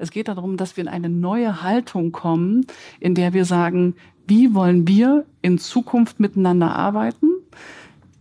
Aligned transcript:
Es 0.00 0.10
geht 0.10 0.28
darum, 0.28 0.56
dass 0.56 0.78
wir 0.78 0.82
in 0.82 0.88
eine 0.88 1.10
neue 1.10 1.62
Haltung 1.62 2.10
kommen, 2.10 2.66
in 3.00 3.14
der 3.14 3.34
wir 3.34 3.44
sagen, 3.44 3.94
wie 4.26 4.54
wollen 4.54 4.88
wir 4.88 5.26
in 5.42 5.58
Zukunft 5.58 6.20
miteinander 6.20 6.74
arbeiten? 6.74 7.26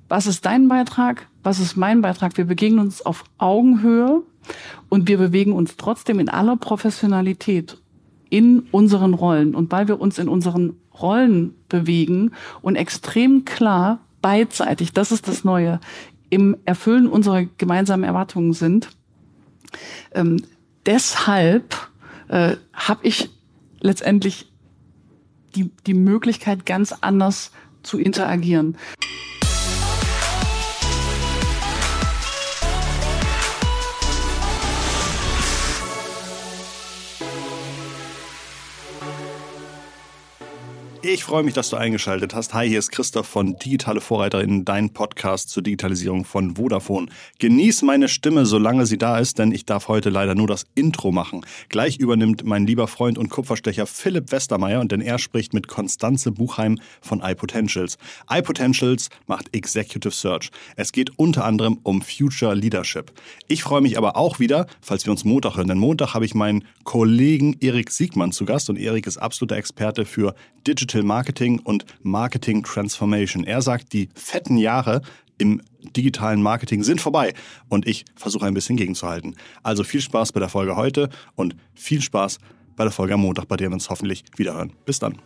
Was 0.09 0.27
ist 0.27 0.45
dein 0.45 0.67
Beitrag? 0.67 1.29
Was 1.41 1.59
ist 1.59 1.77
mein 1.77 2.01
Beitrag? 2.01 2.35
Wir 2.35 2.43
begegnen 2.43 2.79
uns 2.79 3.01
auf 3.05 3.23
Augenhöhe 3.37 4.23
und 4.89 5.07
wir 5.07 5.17
bewegen 5.17 5.53
uns 5.53 5.77
trotzdem 5.77 6.19
in 6.19 6.27
aller 6.27 6.57
Professionalität 6.57 7.77
in 8.29 8.67
unseren 8.71 9.13
Rollen. 9.13 9.55
Und 9.55 9.71
weil 9.71 9.87
wir 9.87 10.01
uns 10.01 10.19
in 10.19 10.27
unseren 10.27 10.75
Rollen 10.99 11.55
bewegen 11.69 12.31
und 12.61 12.75
extrem 12.75 13.45
klar 13.45 13.99
beidseitig, 14.21 14.91
das 14.91 15.13
ist 15.13 15.29
das 15.29 15.45
Neue, 15.45 15.79
im 16.29 16.57
Erfüllen 16.65 17.07
unserer 17.07 17.45
gemeinsamen 17.57 18.03
Erwartungen 18.03 18.51
sind, 18.51 18.89
ähm, 20.13 20.41
deshalb 20.85 21.75
äh, 22.27 22.55
habe 22.73 23.07
ich 23.07 23.29
letztendlich 23.81 24.51
die, 25.55 25.71
die 25.87 25.93
Möglichkeit, 25.93 26.65
ganz 26.65 26.93
anders 27.01 27.51
zu 27.83 27.97
interagieren. 27.97 28.77
Ich 41.01 41.23
freue 41.23 41.43
mich, 41.43 41.53
dass 41.53 41.69
du 41.69 41.77
eingeschaltet 41.77 42.35
hast. 42.35 42.53
Hi, 42.53 42.67
hier 42.67 42.77
ist 42.77 42.91
Christoph 42.91 43.25
von 43.25 43.55
Digitale 43.55 44.01
Vorreiterinnen, 44.01 44.65
dein 44.65 44.89
Podcast 44.89 45.49
zur 45.49 45.63
Digitalisierung 45.63 46.25
von 46.25 46.57
Vodafone. 46.57 47.07
Genieß 47.39 47.83
meine 47.83 48.09
Stimme, 48.09 48.45
solange 48.45 48.85
sie 48.85 48.97
da 48.97 49.17
ist, 49.17 49.39
denn 49.39 49.53
ich 49.53 49.65
darf 49.65 49.87
heute 49.87 50.09
leider 50.09 50.35
nur 50.35 50.47
das 50.47 50.65
Intro 50.75 51.13
machen. 51.13 51.45
Gleich 51.69 51.99
übernimmt 51.99 52.43
mein 52.43 52.67
lieber 52.67 52.89
Freund 52.89 53.17
und 53.17 53.29
Kupferstecher 53.29 53.85
Philipp 53.87 54.33
Westermeier 54.33 54.81
und 54.81 54.91
denn 54.91 54.99
er 54.99 55.19
spricht 55.19 55.53
mit 55.53 55.69
Konstanze 55.69 56.33
Buchheim 56.33 56.77
von 56.99 57.21
iPotentials. 57.23 57.97
iPotentials 58.29 59.09
macht 59.25 59.55
Executive 59.55 60.13
Search. 60.13 60.51
Es 60.75 60.91
geht 60.91 61.17
unter 61.17 61.45
anderem 61.45 61.79
um 61.83 62.01
Future 62.01 62.55
Leadership. 62.55 63.13
Ich 63.47 63.63
freue 63.63 63.79
mich 63.79 63.97
aber 63.97 64.17
auch 64.17 64.39
wieder, 64.39 64.67
falls 64.81 65.05
wir 65.05 65.11
uns 65.11 65.23
Montag 65.23 65.55
hören, 65.55 65.69
denn 65.69 65.79
Montag 65.79 66.13
habe 66.13 66.25
ich 66.25 66.35
meinen 66.35 66.65
Kollegen 66.83 67.55
Erik 67.61 67.89
Siegmann 67.89 68.33
zu 68.33 68.43
Gast 68.43 68.69
und 68.69 68.77
Erik 68.77 69.07
ist 69.07 69.17
absoluter 69.17 69.55
Experte 69.55 70.03
für 70.03 70.35
Digital 70.67 70.88
Digital 70.89 71.03
Marketing 71.03 71.59
und 71.59 71.85
Marketing 72.01 72.63
Transformation. 72.63 73.43
Er 73.43 73.61
sagt, 73.61 73.93
die 73.93 74.09
fetten 74.15 74.57
Jahre 74.57 75.03
im 75.37 75.61
digitalen 75.95 76.41
Marketing 76.41 76.81
sind 76.81 76.99
vorbei 76.99 77.35
und 77.69 77.87
ich 77.87 78.05
versuche 78.15 78.47
ein 78.47 78.55
bisschen 78.55 78.75
gegenzuhalten. 78.75 79.35
Also 79.61 79.83
viel 79.83 80.01
Spaß 80.01 80.31
bei 80.31 80.39
der 80.39 80.49
Folge 80.49 80.75
heute 80.75 81.09
und 81.35 81.55
viel 81.75 82.01
Spaß 82.01 82.39
bei 82.75 82.85
der 82.85 82.91
Folge 82.91 83.13
am 83.13 83.21
Montag, 83.21 83.47
bei 83.47 83.55
der 83.55 83.69
wir 83.69 83.75
uns 83.75 83.91
hoffentlich 83.91 84.23
wiederhören. 84.35 84.73
Bis 84.85 84.97
dann. 84.97 85.19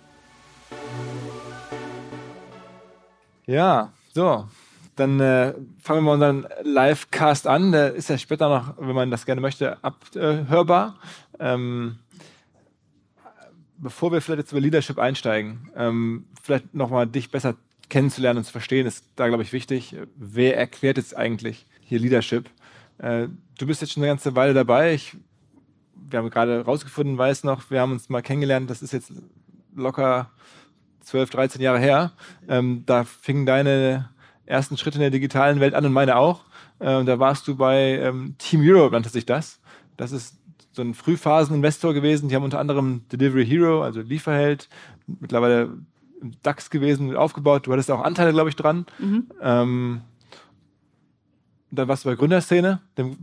Ja, 3.45 3.93
so. 4.13 4.49
Dann 4.97 5.21
äh, 5.21 5.53
fangen 5.79 5.99
wir 5.99 6.01
mal 6.01 6.13
unseren 6.13 6.45
Live-Cast 6.63 7.47
an. 7.47 7.71
Der 7.71 7.93
ist 7.93 8.09
ja 8.09 8.17
später 8.17 8.49
noch, 8.49 8.73
wenn 8.77 8.93
man 8.93 9.09
das 9.09 9.25
gerne 9.25 9.39
möchte, 9.39 9.81
abhörbar. 9.81 10.95
Ähm, 11.39 11.99
bevor 13.83 14.11
wir 14.11 14.21
vielleicht 14.21 14.39
jetzt 14.39 14.51
über 14.51 14.61
Leadership 14.61 14.97
einsteigen, 14.97 15.69
ähm, 15.75 16.25
vielleicht 16.41 16.73
nochmal 16.73 17.05
dich 17.05 17.29
besser 17.29 17.55
kennenzulernen 17.89 18.39
und 18.39 18.45
zu 18.45 18.51
verstehen, 18.51 18.87
ist 18.87 19.05
da, 19.15 19.27
glaube 19.27 19.43
ich, 19.43 19.53
wichtig. 19.53 19.95
Wer 20.15 20.57
erklärt 20.57 20.97
jetzt 20.97 21.15
eigentlich 21.15 21.67
hier 21.81 21.99
Leadership? 21.99 22.49
Äh, 22.97 23.27
du 23.57 23.67
bist 23.67 23.81
jetzt 23.81 23.93
schon 23.93 24.01
eine 24.01 24.11
ganze 24.11 24.35
Weile 24.35 24.53
dabei. 24.53 24.93
Ich, 24.93 25.15
wir 26.09 26.19
haben 26.19 26.29
gerade 26.29 26.65
rausgefunden, 26.65 27.17
weiß 27.17 27.43
noch, 27.43 27.69
wir 27.69 27.81
haben 27.81 27.91
uns 27.91 28.09
mal 28.09 28.21
kennengelernt, 28.21 28.69
das 28.69 28.81
ist 28.81 28.93
jetzt 28.93 29.11
locker 29.75 30.31
12, 31.01 31.29
13 31.29 31.61
Jahre 31.61 31.79
her. 31.79 32.13
Ähm, 32.47 32.83
da 32.85 33.03
fingen 33.03 33.45
deine 33.45 34.09
ersten 34.45 34.77
Schritte 34.77 34.97
in 34.97 35.01
der 35.01 35.09
digitalen 35.11 35.59
Welt 35.59 35.73
an 35.73 35.85
und 35.85 35.93
meine 35.93 36.15
auch. 36.15 36.45
Äh, 36.79 37.03
da 37.03 37.19
warst 37.19 37.47
du 37.47 37.55
bei 37.55 37.99
ähm, 37.99 38.35
Team 38.37 38.61
Europe, 38.63 38.93
nannte 38.93 39.09
sich 39.09 39.25
das. 39.25 39.59
Das 39.97 40.11
ist 40.11 40.37
so 40.73 40.81
ein 40.81 40.93
Frühphasen-Investor 40.93 41.93
gewesen. 41.93 42.29
Die 42.29 42.35
haben 42.35 42.43
unter 42.43 42.59
anderem 42.59 43.03
Delivery 43.11 43.45
Hero, 43.45 43.83
also 43.83 44.01
Lieferheld, 44.01 44.67
mittlerweile 45.07 45.69
im 46.21 46.31
DAX 46.41 46.69
gewesen, 46.69 47.15
aufgebaut. 47.15 47.67
Du 47.67 47.71
hattest 47.71 47.91
auch 47.91 48.03
Anteile, 48.03 48.33
glaube 48.33 48.49
ich, 48.49 48.55
dran. 48.55 48.85
Mhm. 48.99 49.27
Ähm, 49.41 50.01
dann 51.71 51.87
warst 51.87 52.05
du 52.05 52.09
bei 52.09 52.15
Gründerszene, 52.15 52.79
dem, 52.97 53.17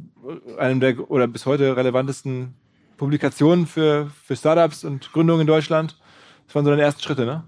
einem 0.59 0.81
der 0.81 1.11
oder 1.11 1.27
bis 1.27 1.47
heute 1.47 1.77
relevantesten 1.77 2.55
Publikationen 2.97 3.67
für, 3.67 4.11
für 4.25 4.37
Startups 4.37 4.85
und 4.85 5.13
Gründungen 5.13 5.43
in 5.43 5.47
Deutschland. 5.47 5.97
Das 6.47 6.55
waren 6.55 6.65
so 6.65 6.71
deine 6.71 6.83
ersten 6.83 7.03
Schritte, 7.03 7.25
ne? 7.25 7.45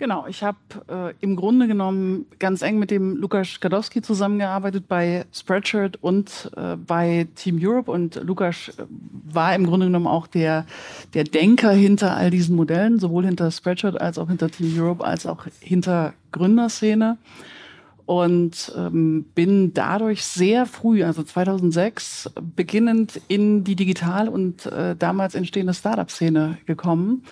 Genau, 0.00 0.24
ich 0.26 0.42
habe 0.42 0.56
äh, 0.88 1.12
im 1.20 1.36
Grunde 1.36 1.66
genommen 1.66 2.24
ganz 2.38 2.62
eng 2.62 2.78
mit 2.78 2.90
dem 2.90 3.16
Lukas 3.16 3.60
Gadowski 3.60 4.00
zusammengearbeitet 4.00 4.88
bei 4.88 5.26
Spreadshirt 5.30 5.98
und 6.02 6.50
äh, 6.56 6.76
bei 6.76 7.28
Team 7.34 7.58
Europe. 7.60 7.90
Und 7.90 8.14
Lukas 8.24 8.70
äh, 8.78 8.86
war 8.88 9.54
im 9.54 9.66
Grunde 9.66 9.84
genommen 9.84 10.06
auch 10.06 10.26
der, 10.26 10.64
der 11.12 11.24
Denker 11.24 11.72
hinter 11.72 12.16
all 12.16 12.30
diesen 12.30 12.56
Modellen, 12.56 12.98
sowohl 12.98 13.26
hinter 13.26 13.50
Spreadshirt 13.50 14.00
als 14.00 14.16
auch 14.16 14.28
hinter 14.28 14.48
Team 14.48 14.72
Europe 14.74 15.04
als 15.04 15.26
auch 15.26 15.44
hinter 15.60 16.14
Gründerszene. 16.32 17.18
Und 18.06 18.72
ähm, 18.78 19.26
bin 19.34 19.74
dadurch 19.74 20.24
sehr 20.24 20.64
früh, 20.64 21.04
also 21.04 21.22
2006, 21.22 22.30
beginnend 22.56 23.20
in 23.28 23.64
die 23.64 23.76
Digital- 23.76 24.30
und 24.30 24.64
äh, 24.64 24.96
damals 24.96 25.34
entstehende 25.34 25.74
Startup-Szene 25.74 26.56
gekommen 26.64 27.22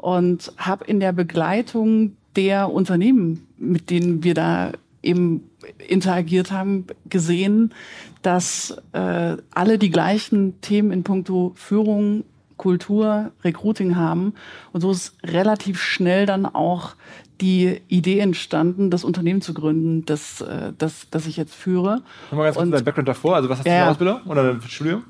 und 0.00 0.52
habe 0.56 0.84
in 0.86 0.98
der 0.98 1.12
Begleitung 1.12 2.16
der 2.34 2.72
Unternehmen, 2.72 3.46
mit 3.58 3.90
denen 3.90 4.24
wir 4.24 4.34
da 4.34 4.72
eben 5.02 5.50
interagiert 5.88 6.50
haben, 6.50 6.86
gesehen, 7.08 7.74
dass 8.22 8.76
äh, 8.92 9.36
alle 9.50 9.78
die 9.78 9.90
gleichen 9.90 10.60
Themen 10.62 10.90
in 10.90 11.02
puncto 11.04 11.52
Führung, 11.54 12.24
Kultur, 12.56 13.30
Recruiting 13.44 13.96
haben. 13.96 14.34
Und 14.72 14.80
so 14.80 14.90
ist 14.90 15.16
relativ 15.22 15.80
schnell 15.82 16.26
dann 16.26 16.46
auch 16.46 16.94
die 17.40 17.80
Idee 17.88 18.20
entstanden, 18.20 18.90
das 18.90 19.04
Unternehmen 19.04 19.40
zu 19.42 19.54
gründen, 19.54 20.04
das, 20.06 20.40
äh, 20.40 20.72
das, 20.76 21.08
das 21.10 21.26
ich 21.26 21.36
jetzt 21.36 21.54
führe. 21.54 22.02
Nochmal 22.30 22.46
ganz 22.46 22.56
kurz 22.56 22.70
dein 22.70 22.84
Background 22.84 23.08
davor. 23.08 23.36
Also 23.36 23.48
was 23.48 23.58
hast 23.58 23.66
du 23.66 23.70
ja, 23.70 23.84
für 23.84 23.90
Ausbildung 23.90 24.20
oder 24.26 24.50
ein 24.50 24.62
Studium? 24.62 25.04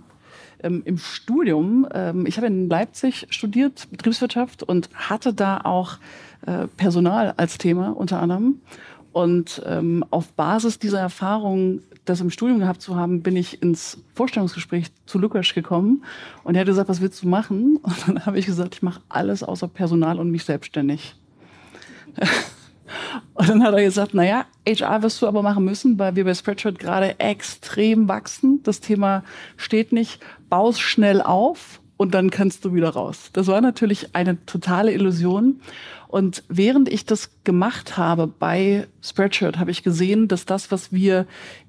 Ähm, 0.62 0.82
im 0.84 0.98
Studium, 0.98 1.86
ähm, 1.92 2.26
ich 2.26 2.36
habe 2.36 2.46
in 2.46 2.68
Leipzig 2.68 3.26
studiert, 3.30 3.88
Betriebswirtschaft 3.90 4.62
und 4.62 4.88
hatte 4.94 5.32
da 5.32 5.60
auch 5.64 5.98
äh, 6.46 6.66
Personal 6.76 7.34
als 7.36 7.58
Thema 7.58 7.90
unter 7.96 8.20
anderem. 8.20 8.60
Und 9.12 9.62
ähm, 9.66 10.04
auf 10.10 10.32
Basis 10.32 10.78
dieser 10.78 11.00
Erfahrung, 11.00 11.80
das 12.04 12.20
im 12.20 12.30
Studium 12.30 12.60
gehabt 12.60 12.80
zu 12.80 12.94
haben, 12.96 13.22
bin 13.22 13.36
ich 13.36 13.60
ins 13.60 13.98
Vorstellungsgespräch 14.14 14.86
zu 15.06 15.18
Lukas 15.18 15.52
gekommen 15.52 16.04
und 16.44 16.54
er 16.54 16.60
hat 16.60 16.68
gesagt, 16.68 16.88
was 16.88 17.00
willst 17.00 17.22
du 17.22 17.28
machen? 17.28 17.76
Und 17.82 18.08
dann 18.08 18.26
habe 18.26 18.38
ich 18.38 18.46
gesagt, 18.46 18.76
ich 18.76 18.82
mache 18.82 19.00
alles 19.08 19.42
außer 19.42 19.68
Personal 19.68 20.20
und 20.20 20.30
mich 20.30 20.44
selbstständig. 20.44 21.14
Und 23.34 23.48
dann 23.48 23.62
hat 23.62 23.74
er 23.74 23.82
gesagt, 23.82 24.14
naja, 24.14 24.44
HR 24.66 25.02
wirst 25.02 25.22
du 25.22 25.26
aber 25.26 25.42
machen 25.42 25.64
müssen, 25.64 25.98
weil 25.98 26.16
wir 26.16 26.24
bei 26.24 26.34
Spreadshirt 26.34 26.78
gerade 26.78 27.18
extrem 27.20 28.08
wachsen. 28.08 28.62
Das 28.64 28.80
Thema 28.80 29.24
steht 29.56 29.92
nicht, 29.92 30.20
baust 30.50 30.80
schnell 30.80 31.22
auf 31.22 31.80
und 31.96 32.14
dann 32.14 32.30
kannst 32.30 32.64
du 32.64 32.74
wieder 32.74 32.90
raus. 32.90 33.30
Das 33.32 33.46
war 33.46 33.60
natürlich 33.60 34.14
eine 34.14 34.44
totale 34.46 34.92
Illusion. 34.92 35.60
Und 36.08 36.42
während 36.48 36.88
ich 36.88 37.04
das 37.04 37.30
gemacht 37.44 37.96
habe 37.96 38.26
bei 38.26 38.86
Spreadshirt, 39.02 39.58
habe 39.58 39.70
ich 39.70 39.82
gesehen, 39.82 40.26
dass 40.26 40.44
das, 40.44 40.70
was 40.70 40.92
wir 40.92 41.26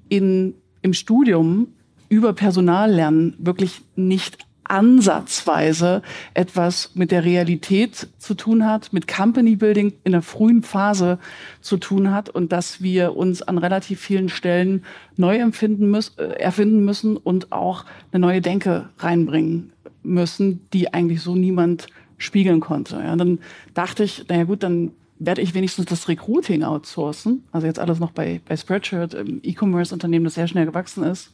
in, 0.08 0.54
im 0.82 0.94
Studium 0.94 1.68
über 2.08 2.32
Personal 2.32 2.90
lernen, 2.90 3.34
wirklich 3.38 3.82
nicht 3.94 4.38
ansatzweise 4.72 6.00
etwas 6.32 6.92
mit 6.94 7.10
der 7.10 7.24
Realität 7.24 8.08
zu 8.16 8.32
tun 8.32 8.64
hat, 8.64 8.94
mit 8.94 9.06
Company 9.06 9.54
Building 9.54 9.92
in 10.02 10.12
der 10.12 10.22
frühen 10.22 10.62
Phase 10.62 11.18
zu 11.60 11.76
tun 11.76 12.10
hat 12.10 12.30
und 12.30 12.52
dass 12.52 12.80
wir 12.80 13.14
uns 13.14 13.42
an 13.42 13.58
relativ 13.58 14.00
vielen 14.00 14.30
Stellen 14.30 14.82
neu 15.18 15.36
empfinden 15.36 15.90
müssen, 15.90 16.18
äh, 16.18 16.40
erfinden 16.40 16.86
müssen 16.86 17.18
und 17.18 17.52
auch 17.52 17.84
eine 18.12 18.20
neue 18.20 18.40
Denke 18.40 18.88
reinbringen 18.98 19.72
müssen, 20.02 20.66
die 20.72 20.94
eigentlich 20.94 21.20
so 21.20 21.34
niemand 21.34 21.88
spiegeln 22.16 22.60
konnte. 22.60 22.96
Ja, 22.96 23.14
dann 23.14 23.40
dachte 23.74 24.04
ich, 24.04 24.26
naja 24.28 24.44
gut, 24.44 24.62
dann 24.62 24.92
werde 25.18 25.42
ich 25.42 25.52
wenigstens 25.52 25.84
das 25.84 26.08
Recruiting 26.08 26.62
outsourcen. 26.62 27.44
Also 27.52 27.66
jetzt 27.66 27.78
alles 27.78 28.00
noch 28.00 28.12
bei, 28.12 28.40
bei 28.48 28.56
Spreadshirt, 28.56 29.12
im 29.12 29.40
E-Commerce-Unternehmen, 29.42 30.24
das 30.24 30.34
sehr 30.34 30.48
schnell 30.48 30.64
gewachsen 30.64 31.04
ist 31.04 31.30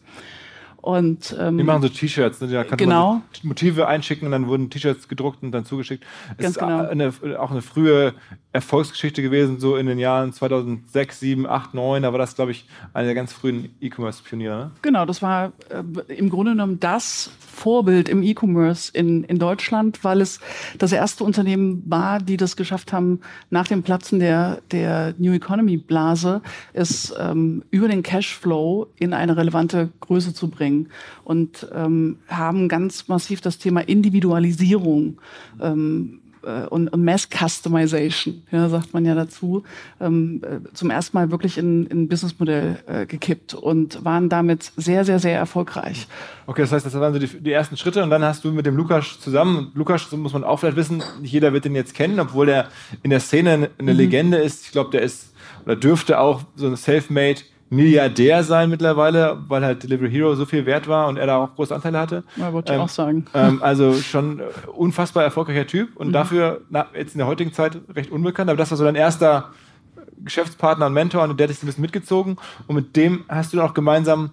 Und, 0.80 1.36
ähm, 1.38 1.58
die 1.58 1.64
machen 1.64 1.82
so 1.82 1.88
T-Shirts, 1.88 2.40
ne? 2.40 2.48
da 2.48 2.62
kann 2.62 2.78
genau. 2.78 3.14
man 3.14 3.22
so 3.32 3.48
Motive 3.48 3.88
einschicken 3.88 4.26
und 4.26 4.32
dann 4.32 4.46
wurden 4.46 4.70
T-Shirts 4.70 5.08
gedruckt 5.08 5.42
und 5.42 5.50
dann 5.50 5.64
zugeschickt. 5.64 6.04
Es 6.36 6.50
ist 6.50 6.58
genau. 6.60 6.86
eine, 6.86 7.12
auch 7.40 7.50
eine 7.50 7.62
frühe 7.62 8.14
Erfolgsgeschichte 8.52 9.20
gewesen, 9.20 9.58
so 9.58 9.76
in 9.76 9.86
den 9.86 9.98
Jahren 9.98 10.32
2006, 10.32 11.20
7, 11.20 11.46
8, 11.46 11.74
9. 11.74 12.02
Da 12.02 12.12
war 12.12 12.18
das, 12.18 12.36
glaube 12.36 12.52
ich, 12.52 12.66
einer 12.94 13.06
der 13.06 13.14
ganz 13.16 13.32
frühen 13.32 13.74
E-Commerce-Pioniere. 13.80 14.56
Ne? 14.56 14.70
Genau, 14.82 15.04
das 15.04 15.20
war 15.20 15.52
äh, 15.68 16.12
im 16.14 16.30
Grunde 16.30 16.52
genommen 16.52 16.78
das 16.78 17.32
Vorbild 17.40 18.08
im 18.08 18.22
E-Commerce 18.22 18.92
in, 18.94 19.24
in 19.24 19.40
Deutschland, 19.40 20.04
weil 20.04 20.20
es 20.20 20.38
das 20.78 20.92
erste 20.92 21.24
Unternehmen 21.24 21.82
war, 21.86 22.20
die 22.20 22.36
das 22.36 22.56
geschafft 22.56 22.92
haben, 22.92 23.20
nach 23.50 23.66
dem 23.66 23.82
Platzen 23.82 24.20
der, 24.20 24.62
der 24.70 25.14
New 25.18 25.32
Economy-Blase, 25.32 26.40
es 26.72 27.12
ähm, 27.18 27.64
über 27.70 27.88
den 27.88 28.04
Cashflow 28.04 28.86
in 28.96 29.12
eine 29.12 29.36
relevante 29.36 29.90
Größe 30.00 30.32
zu 30.34 30.48
bringen 30.48 30.67
und 31.24 31.66
ähm, 31.74 32.18
haben 32.28 32.68
ganz 32.68 33.08
massiv 33.08 33.40
das 33.40 33.58
Thema 33.58 33.80
Individualisierung 33.80 35.18
ähm, 35.60 36.20
äh, 36.42 36.66
und, 36.66 36.88
und 36.88 37.04
Mass 37.04 37.28
Customization, 37.28 38.42
ja, 38.50 38.68
sagt 38.68 38.94
man 38.94 39.04
ja 39.04 39.14
dazu, 39.14 39.64
ähm, 40.00 40.42
äh, 40.44 40.72
zum 40.74 40.90
ersten 40.90 41.16
Mal 41.16 41.30
wirklich 41.30 41.58
in, 41.58 41.86
in 41.86 42.02
ein 42.02 42.08
Businessmodell 42.08 42.78
äh, 42.86 43.06
gekippt 43.06 43.54
und 43.54 44.04
waren 44.04 44.28
damit 44.28 44.72
sehr, 44.76 45.04
sehr, 45.04 45.18
sehr 45.18 45.36
erfolgreich. 45.36 46.06
Okay, 46.46 46.62
das 46.62 46.72
heißt, 46.72 46.86
das 46.86 46.94
waren 46.94 47.12
so 47.12 47.18
die, 47.18 47.26
die, 47.26 47.52
ersten 47.52 47.76
Schritte 47.76 48.02
und 48.02 48.10
dann 48.10 48.22
hast 48.22 48.44
du 48.44 48.52
mit 48.52 48.66
dem 48.66 48.76
Lukas 48.76 49.20
zusammen, 49.20 49.72
Lukas, 49.74 50.08
so 50.10 50.16
muss 50.16 50.32
man 50.32 50.44
auch 50.44 50.60
vielleicht 50.60 50.76
wissen, 50.76 51.02
nicht 51.20 51.32
jeder 51.32 51.52
wird 51.52 51.64
den 51.64 51.74
jetzt 51.74 51.94
kennen, 51.94 52.18
obwohl 52.20 52.46
der 52.46 52.68
in 53.02 53.10
der 53.10 53.20
Szene 53.20 53.70
eine 53.78 53.92
mhm. 53.92 53.98
Legende 53.98 54.38
ist. 54.38 54.66
Ich 54.66 54.72
glaube, 54.72 54.90
der 54.90 55.02
ist 55.02 55.34
oder 55.64 55.76
dürfte 55.76 56.18
auch 56.18 56.42
so 56.56 56.66
ein 56.66 56.76
Selfmade 56.76 57.40
Milliardär 57.70 58.42
sein 58.44 58.70
mittlerweile, 58.70 59.38
weil 59.48 59.64
halt 59.64 59.82
Delivery 59.82 60.10
Hero 60.10 60.34
so 60.34 60.46
viel 60.46 60.64
wert 60.64 60.88
war 60.88 61.08
und 61.08 61.16
er 61.18 61.26
da 61.26 61.36
auch 61.36 61.54
große 61.54 61.74
Anteile 61.74 61.98
hatte. 61.98 62.24
Ja, 62.36 62.52
wollte 62.52 62.72
ähm, 62.72 62.78
ich 62.78 62.84
auch 62.84 62.88
sagen. 62.88 63.26
Ähm, 63.34 63.62
also 63.62 63.94
schon 63.94 64.40
unfassbar 64.74 65.24
erfolgreicher 65.24 65.66
Typ 65.66 65.96
und 65.96 66.08
mhm. 66.08 66.12
dafür 66.12 66.62
na, 66.70 66.86
jetzt 66.96 67.14
in 67.14 67.18
der 67.18 67.26
heutigen 67.26 67.52
Zeit 67.52 67.78
recht 67.94 68.10
unbekannt. 68.10 68.48
Aber 68.48 68.56
das 68.56 68.70
war 68.70 68.78
so 68.78 68.84
dein 68.84 68.94
erster 68.94 69.50
Geschäftspartner 70.24 70.86
und 70.86 70.94
Mentor 70.94 71.22
und 71.22 71.38
der 71.38 71.44
hat 71.44 71.54
dich 71.54 71.62
ein 71.62 71.66
bisschen 71.66 71.82
mitgezogen 71.82 72.36
und 72.66 72.74
mit 72.74 72.96
dem 72.96 73.24
hast 73.28 73.52
du 73.52 73.58
dann 73.58 73.68
auch 73.68 73.74
gemeinsam 73.74 74.30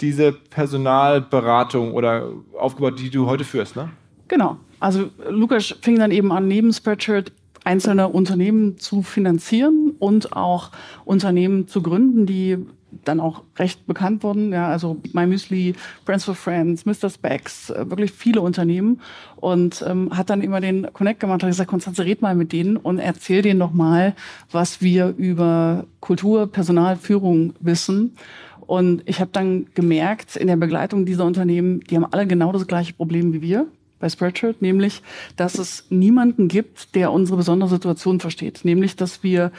diese 0.00 0.32
Personalberatung 0.32 1.92
oder 1.92 2.28
aufgebaut, 2.58 2.98
die 2.98 3.10
du 3.10 3.26
heute 3.26 3.44
führst, 3.44 3.74
ne? 3.74 3.90
Genau. 4.28 4.58
Also 4.80 5.10
Lukas 5.28 5.74
fing 5.82 5.98
dann 5.98 6.12
eben 6.12 6.30
an, 6.30 6.46
neben 6.46 6.72
Spreadshirt 6.72 7.32
einzelne 7.68 8.08
Unternehmen 8.08 8.78
zu 8.78 9.02
finanzieren 9.02 9.92
und 9.98 10.32
auch 10.34 10.70
Unternehmen 11.04 11.68
zu 11.68 11.82
gründen, 11.82 12.24
die 12.24 12.56
dann 13.04 13.20
auch 13.20 13.42
recht 13.58 13.86
bekannt 13.86 14.22
wurden. 14.22 14.54
Ja, 14.54 14.68
also 14.68 14.96
My 15.12 15.26
Müsli, 15.26 15.74
Friends 16.06 16.24
for 16.24 16.34
Friends, 16.34 16.86
Mr. 16.86 17.10
Specs, 17.10 17.68
äh, 17.68 17.90
wirklich 17.90 18.10
viele 18.10 18.40
Unternehmen. 18.40 19.02
Und 19.36 19.84
ähm, 19.86 20.16
hat 20.16 20.30
dann 20.30 20.40
immer 20.40 20.62
den 20.62 20.90
Connect 20.94 21.20
gemacht, 21.20 21.42
hat 21.42 21.50
gesagt, 21.50 21.68
Konstanze, 21.68 22.06
red 22.06 22.22
mal 22.22 22.34
mit 22.34 22.52
denen 22.52 22.78
und 22.78 22.98
erzähl 22.98 23.42
denen 23.42 23.58
noch 23.58 23.74
mal, 23.74 24.14
was 24.50 24.80
wir 24.80 25.14
über 25.18 25.84
Kultur, 26.00 26.46
Personal, 26.50 26.96
Führung 26.96 27.52
wissen. 27.60 28.16
Und 28.60 29.02
ich 29.04 29.20
habe 29.20 29.30
dann 29.30 29.66
gemerkt, 29.74 30.36
in 30.36 30.46
der 30.46 30.56
Begleitung 30.56 31.04
dieser 31.04 31.26
Unternehmen, 31.26 31.80
die 31.80 31.96
haben 31.96 32.06
alle 32.10 32.26
genau 32.26 32.50
das 32.50 32.66
gleiche 32.66 32.94
Problem 32.94 33.34
wie 33.34 33.42
wir 33.42 33.66
bei 33.98 34.08
Spreadshirt, 34.08 34.62
nämlich, 34.62 35.02
dass 35.36 35.58
es 35.58 35.84
niemanden 35.90 36.48
gibt, 36.48 36.94
der 36.94 37.12
unsere 37.12 37.36
besondere 37.36 37.70
Situation 37.70 38.20
versteht. 38.20 38.64
Nämlich, 38.64 38.96
dass 38.96 39.22
wir 39.22 39.52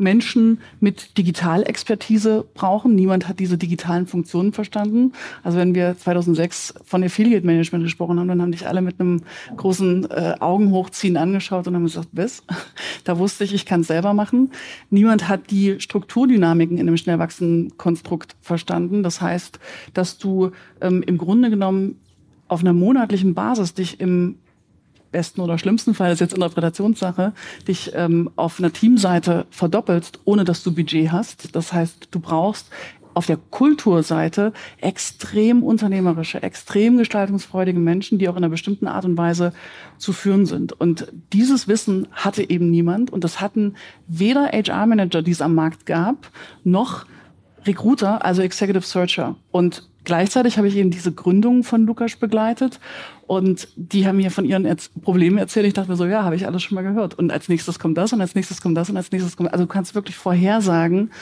Menschen 0.00 0.60
mit 0.80 1.16
Digitalexpertise 1.18 2.46
brauchen. 2.54 2.94
Niemand 2.94 3.28
hat 3.28 3.38
diese 3.38 3.58
digitalen 3.58 4.06
Funktionen 4.06 4.52
verstanden. 4.52 5.12
Also 5.42 5.58
wenn 5.58 5.74
wir 5.74 5.96
2006 5.96 6.74
von 6.84 7.04
Affiliate 7.04 7.46
Management 7.46 7.84
gesprochen 7.84 8.18
haben, 8.18 8.28
dann 8.28 8.42
haben 8.42 8.52
dich 8.52 8.66
alle 8.66 8.82
mit 8.82 8.98
einem 8.98 9.22
großen 9.56 10.10
äh, 10.10 10.34
Augenhochziehen 10.40 11.16
angeschaut 11.16 11.68
und 11.68 11.74
haben 11.74 11.84
gesagt, 11.84 12.08
was? 12.12 12.42
Da 13.04 13.18
wusste 13.18 13.44
ich, 13.44 13.54
ich 13.54 13.66
kann 13.66 13.80
es 13.80 13.86
selber 13.86 14.14
machen. 14.14 14.50
Niemand 14.90 15.28
hat 15.28 15.50
die 15.50 15.80
Strukturdynamiken 15.80 16.76
in 16.76 16.86
einem 16.86 16.96
schnell 16.96 17.18
wachsenden 17.18 17.76
Konstrukt 17.76 18.36
verstanden. 18.42 19.02
Das 19.02 19.20
heißt, 19.20 19.58
dass 19.94 20.18
du 20.18 20.50
ähm, 20.80 21.02
im 21.02 21.16
Grunde 21.16 21.50
genommen 21.50 21.96
auf 22.50 22.60
einer 22.60 22.72
monatlichen 22.72 23.34
Basis 23.34 23.74
dich 23.74 24.00
im 24.00 24.36
besten 25.12 25.40
oder 25.40 25.58
schlimmsten 25.58 25.94
Fall, 25.94 26.08
das 26.10 26.16
ist 26.16 26.20
jetzt 26.20 26.34
Interpretationssache, 26.34 27.32
dich 27.66 27.92
ähm, 27.94 28.30
auf 28.36 28.58
einer 28.58 28.72
Teamseite 28.72 29.46
verdoppelst, 29.50 30.20
ohne 30.24 30.44
dass 30.44 30.62
du 30.62 30.74
Budget 30.74 31.10
hast. 31.10 31.54
Das 31.56 31.72
heißt, 31.72 32.08
du 32.10 32.20
brauchst 32.20 32.70
auf 33.12 33.26
der 33.26 33.36
Kulturseite 33.36 34.52
extrem 34.80 35.64
unternehmerische, 35.64 36.42
extrem 36.42 36.96
gestaltungsfreudige 36.96 37.80
Menschen, 37.80 38.18
die 38.18 38.28
auch 38.28 38.36
in 38.36 38.44
einer 38.44 38.50
bestimmten 38.50 38.86
Art 38.86 39.04
und 39.04 39.16
Weise 39.16 39.52
zu 39.98 40.12
führen 40.12 40.46
sind. 40.46 40.72
Und 40.72 41.12
dieses 41.32 41.66
Wissen 41.66 42.06
hatte 42.12 42.48
eben 42.48 42.70
niemand 42.70 43.10
und 43.12 43.24
das 43.24 43.40
hatten 43.40 43.74
weder 44.06 44.46
HR-Manager, 44.52 45.22
die 45.22 45.32
es 45.32 45.42
am 45.42 45.56
Markt 45.56 45.86
gab, 45.86 46.30
noch 46.62 47.06
Recruiter, 47.66 48.24
also 48.24 48.42
Executive 48.42 48.86
Searcher. 48.86 49.36
Und 49.50 49.89
gleichzeitig 50.10 50.58
habe 50.58 50.66
ich 50.66 50.74
eben 50.74 50.90
diese 50.90 51.12
Gründung 51.12 51.62
von 51.62 51.86
Lukas 51.86 52.16
begleitet 52.16 52.80
und 53.28 53.68
die 53.76 54.08
haben 54.08 54.16
mir 54.16 54.32
von 54.32 54.44
ihren 54.44 54.64
Erz 54.64 54.90
Problemen 55.02 55.38
erzählt. 55.38 55.66
Ich 55.66 55.72
dachte 55.72 55.88
mir 55.88 55.96
so, 55.96 56.04
ja, 56.04 56.24
habe 56.24 56.34
ich 56.34 56.48
alles 56.48 56.64
schon 56.64 56.74
mal 56.74 56.82
gehört. 56.82 57.16
Und 57.16 57.30
als 57.30 57.48
nächstes 57.48 57.78
kommt 57.78 57.96
das 57.96 58.12
und 58.12 58.20
als 58.20 58.34
nächstes 58.34 58.60
kommt 58.60 58.76
das 58.76 58.90
und 58.90 58.96
als 58.96 59.12
nächstes 59.12 59.36
kommt. 59.36 59.52
Also 59.52 59.66
du 59.66 59.68
kannst 59.68 59.94
wirklich 59.94 60.16
vorhersagen, 60.16 61.12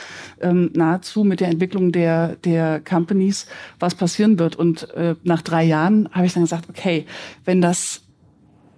ähm, 0.41 0.71
nahezu 0.73 1.23
mit 1.23 1.41
der 1.41 1.49
Entwicklung 1.49 1.93
der 1.93 2.37
der 2.37 2.81
Companies, 2.81 3.47
was 3.79 3.95
passieren 3.95 4.39
wird. 4.39 4.57
Und 4.57 4.89
äh, 4.95 5.17
nach 5.23 5.43
drei 5.43 5.65
Jahren 5.65 6.09
habe 6.13 6.25
ich 6.25 6.33
dann 6.33 6.45
gesagt, 6.45 6.71
okay, 6.71 7.05
wenn 7.45 7.61
das 7.61 8.01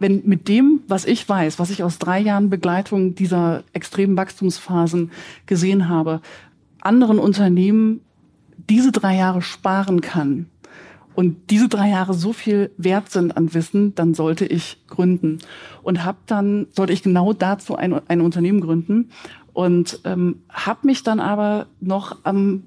wenn 0.01 0.23
mit 0.25 0.49
dem, 0.49 0.81
was 0.89 1.05
ich 1.05 1.29
weiß, 1.29 1.61
was 1.61 1.71
ich 1.71 1.85
aus 1.85 1.99
drei 1.99 2.19
Jahren 2.19 2.51
Begleitung 2.51 3.15
dieser 3.15 3.63
extremen 3.75 4.17
Wachstumsphasen 4.17 5.13
gesehen 5.47 5.89
habe, 5.89 6.21
anderen 6.81 7.21
Unternehmen 7.21 8.01
diese 8.71 8.93
drei 8.93 9.17
Jahre 9.17 9.43
sparen 9.43 10.01
kann 10.01 10.47
und 11.15 11.51
diese 11.51 11.69
drei 11.69 11.91
Jahre 11.91 12.15
so 12.15 12.33
viel 12.33 12.71
wert 12.77 13.11
sind 13.11 13.37
an 13.37 13.53
Wissen, 13.53 13.95
dann 13.95 14.15
sollte 14.15 14.47
ich 14.47 14.79
gründen. 14.87 15.41
Und 15.83 16.05
habe 16.05 16.19
dann, 16.27 16.69
sollte 16.71 16.93
ich 16.93 17.03
genau 17.03 17.33
dazu 17.33 17.77
ein, 17.77 18.01
ein 18.09 18.21
Unternehmen 18.21 18.61
gründen 18.61 19.11
und 19.53 20.01
ähm, 20.05 20.37
habe 20.49 20.87
mich 20.87 21.03
dann 21.03 21.19
aber 21.21 21.67
noch 21.81 22.19
am, 22.23 22.63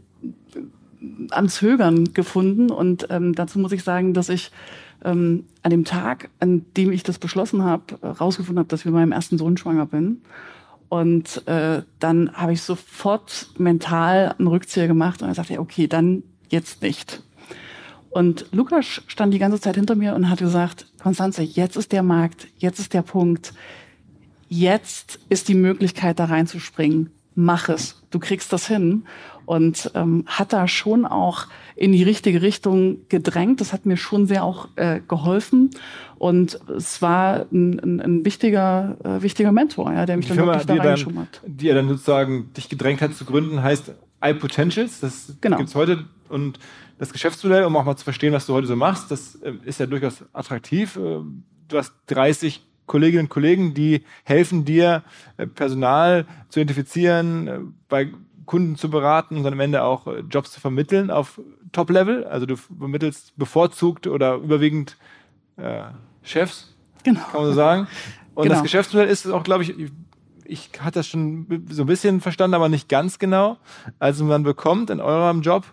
am 1.31 1.47
Zögern 1.47 2.13
gefunden. 2.13 2.69
Und 2.69 3.07
ähm, 3.09 3.33
dazu 3.33 3.57
muss 3.57 3.71
ich 3.71 3.83
sagen, 3.83 4.13
dass 4.13 4.27
ich 4.27 4.51
ähm, 5.06 5.45
an 5.63 5.71
dem 5.71 5.85
Tag, 5.85 6.29
an 6.39 6.65
dem 6.75 6.91
ich 6.91 7.03
das 7.03 7.17
beschlossen 7.17 7.63
habe, 7.63 7.95
rausgefunden 8.03 8.59
habe, 8.59 8.69
dass 8.69 8.81
ich 8.81 8.85
mit 8.85 8.94
meinem 8.94 9.13
ersten 9.13 9.38
Sohn 9.38 9.57
schwanger 9.57 9.85
bin. 9.85 10.21
Und 10.94 11.48
äh, 11.48 11.81
dann 11.98 12.34
habe 12.34 12.54
ich 12.54 12.62
sofort 12.62 13.48
mental 13.57 14.36
einen 14.38 14.48
Rückzieher 14.48 14.86
gemacht 14.86 15.24
und 15.24 15.28
dann 15.28 15.34
sagte, 15.34 15.60
okay, 15.60 15.88
dann 15.88 16.22
jetzt 16.50 16.84
nicht. 16.84 17.24
Und 18.12 18.45
Lukas 18.51 19.01
stand 19.07 19.34
die 19.34 19.40
ganze 19.40 19.60
Zeit 19.60 19.74
hinter 19.74 19.95
mir 19.95 20.13
und 20.13 20.30
hat 20.30 20.38
gesagt, 20.38 20.86
Konstanze, 21.01 21.42
jetzt 21.42 21.78
ist 21.78 21.94
der 21.94 22.04
Markt, 22.04 22.48
jetzt 22.57 22.78
ist 22.78 22.94
der 22.94 23.01
Punkt, 23.01 23.56
jetzt 24.50 25.19
ist 25.30 25.47
die 25.47 25.56
Möglichkeit, 25.56 26.19
da 26.19 26.26
reinzuspringen. 26.26 27.09
Mach 27.33 27.69
es, 27.69 28.04
du 28.12 28.19
kriegst 28.19 28.54
das 28.54 28.68
hin. 28.68 29.06
Und 29.45 29.92
ähm, 29.94 30.23
hat 30.28 30.54
da 30.54 30.68
schon 30.68 31.06
auch 31.06 31.47
in 31.76 31.92
die 31.92 32.04
richtige 32.04 32.42
Richtung 32.42 33.07
gedrängt. 33.09 33.62
Das 33.62 33.73
hat 33.73 33.85
mir 33.85 33.97
schon 33.97 34.28
sehr 34.28 34.44
auch 34.44 34.69
äh, 34.76 35.02
geholfen. 35.07 35.71
Und 36.18 36.59
es 36.69 37.02
war 37.02 37.45
ein, 37.52 37.80
ein, 37.80 38.00
ein 38.00 38.26
wichtiger, 38.26 38.95
äh, 39.04 39.21
wichtiger 39.21 39.52
Mentor, 39.52 39.92
ja, 39.92 40.06
der 40.06 40.18
mich 40.18 40.28
die 40.28 40.30
dann 40.30 40.38
Firma, 40.38 40.54
wirklich 40.54 40.78
da 40.78 40.83
reingeschoben 40.83 41.19
hat. 41.19 41.42
Die 41.45 41.68
er 41.68 41.76
dann 41.76 41.90
sozusagen 41.90 42.54
dich 42.54 42.69
gedrängt 42.69 43.02
hat 43.02 43.14
zu 43.16 43.26
gründen, 43.26 43.62
heißt 43.62 43.92
iPotentials. 44.23 45.00
Das 45.02 45.33
genau. 45.42 45.57
gibt 45.57 45.69
es 45.69 45.76
heute. 45.76 46.06
Und 46.30 46.59
das 46.97 47.12
Geschäftsmodell, 47.12 47.66
um 47.66 47.76
auch 47.76 47.83
mal 47.83 47.97
zu 47.97 48.04
verstehen, 48.04 48.33
was 48.33 48.45
du 48.45 48.54
heute 48.54 48.68
so 48.68 48.76
machst, 48.76 49.12
das 49.12 49.35
äh, 49.35 49.54
ist 49.66 49.80
ja 49.80 49.85
durchaus 49.85 50.23
attraktiv. 50.33 50.95
Äh, 50.95 51.00
du 51.00 51.78
hast 51.78 51.94
30 52.07 52.64
Kolleginnen 52.85 53.26
und 53.26 53.30
Kollegen, 53.30 53.73
die 53.73 54.04
helfen 54.23 54.66
dir, 54.66 55.04
äh, 55.38 55.47
Personal 55.47 56.26
zu 56.50 56.59
identifizieren, 56.59 57.76
bei 57.90 58.09
Kunden 58.45 58.76
zu 58.76 58.90
beraten 58.90 59.38
und 59.38 59.44
dann 59.44 59.54
am 59.54 59.59
Ende 59.59 59.83
auch 59.83 60.07
Jobs 60.30 60.52
zu 60.52 60.59
vermitteln 60.59 61.12
auf 61.12 61.40
Top-Level. 61.71 62.26
Also 62.26 62.45
du 62.45 62.56
vermittelst 62.56 63.38
bevorzugt 63.38 64.07
oder 64.07 64.35
überwiegend 64.35 64.97
äh, 65.57 65.83
Chefs, 66.23 66.76
genau. 67.04 67.21
kann 67.31 67.42
man 67.42 67.45
so 67.45 67.54
sagen. 67.54 67.88
Und 68.35 68.44
genau. 68.44 68.56
das 68.56 68.64
Geschäftsmodell 68.64 69.09
ist 69.09 69.28
auch, 69.28 69.44
glaube 69.44 69.64
ich, 69.64 69.73
ich 70.45 70.69
hatte 70.80 71.00
das 71.00 71.07
schon 71.07 71.66
so 71.69 71.83
ein 71.83 71.88
bisschen 71.88 72.21
verstanden, 72.21 72.56
aber 72.56 72.69
nicht 72.69 72.90
ganz 72.90 73.19
genau. 73.19 73.57
Also 74.00 74.26
man 74.26 74.44
bekommt 74.44 74.90
in 74.90 75.00
eurem 75.00 75.42
Job 75.42 75.66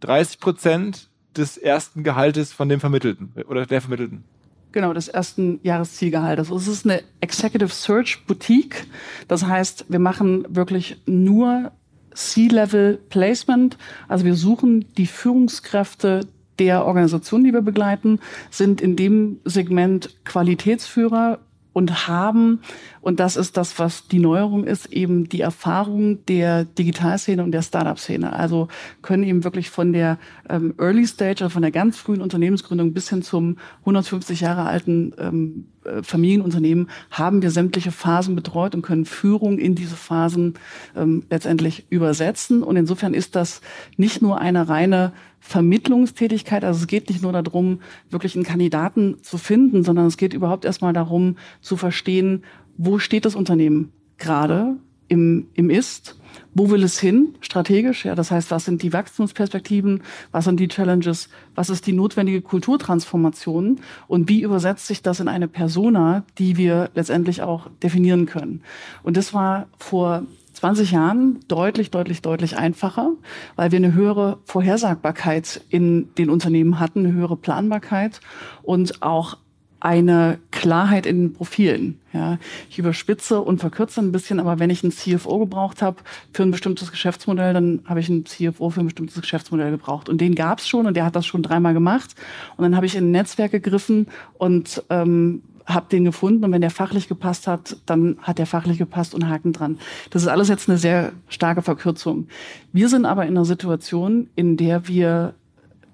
30 0.00 0.38
Prozent 0.38 1.10
des 1.36 1.56
ersten 1.56 2.04
Gehaltes 2.04 2.52
von 2.52 2.68
dem 2.68 2.80
Vermittelten 2.80 3.32
oder 3.48 3.66
der 3.66 3.80
Vermittelten. 3.80 4.24
Genau, 4.72 4.92
des 4.92 5.08
ersten 5.08 5.60
Jahreszielgehaltes. 5.62 6.50
Es 6.50 6.66
ist 6.66 6.84
eine 6.84 7.02
Executive 7.20 7.68
Search 7.68 8.26
Boutique. 8.26 8.86
Das 9.28 9.44
heißt, 9.44 9.86
wir 9.88 10.00
machen 10.00 10.44
wirklich 10.48 11.00
nur 11.06 11.70
C-Level 12.14 12.98
Placement. 13.08 13.76
Also 14.08 14.24
wir 14.24 14.34
suchen 14.34 14.86
die 14.96 15.06
Führungskräfte 15.06 16.20
der 16.58 16.86
Organisationen, 16.86 17.44
die 17.44 17.52
wir 17.52 17.62
begleiten, 17.62 18.20
sind 18.50 18.80
in 18.80 18.96
dem 18.96 19.40
Segment 19.44 20.24
Qualitätsführer 20.24 21.40
und 21.74 22.06
haben, 22.06 22.60
und 23.00 23.20
das 23.20 23.36
ist 23.36 23.56
das, 23.56 23.78
was 23.78 24.06
die 24.06 24.20
Neuerung 24.20 24.64
ist, 24.64 24.92
eben 24.92 25.28
die 25.28 25.40
Erfahrung 25.40 26.24
der 26.26 26.64
Digitalszene 26.64 27.42
und 27.42 27.50
der 27.50 27.62
Startup-Szene. 27.62 28.32
Also 28.32 28.68
können 29.02 29.24
eben 29.24 29.42
wirklich 29.42 29.70
von 29.70 29.92
der 29.92 30.18
ähm, 30.48 30.74
Early 30.78 31.06
Stage, 31.06 31.42
also 31.42 31.50
von 31.52 31.62
der 31.62 31.72
ganz 31.72 31.98
frühen 31.98 32.22
Unternehmensgründung 32.22 32.94
bis 32.94 33.10
hin 33.10 33.22
zum 33.22 33.58
150 33.80 34.40
Jahre 34.40 34.62
alten 34.62 35.14
ähm, 35.18 35.66
äh, 35.66 35.73
Familienunternehmen 36.02 36.88
haben 37.10 37.42
wir 37.42 37.50
sämtliche 37.50 37.92
Phasen 37.92 38.34
betreut 38.34 38.74
und 38.74 38.82
können 38.82 39.04
Führung 39.04 39.58
in 39.58 39.74
diese 39.74 39.96
Phasen 39.96 40.54
ähm, 40.96 41.24
letztendlich 41.30 41.86
übersetzen. 41.90 42.62
Und 42.62 42.76
insofern 42.76 43.14
ist 43.14 43.36
das 43.36 43.60
nicht 43.96 44.22
nur 44.22 44.40
eine 44.40 44.68
reine 44.68 45.12
Vermittlungstätigkeit. 45.40 46.64
Also 46.64 46.80
es 46.80 46.86
geht 46.86 47.08
nicht 47.10 47.22
nur 47.22 47.32
darum, 47.32 47.80
wirklich 48.10 48.34
einen 48.34 48.44
Kandidaten 48.44 49.22
zu 49.22 49.38
finden, 49.38 49.84
sondern 49.84 50.06
es 50.06 50.16
geht 50.16 50.32
überhaupt 50.32 50.64
erstmal 50.64 50.92
darum 50.92 51.36
zu 51.60 51.76
verstehen, 51.76 52.44
wo 52.76 52.98
steht 52.98 53.24
das 53.24 53.34
Unternehmen 53.34 53.92
gerade 54.16 54.76
im, 55.08 55.48
im 55.54 55.70
Ist, 55.70 56.16
wo 56.54 56.70
will 56.70 56.82
es 56.84 56.98
hin? 56.98 57.34
Strategisch? 57.40 58.04
Ja, 58.04 58.14
das 58.14 58.30
heißt, 58.30 58.50
was 58.50 58.64
sind 58.64 58.82
die 58.82 58.92
Wachstumsperspektiven, 58.92 60.02
was 60.30 60.44
sind 60.44 60.60
die 60.60 60.68
Challenges, 60.68 61.28
was 61.54 61.70
ist 61.70 61.86
die 61.86 61.92
notwendige 61.92 62.42
Kulturtransformation? 62.42 63.80
Und 64.06 64.28
wie 64.28 64.42
übersetzt 64.42 64.86
sich 64.86 65.02
das 65.02 65.20
in 65.20 65.28
eine 65.28 65.48
Persona, 65.48 66.24
die 66.38 66.56
wir 66.56 66.90
letztendlich 66.94 67.42
auch 67.42 67.68
definieren 67.82 68.26
können? 68.26 68.62
Und 69.02 69.16
das 69.16 69.34
war 69.34 69.66
vor 69.78 70.24
20 70.54 70.92
Jahren 70.92 71.40
deutlich, 71.48 71.90
deutlich, 71.90 72.22
deutlich 72.22 72.56
einfacher, 72.56 73.10
weil 73.56 73.72
wir 73.72 73.78
eine 73.78 73.92
höhere 73.92 74.38
Vorhersagbarkeit 74.44 75.60
in 75.68 76.14
den 76.14 76.30
Unternehmen 76.30 76.78
hatten, 76.78 77.00
eine 77.00 77.12
höhere 77.12 77.36
Planbarkeit 77.36 78.20
und 78.62 79.02
auch 79.02 79.36
eine 79.84 80.38
Klarheit 80.50 81.04
in 81.04 81.18
den 81.18 81.32
Profilen. 81.34 82.00
Ja, 82.14 82.38
ich 82.70 82.78
überspitze 82.78 83.42
und 83.42 83.58
verkürze 83.58 84.00
ein 84.00 84.12
bisschen, 84.12 84.40
aber 84.40 84.58
wenn 84.58 84.70
ich 84.70 84.82
einen 84.82 84.92
CFO 84.92 85.38
gebraucht 85.40 85.82
habe 85.82 85.98
für 86.32 86.42
ein 86.42 86.50
bestimmtes 86.50 86.90
Geschäftsmodell, 86.90 87.52
dann 87.52 87.82
habe 87.84 88.00
ich 88.00 88.08
einen 88.08 88.24
CFO 88.24 88.70
für 88.70 88.80
ein 88.80 88.86
bestimmtes 88.86 89.20
Geschäftsmodell 89.20 89.70
gebraucht. 89.70 90.08
Und 90.08 90.22
den 90.22 90.34
gab 90.34 90.60
es 90.60 90.68
schon 90.68 90.86
und 90.86 90.96
der 90.96 91.04
hat 91.04 91.14
das 91.14 91.26
schon 91.26 91.42
dreimal 91.42 91.74
gemacht. 91.74 92.14
Und 92.56 92.62
dann 92.62 92.76
habe 92.76 92.86
ich 92.86 92.96
in 92.96 93.08
ein 93.08 93.10
Netzwerk 93.10 93.52
gegriffen 93.52 94.06
und 94.38 94.82
ähm, 94.88 95.42
habe 95.66 95.86
den 95.90 96.04
gefunden 96.04 96.44
und 96.44 96.52
wenn 96.52 96.62
der 96.62 96.70
fachlich 96.70 97.06
gepasst 97.06 97.46
hat, 97.46 97.76
dann 97.84 98.16
hat 98.22 98.38
der 98.38 98.46
fachlich 98.46 98.78
gepasst 98.78 99.14
und 99.14 99.28
Haken 99.28 99.52
dran. 99.52 99.78
Das 100.10 100.22
ist 100.22 100.28
alles 100.28 100.48
jetzt 100.48 100.68
eine 100.68 100.78
sehr 100.78 101.12
starke 101.28 101.60
Verkürzung. 101.60 102.28
Wir 102.72 102.88
sind 102.88 103.04
aber 103.04 103.24
in 103.24 103.36
einer 103.36 103.44
Situation, 103.44 104.28
in 104.34 104.56
der 104.56 104.88
wir 104.88 105.34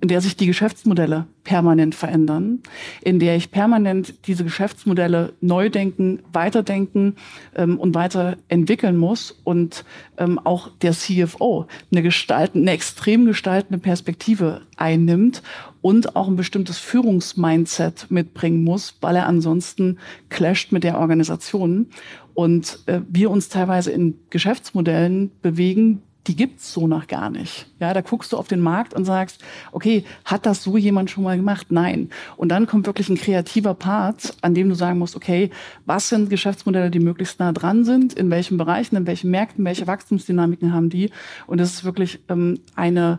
in 0.01 0.09
der 0.09 0.21
sich 0.21 0.37
die 0.37 0.47
Geschäftsmodelle 0.47 1.27
permanent 1.45 1.95
verändern, 1.95 2.61
in 3.03 3.19
der 3.19 3.37
ich 3.37 3.51
permanent 3.51 4.27
diese 4.27 4.45
Geschäftsmodelle 4.45 5.35
neu 5.41 5.69
denken, 5.69 6.21
weiterdenken 6.33 7.17
ähm, 7.55 7.79
und 7.79 7.95
weiterentwickeln 7.95 8.97
muss 8.97 9.31
und 9.45 9.85
ähm, 10.17 10.39
auch 10.39 10.71
der 10.83 10.93
CFO 10.93 11.67
eine 11.93 12.03
gestalten, 12.03 12.63
eine 12.63 12.73
extrem 12.73 13.27
gestaltende 13.27 13.79
Perspektive 13.79 14.63
einnimmt 14.77 15.43
und 15.83 16.17
auch 16.17 16.29
ein 16.29 16.37
bestimmtes 16.37 16.79
Führungsmindset 16.79 18.11
mitbringen 18.11 18.65
muss, 18.65 18.97
weil 19.01 19.17
er 19.17 19.27
ansonsten 19.27 19.99
clasht 20.29 20.73
mit 20.73 20.85
der 20.85 20.99
Organisation. 20.99 21.87
Und 22.35 22.81
äh, 22.87 23.01
wir 23.09 23.31
uns 23.31 23.49
teilweise 23.49 23.91
in 23.91 24.19
Geschäftsmodellen 24.31 25.31
bewegen, 25.43 26.03
die 26.27 26.37
gibt's 26.37 26.73
so 26.73 26.87
noch 26.87 27.07
gar 27.07 27.31
nicht. 27.31 27.67
Ja, 27.79 27.95
da 27.95 28.03
guckst 28.03 28.33
du 28.33 28.37
auf 28.37 28.47
den 28.47 28.61
Markt 28.61 28.93
und 28.93 29.05
sagst, 29.05 29.43
okay, 29.73 30.05
hat 30.25 30.45
das 30.45 30.63
so 30.63 30.77
jemand 30.77 31.11
schon 31.11 31.25
mal 31.25 31.37
gemacht? 31.37 31.69
Nein. 31.71 32.11
Und 32.37 32.51
dann 32.51 32.67
kommt 32.67 32.87
wirklich 32.87 33.09
ein 33.09 33.17
kreativer 33.17 33.75
Part, 33.75 34.37
an 34.43 34.55
dem 34.55 34.69
du 34.69 34.75
sagen 34.75 34.99
musst, 34.99 35.17
okay, 35.17 35.51
was 35.87 36.11
sind 36.11 36.29
Geschäftsmodelle, 36.29 36.91
die 36.91 37.01
möglichst 37.01 37.41
nah 37.41 37.53
dran 37.53 37.85
sind? 37.85 38.13
In 38.13 38.31
welchen 38.31 38.59
Bereichen, 38.59 38.97
in 38.97 39.07
welchen 39.07 39.31
Märkten, 39.31 39.65
welche 39.65 39.87
Wachstumsdynamiken 39.87 40.75
haben 40.75 40.91
die? 40.91 41.11
Und 41.47 41.59
das 41.59 41.73
ist 41.73 41.85
wirklich 41.85 42.21
ähm, 42.29 42.61
eine 42.77 43.19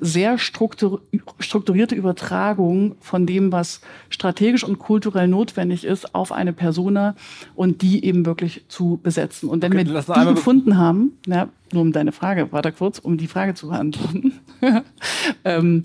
sehr 0.00 0.36
strukturierte 0.36 1.94
Übertragung 1.94 2.96
von 3.00 3.24
dem, 3.26 3.52
was 3.52 3.80
strategisch 4.08 4.64
und 4.64 4.78
kulturell 4.78 5.28
notwendig 5.28 5.84
ist, 5.84 6.14
auf 6.14 6.32
eine 6.32 6.52
Persona 6.52 7.14
und 7.54 7.82
die 7.82 8.04
eben 8.04 8.26
wirklich 8.26 8.64
zu 8.68 9.00
besetzen. 9.02 9.48
Und 9.48 9.62
wenn 9.62 9.72
okay, 9.72 9.86
wir 9.86 10.02
die 10.02 10.34
gefunden 10.34 10.76
haben, 10.76 11.18
ja, 11.26 11.48
nur 11.72 11.82
um 11.82 11.92
deine 11.92 12.12
Frage, 12.12 12.48
warte 12.50 12.72
kurz, 12.72 12.98
um 12.98 13.16
die 13.16 13.26
Frage 13.26 13.54
zu 13.54 13.68
beantworten. 13.68 14.40
ähm, 15.44 15.82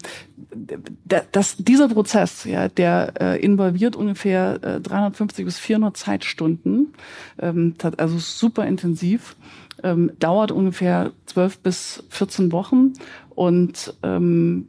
das, 1.31 1.57
dieser 1.57 1.89
Prozess, 1.89 2.45
ja, 2.45 2.67
der 2.69 3.13
äh, 3.19 3.41
involviert 3.41 3.95
ungefähr 3.95 4.59
äh, 4.63 4.81
350 4.81 5.45
bis 5.45 5.59
400 5.59 5.97
Zeitstunden, 5.97 6.93
ähm, 7.39 7.75
also 7.97 8.17
super 8.17 8.65
intensiv, 8.65 9.35
ähm, 9.83 10.11
dauert 10.19 10.51
ungefähr 10.51 11.11
12 11.27 11.59
bis 11.59 12.03
14 12.09 12.51
Wochen 12.51 12.93
und 13.35 13.93
ähm, 14.03 14.67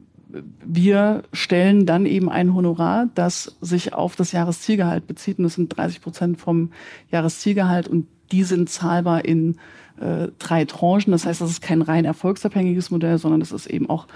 wir 0.64 1.22
stellen 1.32 1.86
dann 1.86 2.04
eben 2.04 2.28
ein 2.28 2.54
Honorar, 2.54 3.08
das 3.14 3.56
sich 3.60 3.94
auf 3.94 4.16
das 4.16 4.32
Jahreszielgehalt 4.32 5.06
bezieht. 5.06 5.38
Und 5.38 5.44
das 5.44 5.54
sind 5.54 5.76
30 5.76 6.02
Prozent 6.02 6.38
vom 6.38 6.72
Jahreszielgehalt 7.10 7.88
und 7.88 8.08
die 8.32 8.42
sind 8.42 8.68
zahlbar 8.68 9.24
in 9.24 9.56
äh, 10.00 10.28
drei 10.38 10.64
Tranchen. 10.64 11.12
Das 11.12 11.26
heißt, 11.26 11.40
das 11.40 11.50
ist 11.50 11.62
kein 11.62 11.80
rein 11.80 12.04
erfolgsabhängiges 12.04 12.90
Modell, 12.90 13.18
sondern 13.18 13.40
es 13.40 13.52
ist 13.52 13.66
eben 13.66 13.88
auch 13.88 14.08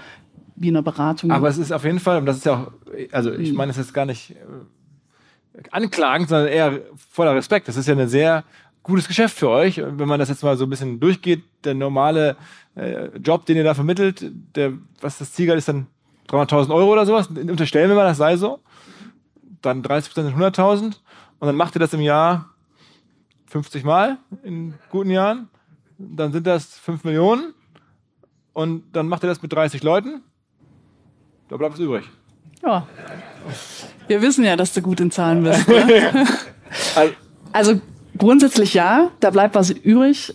wie 0.55 0.67
eine 0.67 0.83
Beratung. 0.83 1.31
Aber 1.31 1.47
es 1.47 1.57
ist 1.57 1.71
auf 1.71 1.85
jeden 1.85 1.99
Fall, 1.99 2.17
und 2.17 2.25
das 2.25 2.37
ist 2.37 2.45
ja 2.45 2.55
auch, 2.55 2.71
also 3.11 3.31
ich 3.31 3.49
hm. 3.49 3.55
meine, 3.55 3.71
es 3.71 3.77
ist 3.77 3.93
gar 3.93 4.05
nicht 4.05 4.31
äh, 4.31 5.61
anklagend, 5.71 6.29
sondern 6.29 6.49
eher 6.49 6.81
voller 6.95 7.35
Respekt. 7.35 7.67
Das 7.67 7.77
ist 7.77 7.87
ja 7.87 7.95
ein 7.95 8.07
sehr 8.09 8.43
gutes 8.83 9.07
Geschäft 9.07 9.37
für 9.37 9.49
euch. 9.49 9.77
Wenn 9.77 10.07
man 10.07 10.19
das 10.19 10.29
jetzt 10.29 10.43
mal 10.43 10.57
so 10.57 10.65
ein 10.65 10.69
bisschen 10.69 10.99
durchgeht, 10.99 11.43
der 11.63 11.73
normale 11.73 12.35
äh, 12.75 13.07
Job, 13.17 13.45
den 13.45 13.57
ihr 13.57 13.63
da 13.63 13.73
vermittelt, 13.73 14.31
der, 14.55 14.73
was 14.99 15.17
das 15.17 15.33
Zielgehalt 15.33 15.59
ist, 15.59 15.67
dann 15.67 15.87
300.000 16.29 16.73
Euro 16.73 16.91
oder 16.91 17.05
sowas. 17.05 17.27
Unterstellen 17.27 17.89
wir 17.89 17.95
mal, 17.95 18.05
das 18.05 18.17
sei 18.17 18.37
so. 18.37 18.59
Dann 19.61 19.83
30% 19.83 20.13
sind 20.13 20.35
100.000. 20.35 20.83
Und 20.83 21.47
dann 21.47 21.55
macht 21.55 21.75
ihr 21.75 21.79
das 21.79 21.93
im 21.93 22.01
Jahr 22.01 22.49
50 23.47 23.83
Mal 23.83 24.17
in 24.43 24.73
guten 24.89 25.09
Jahren. 25.09 25.49
Dann 25.97 26.31
sind 26.31 26.47
das 26.47 26.77
5 26.79 27.03
Millionen. 27.03 27.53
Und 28.53 28.83
dann 28.93 29.07
macht 29.07 29.23
ihr 29.23 29.27
das 29.27 29.41
mit 29.41 29.53
30 29.53 29.83
Leuten. 29.83 30.21
Da 31.49 31.57
bleibt 31.57 31.75
es 31.75 31.79
übrig. 31.79 32.09
Ja. 32.63 32.87
Wir 34.07 34.21
wissen 34.21 34.43
ja, 34.43 34.55
dass 34.55 34.73
du 34.73 34.81
gut 34.81 34.99
in 34.99 35.11
Zahlen 35.11 35.43
bist. 35.43 35.67
Ne? 35.67 36.25
also 37.51 37.81
grundsätzlich 38.17 38.73
ja, 38.73 39.11
da 39.19 39.29
bleibt 39.29 39.55
was 39.55 39.69
übrig. 39.69 40.33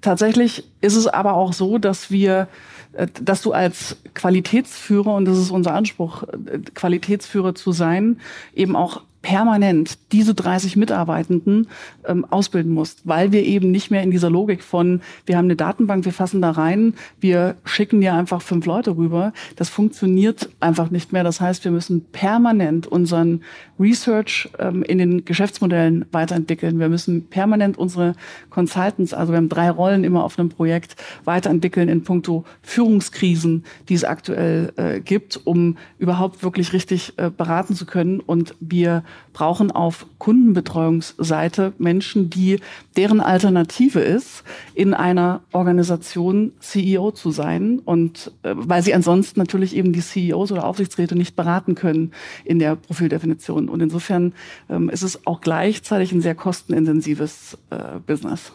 Tatsächlich 0.00 0.64
ist 0.80 0.96
es 0.96 1.06
aber 1.06 1.34
auch 1.34 1.52
so, 1.52 1.78
dass 1.78 2.10
wir, 2.10 2.48
äh, 2.92 3.06
dass 3.20 3.42
du 3.42 3.52
als 3.52 3.96
Qualitätsführer, 4.14 5.14
und 5.14 5.24
das 5.24 5.38
ist 5.38 5.50
unser 5.50 5.74
Anspruch, 5.74 6.22
äh, 6.22 6.58
Qualitätsführer 6.74 7.54
zu 7.54 7.72
sein, 7.72 8.20
eben 8.54 8.76
auch 8.76 9.02
permanent 9.22 9.98
diese 10.12 10.34
30 10.34 10.76
Mitarbeitenden 10.76 11.68
ähm, 12.06 12.24
ausbilden 12.24 12.72
musst, 12.72 13.06
weil 13.06 13.32
wir 13.32 13.42
eben 13.44 13.70
nicht 13.70 13.90
mehr 13.90 14.02
in 14.02 14.10
dieser 14.10 14.30
Logik 14.30 14.62
von, 14.62 15.00
wir 15.26 15.36
haben 15.36 15.46
eine 15.46 15.56
Datenbank, 15.56 16.04
wir 16.04 16.12
fassen 16.12 16.40
da 16.40 16.52
rein, 16.52 16.94
wir 17.20 17.56
schicken 17.64 18.00
dir 18.00 18.14
einfach 18.14 18.42
fünf 18.42 18.66
Leute 18.66 18.96
rüber. 18.96 19.32
Das 19.56 19.68
funktioniert 19.68 20.48
einfach 20.60 20.90
nicht 20.90 21.12
mehr. 21.12 21.24
Das 21.24 21.40
heißt, 21.40 21.64
wir 21.64 21.72
müssen 21.72 22.04
permanent 22.12 22.86
unseren 22.86 23.42
Research 23.78 24.48
ähm, 24.58 24.82
in 24.82 24.98
den 24.98 25.24
Geschäftsmodellen 25.24 26.06
weiterentwickeln. 26.12 26.78
Wir 26.78 26.88
müssen 26.88 27.26
permanent 27.28 27.76
unsere 27.76 28.14
Consultants, 28.50 29.14
also 29.14 29.32
wir 29.32 29.36
haben 29.36 29.48
drei 29.48 29.70
Rollen 29.70 30.04
immer 30.04 30.24
auf 30.24 30.38
einem 30.38 30.48
Projekt, 30.48 30.96
weiterentwickeln 31.24 31.88
in 31.88 32.02
puncto 32.02 32.44
Führungskrisen, 32.62 33.64
die 33.88 33.94
es 33.94 34.04
aktuell 34.04 34.72
äh, 34.76 35.00
gibt, 35.00 35.40
um 35.44 35.76
überhaupt 35.98 36.42
wirklich 36.42 36.72
richtig 36.72 37.14
äh, 37.16 37.30
beraten 37.30 37.74
zu 37.74 37.86
können. 37.86 38.20
Und 38.20 38.54
wir 38.60 39.02
brauchen 39.32 39.70
auf 39.70 40.06
Kundenbetreuungsseite 40.18 41.72
Menschen, 41.78 42.30
die 42.30 42.60
deren 42.96 43.20
Alternative 43.20 44.00
ist, 44.00 44.42
in 44.74 44.94
einer 44.94 45.42
Organisation 45.52 46.52
CEO 46.60 47.12
zu 47.12 47.30
sein 47.30 47.80
und 47.84 48.32
äh, 48.42 48.54
weil 48.56 48.82
sie 48.82 48.94
ansonsten 48.94 49.38
natürlich 49.38 49.76
eben 49.76 49.92
die 49.92 50.00
CEOs 50.00 50.52
oder 50.52 50.64
Aufsichtsräte 50.64 51.16
nicht 51.16 51.36
beraten 51.36 51.74
können 51.74 52.12
in 52.44 52.58
der 52.58 52.76
Profildefinition. 52.76 53.68
Und 53.68 53.80
insofern 53.80 54.32
ähm, 54.68 54.88
ist 54.88 55.02
es 55.02 55.26
auch 55.26 55.40
gleichzeitig 55.40 56.12
ein 56.12 56.20
sehr 56.20 56.34
kostenintensives 56.34 57.58
äh, 57.70 57.98
Business. 58.06 58.52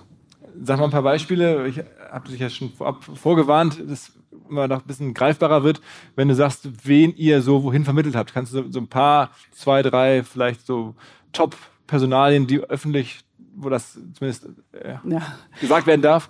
Sag 0.62 0.80
mal 0.80 0.86
ein 0.86 0.92
paar 0.92 1.04
Beispiele. 1.04 1.68
Ich 1.68 1.80
habe 2.12 2.30
dich 2.30 2.40
ja 2.40 2.50
schon 2.50 2.72
vorab 2.72 3.04
vorgewarnt. 3.04 3.82
Das 3.88 4.12
immer 4.50 4.68
noch 4.68 4.82
ein 4.82 4.88
bisschen 4.88 5.14
greifbarer 5.14 5.64
wird, 5.64 5.82
wenn 6.16 6.28
du 6.28 6.36
sagst, 6.36 6.68
wen 6.88 7.16
ihr 7.16 7.42
so 7.42 7.64
wohin 7.64 7.84
vermittelt 7.84 8.16
habt. 8.16 8.34
Kannst 8.34 8.54
du 8.54 8.72
so, 8.72 8.80
ein 8.80 8.88
paar, 8.88 9.32
zwei, 9.52 9.82
drei, 9.82 10.24
vielleicht 10.24 10.66
so 10.66 10.96
Top-Personalien, 11.32 12.48
die 12.48 12.60
öffentlich, 12.60 13.22
wo 13.56 13.70
das 13.70 13.94
zumindest 14.14 14.50
äh, 14.74 14.96
ja. 15.04 15.22
gesagt 15.60 15.88
werden 15.88 16.02
darf? 16.02 16.30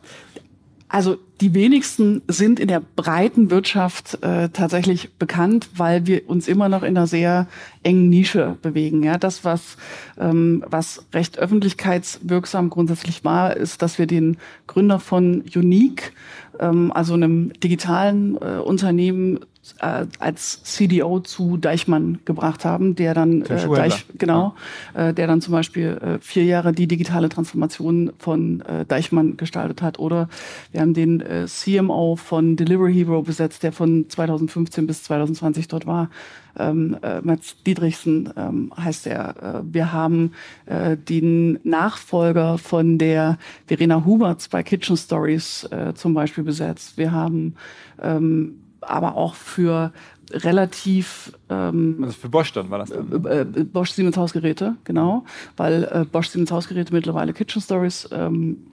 Also 0.94 1.18
die 1.42 1.56
wenigsten 1.56 2.22
sind 2.28 2.60
in 2.60 2.68
der 2.68 2.80
breiten 2.80 3.50
Wirtschaft 3.50 4.20
äh, 4.22 4.50
tatsächlich 4.50 5.16
bekannt, 5.16 5.70
weil 5.76 6.06
wir 6.06 6.30
uns 6.30 6.48
immer 6.48 6.70
noch 6.70 6.84
in 6.84 6.96
einer 6.96 7.08
sehr 7.08 7.48
engen 7.82 8.10
Nische 8.10 8.60
bewegen. 8.62 9.02
Ja, 9.02 9.18
das 9.18 9.44
was 9.44 9.78
ähm, 10.20 10.64
was 10.68 11.08
recht 11.12 11.40
öffentlichkeitswirksam 11.40 12.70
grundsätzlich 12.70 13.26
war, 13.26 13.58
ist, 13.58 13.82
dass 13.82 13.98
wir 13.98 14.06
den 14.06 14.38
Gründer 14.68 15.00
von 15.00 15.44
Unique, 15.56 16.14
ähm, 16.60 16.92
also 16.94 17.16
einem 17.16 17.52
digitalen 17.54 18.36
äh, 18.36 18.60
Unternehmen, 18.60 19.40
äh, 19.80 20.06
als 20.20 20.64
CDO 20.64 21.20
zu 21.22 21.58
Deichmann 21.58 22.20
gebracht 22.26 22.66
haben, 22.66 22.96
der 22.96 23.14
dann 23.14 23.44
äh, 23.44 23.68
Deich, 23.68 24.06
genau, 24.18 24.56
ja. 24.94 25.10
äh, 25.10 25.14
der 25.14 25.28
dann 25.28 25.42
zum 25.42 25.54
Beispiel 25.54 25.98
äh, 26.02 26.20
vier 26.20 26.44
Jahre 26.44 26.74
die 26.74 26.88
digitale 26.88 27.30
Transformation 27.30 28.12
von 28.18 28.62
äh, 28.62 28.86
Deichmann 28.86 29.38
gestaltet 29.38 29.82
hat. 29.82 30.00
Oder 30.00 30.28
wir 30.72 30.82
haben 30.82 30.94
den 30.94 31.22
äh, 31.22 31.46
CMO 31.48 32.16
von 32.18 32.56
Delivery 32.56 32.94
Hero 32.94 33.22
besetzt, 33.22 33.64
der 33.64 33.72
von 33.72 34.10
2015 34.10 34.86
bis 34.86 35.04
2020 35.04 35.68
dort 35.70 35.86
war. 35.86 36.10
Ähm, 36.58 36.98
äh, 37.02 37.22
Mats 37.22 37.56
Dietrichsen 37.64 38.32
ähm, 38.38 38.72
heißt 38.78 39.08
er. 39.08 39.64
Äh, 39.64 39.74
wir 39.74 39.92
haben 39.92 40.34
äh, 40.66 40.98
den 40.98 41.60
Nachfolger 41.64 42.58
von 42.58 42.98
der 42.98 43.40
Verena 43.66 44.06
Huberts 44.06 44.50
bei 44.50 44.62
Kitchen 44.62 44.98
Stories 44.98 45.64
äh, 45.72 45.94
zum 45.96 46.14
Beispiel 46.14 46.44
besetzt. 46.44 46.98
Wir 46.98 47.12
haben 47.12 47.56
ähm, 48.02 48.63
aber 48.88 49.16
auch 49.16 49.36
für 49.36 49.92
relativ 50.32 51.32
ähm, 51.50 52.00
also 52.02 52.14
für 52.14 52.30
Bosch 52.30 52.52
dann 52.54 52.70
war 52.70 52.80
das 52.80 52.90
dann? 52.90 53.26
Äh, 53.26 53.42
äh, 53.42 53.64
Bosch 53.64 53.92
Siemens 53.92 54.18
Hausgeräte 54.18 54.76
genau 54.84 55.26
weil 55.58 55.84
äh, 55.84 56.06
Bosch 56.06 56.30
Siemens 56.30 56.52
Hausgeräte 56.52 56.94
mittlerweile 56.94 57.34
Kitchen 57.34 57.62
Stories 57.62 58.10
ähm, 58.12 58.58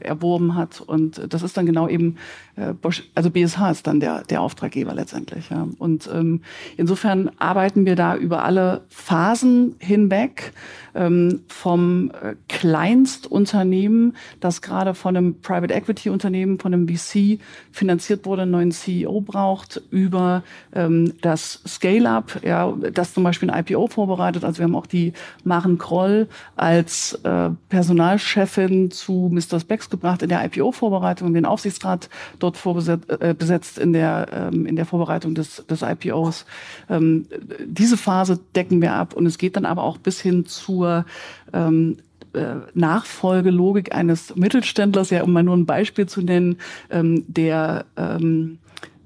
erworben 0.00 0.54
hat 0.54 0.80
und 0.80 1.32
das 1.32 1.42
ist 1.42 1.56
dann 1.56 1.66
genau 1.66 1.88
eben 1.88 2.16
äh, 2.56 2.72
Bosch 2.72 3.04
also 3.14 3.30
BSH 3.30 3.70
ist 3.70 3.86
dann 3.86 4.00
der 4.00 4.22
der 4.24 4.40
Auftraggeber 4.40 4.94
letztendlich 4.94 5.50
ja 5.50 5.66
und 5.78 6.08
ähm, 6.12 6.42
insofern 6.76 7.30
arbeiten 7.38 7.86
wir 7.86 7.96
da 7.96 8.16
über 8.16 8.44
alle 8.44 8.82
Phasen 8.88 9.76
hinweg 9.78 10.52
ähm, 10.94 11.42
vom 11.48 12.10
äh, 12.22 12.34
Kleinstunternehmen, 12.48 14.16
das 14.40 14.62
gerade 14.62 14.94
von 14.94 15.16
einem 15.16 15.40
Private 15.40 15.72
Equity 15.72 16.10
Unternehmen, 16.10 16.58
von 16.58 16.74
einem 16.74 16.88
VC 16.88 17.38
finanziert 17.72 18.26
wurde, 18.26 18.42
einen 18.42 18.50
neuen 18.50 18.72
CEO 18.72 19.20
braucht, 19.20 19.80
über 19.90 20.42
ähm, 20.74 21.14
das 21.22 21.62
Scale-up, 21.66 22.42
ja, 22.44 22.72
das 22.92 23.14
zum 23.14 23.24
Beispiel 23.24 23.50
ein 23.50 23.64
IPO 23.64 23.88
vorbereitet. 23.88 24.44
Also 24.44 24.58
wir 24.58 24.64
haben 24.64 24.76
auch 24.76 24.86
die 24.86 25.12
Maren 25.44 25.78
Kroll 25.78 26.28
als 26.56 27.14
äh, 27.24 27.50
Personalchefin 27.68 28.90
zu 28.90 29.28
Mr. 29.48 29.60
Specs 29.60 29.90
gebracht 29.90 30.22
in 30.22 30.28
der 30.28 30.44
IPO-Vorbereitung, 30.44 31.34
den 31.34 31.46
Aufsichtsrat 31.46 32.08
dort 32.38 32.56
vorbesetzt, 32.56 33.10
äh, 33.20 33.34
besetzt 33.36 33.78
in 33.78 33.92
der, 33.92 34.50
ähm, 34.52 34.66
in 34.66 34.76
der 34.76 34.86
Vorbereitung 34.86 35.34
des, 35.34 35.64
des 35.66 35.82
IPOs. 35.82 36.46
Ähm, 36.88 37.26
diese 37.64 37.96
Phase 37.96 38.40
decken 38.54 38.80
wir 38.80 38.94
ab 38.94 39.14
und 39.14 39.26
es 39.26 39.38
geht 39.38 39.56
dann 39.56 39.66
aber 39.66 39.82
auch 39.82 39.98
bis 39.98 40.20
hin 40.20 40.46
zu 40.46 40.70
zur 40.70 41.04
ähm, 41.52 41.96
äh, 42.32 42.56
Nachfolgelogik 42.74 43.94
eines 43.94 44.36
Mittelständlers, 44.36 45.10
ja, 45.10 45.22
um 45.22 45.32
mal 45.32 45.42
nur 45.42 45.56
ein 45.56 45.66
Beispiel 45.66 46.06
zu 46.06 46.22
nennen, 46.22 46.58
ähm, 46.90 47.24
der 47.26 47.86
ähm, 47.96 48.58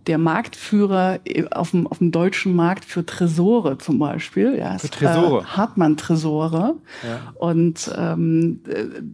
der 0.06 0.18
Marktführer 0.18 1.20
äh, 1.24 1.44
auf 1.50 1.70
dem, 1.70 1.86
auf 1.86 1.98
dem 1.98 2.10
deutschen 2.10 2.54
Markt 2.54 2.84
für 2.84 3.04
Tresore 3.04 3.78
zum 3.78 3.98
Beispiel. 3.98 4.56
Ja, 4.58 4.78
für 4.78 4.90
Tresore. 4.90 5.42
Äh, 5.42 5.44
Hartmann-Tresore. 5.44 6.74
Ja. 7.02 7.32
Und 7.34 7.90
ähm, 7.96 8.60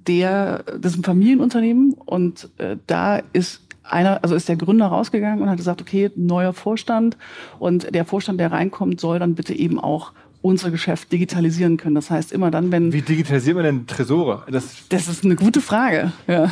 der, 0.07 0.65
das 0.79 0.93
ist 0.93 0.99
ein 0.99 1.05
Familienunternehmen 1.05 1.95
und 1.95 2.49
äh, 2.59 2.77
da 2.87 3.21
ist 3.33 3.63
einer, 3.83 4.23
also 4.23 4.35
ist 4.35 4.49
der 4.49 4.57
Gründer 4.57 4.87
rausgegangen 4.87 5.43
und 5.43 5.49
hat 5.49 5.57
gesagt, 5.57 5.81
okay, 5.81 6.11
neuer 6.15 6.53
Vorstand 6.53 7.17
und 7.59 7.93
der 7.95 8.05
Vorstand, 8.05 8.39
der 8.41 8.53
reinkommt, 8.53 9.01
soll 9.01 9.19
dann 9.19 9.35
bitte 9.35 9.55
eben 9.55 9.81
auch 9.81 10.13
unser 10.43 10.71
Geschäft 10.71 11.13
digitalisieren 11.13 11.77
können. 11.77 11.95
Das 11.95 12.11
heißt, 12.11 12.33
immer 12.33 12.51
dann, 12.51 12.73
wenn. 12.73 12.93
Wie 12.93 13.03
digitalisieren 13.03 13.59
wir 13.59 13.63
denn 13.63 13.87
Tresore? 13.87 14.45
Das, 14.51 14.89
das 14.89 15.09
ist 15.09 15.25
eine 15.25 15.37
gute 15.37 15.61
Frage. 15.61 16.13
Ja. 16.27 16.51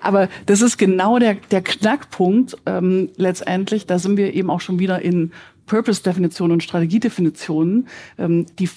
Aber 0.00 0.28
das 0.46 0.62
ist 0.62 0.78
genau 0.78 1.18
der, 1.18 1.34
der 1.34 1.62
Knackpunkt 1.62 2.56
ähm, 2.66 3.10
letztendlich. 3.16 3.86
Da 3.86 3.98
sind 3.98 4.16
wir 4.16 4.34
eben 4.34 4.50
auch 4.50 4.60
schon 4.60 4.78
wieder 4.78 5.02
in 5.02 5.32
Purpose-Definitionen 5.66 6.52
und 6.52 6.62
Strategiedefinitionen. 6.62 7.88
Ähm, 8.18 8.46
die, 8.58 8.70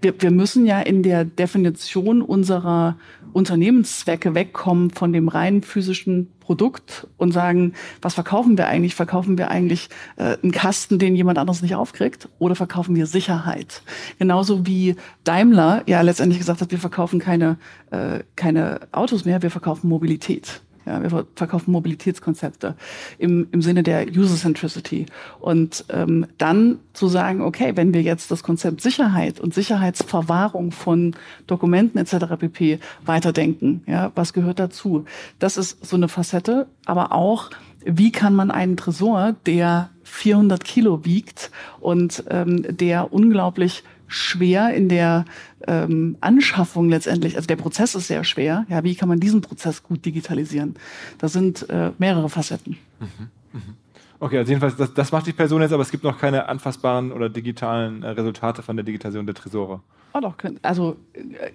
wir, 0.00 0.14
wir 0.20 0.30
müssen 0.30 0.66
ja 0.66 0.80
in 0.80 1.02
der 1.02 1.24
Definition 1.24 2.22
unserer 2.22 2.96
Unternehmenszwecke 3.32 4.34
wegkommen 4.34 4.90
von 4.90 5.12
dem 5.12 5.28
rein 5.28 5.62
physischen 5.62 6.28
Produkt 6.50 7.06
und 7.16 7.30
sagen, 7.30 7.74
was 8.02 8.14
verkaufen 8.14 8.58
wir 8.58 8.66
eigentlich? 8.66 8.96
Verkaufen 8.96 9.38
wir 9.38 9.52
eigentlich 9.52 9.88
äh, 10.16 10.36
einen 10.42 10.50
Kasten, 10.50 10.98
den 10.98 11.14
jemand 11.14 11.38
anderes 11.38 11.62
nicht 11.62 11.76
aufkriegt? 11.76 12.28
Oder 12.40 12.56
verkaufen 12.56 12.96
wir 12.96 13.06
Sicherheit? 13.06 13.82
Genauso 14.18 14.66
wie 14.66 14.96
Daimler 15.22 15.84
ja 15.86 16.00
letztendlich 16.00 16.40
gesagt 16.40 16.60
hat, 16.60 16.72
wir 16.72 16.80
verkaufen 16.80 17.20
keine, 17.20 17.56
äh, 17.92 18.24
keine 18.34 18.80
Autos 18.90 19.24
mehr, 19.24 19.42
wir 19.42 19.52
verkaufen 19.52 19.88
Mobilität. 19.88 20.60
Ja, 20.86 21.02
wir 21.02 21.26
verkaufen 21.34 21.72
Mobilitätskonzepte 21.72 22.74
im, 23.18 23.48
im 23.52 23.60
Sinne 23.60 23.82
der 23.82 24.06
User-Centricity. 24.08 25.06
Und 25.38 25.84
ähm, 25.90 26.26
dann 26.38 26.78
zu 26.94 27.08
sagen, 27.08 27.42
okay, 27.42 27.72
wenn 27.76 27.92
wir 27.92 28.02
jetzt 28.02 28.30
das 28.30 28.42
Konzept 28.42 28.80
Sicherheit 28.80 29.40
und 29.40 29.52
Sicherheitsverwahrung 29.52 30.72
von 30.72 31.14
Dokumenten 31.46 31.98
etc. 31.98 32.36
pp. 32.38 32.78
weiterdenken, 33.04 33.82
ja, 33.86 34.10
was 34.14 34.32
gehört 34.32 34.58
dazu? 34.58 35.04
Das 35.38 35.56
ist 35.56 35.84
so 35.84 35.96
eine 35.96 36.08
Facette, 36.08 36.66
aber 36.86 37.12
auch, 37.12 37.50
wie 37.84 38.10
kann 38.10 38.34
man 38.34 38.50
einen 38.50 38.76
Tresor, 38.76 39.36
der 39.46 39.90
400 40.04 40.64
Kilo 40.64 41.04
wiegt 41.04 41.50
und 41.80 42.24
ähm, 42.28 42.64
der 42.68 43.12
unglaublich 43.12 43.84
schwer 44.10 44.74
in 44.74 44.88
der 44.88 45.24
ähm, 45.66 46.16
Anschaffung 46.20 46.88
letztendlich, 46.88 47.36
also 47.36 47.46
der 47.46 47.56
Prozess 47.56 47.94
ist 47.94 48.08
sehr 48.08 48.24
schwer. 48.24 48.66
Ja, 48.68 48.84
wie 48.84 48.94
kann 48.94 49.08
man 49.08 49.20
diesen 49.20 49.40
Prozess 49.40 49.82
gut 49.82 50.04
digitalisieren? 50.04 50.74
Das 51.18 51.32
sind 51.32 51.68
äh, 51.70 51.92
mehrere 51.98 52.28
Facetten. 52.28 52.76
Mhm. 52.98 53.28
Mhm. 53.52 53.74
Okay, 54.18 54.38
also 54.38 54.50
jedenfalls, 54.50 54.76
das, 54.76 54.92
das, 54.92 55.12
macht 55.12 55.26
die 55.26 55.32
Person 55.32 55.62
jetzt, 55.62 55.72
aber 55.72 55.82
es 55.82 55.90
gibt 55.90 56.04
noch 56.04 56.18
keine 56.18 56.48
anfassbaren 56.48 57.10
oder 57.10 57.30
digitalen 57.30 58.02
äh, 58.02 58.10
Resultate 58.10 58.62
von 58.62 58.76
der 58.76 58.84
Digitalisierung 58.84 59.26
der 59.26 59.34
Tresore. 59.34 59.80
Oh 60.12 60.20
doch, 60.20 60.34
also 60.62 60.96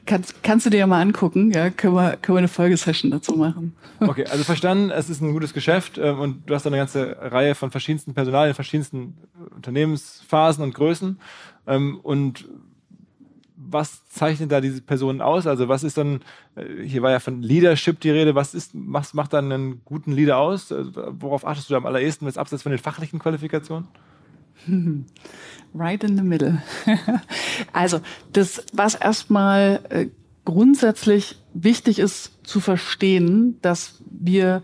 kannst, 0.06 0.42
kannst 0.42 0.66
du 0.66 0.70
dir 0.70 0.78
ja 0.78 0.88
mal 0.88 1.02
angucken, 1.02 1.52
ja, 1.52 1.70
können 1.70 1.94
wir, 1.94 2.16
können 2.16 2.38
wir 2.38 2.40
eine 2.40 2.48
Folgesession 2.48 3.12
dazu 3.12 3.34
machen. 3.34 3.76
Okay, 4.00 4.26
also 4.26 4.44
verstanden, 4.44 4.92
es 4.92 5.10
ist 5.10 5.22
ein 5.22 5.32
gutes 5.32 5.54
Geschäft 5.54 5.98
ähm, 5.98 6.20
und 6.20 6.50
du 6.50 6.54
hast 6.54 6.66
eine 6.68 6.78
ganze 6.78 7.18
Reihe 7.20 7.56
von 7.56 7.72
verschiedensten 7.72 8.14
Personal 8.14 8.50
in 8.50 8.54
verschiedensten 8.54 9.16
Unternehmensphasen 9.56 10.64
und 10.64 10.74
Größen. 10.74 11.20
Ähm, 11.68 12.00
und 12.02 12.48
was 13.58 14.08
zeichnet 14.08 14.52
da 14.52 14.62
diese 14.62 14.82
Personen 14.82 15.22
aus? 15.22 15.48
Also 15.48 15.68
was 15.68 15.84
ist 15.84 15.98
dann, 15.98 16.22
äh, 16.56 16.84
hier 16.84 17.02
war 17.02 17.12
ja 17.12 17.20
von 17.20 17.42
Leadership 17.42 18.00
die 18.00 18.12
Rede, 18.12 18.36
was 18.36 18.54
ist, 18.54 18.72
was 18.74 19.14
macht 19.14 19.34
dann 19.34 19.52
einen 19.52 19.82
guten 19.86 20.12
Leader 20.12 20.38
aus? 20.38 20.72
Also, 20.72 20.92
worauf 21.20 21.46
achtest 21.46 21.70
du 21.70 21.76
am 21.76 21.86
allerersten, 21.86 22.26
jetzt 22.26 22.38
abseits 22.38 22.64
von 22.64 22.72
den 22.72 22.80
fachlichen 22.80 23.20
Qualifikationen? 23.20 23.88
Right 25.74 26.04
in 26.04 26.16
the 26.16 26.24
middle. 26.24 26.62
also 27.74 28.00
das, 28.32 28.64
was 28.72 28.96
erstmal 28.96 29.82
äh, 29.90 30.08
grundsätzlich 30.46 31.38
wichtig 31.54 32.00
ist 32.00 32.48
zu 32.48 32.62
verstehen, 32.62 33.58
dass 33.62 34.02
wir 34.10 34.62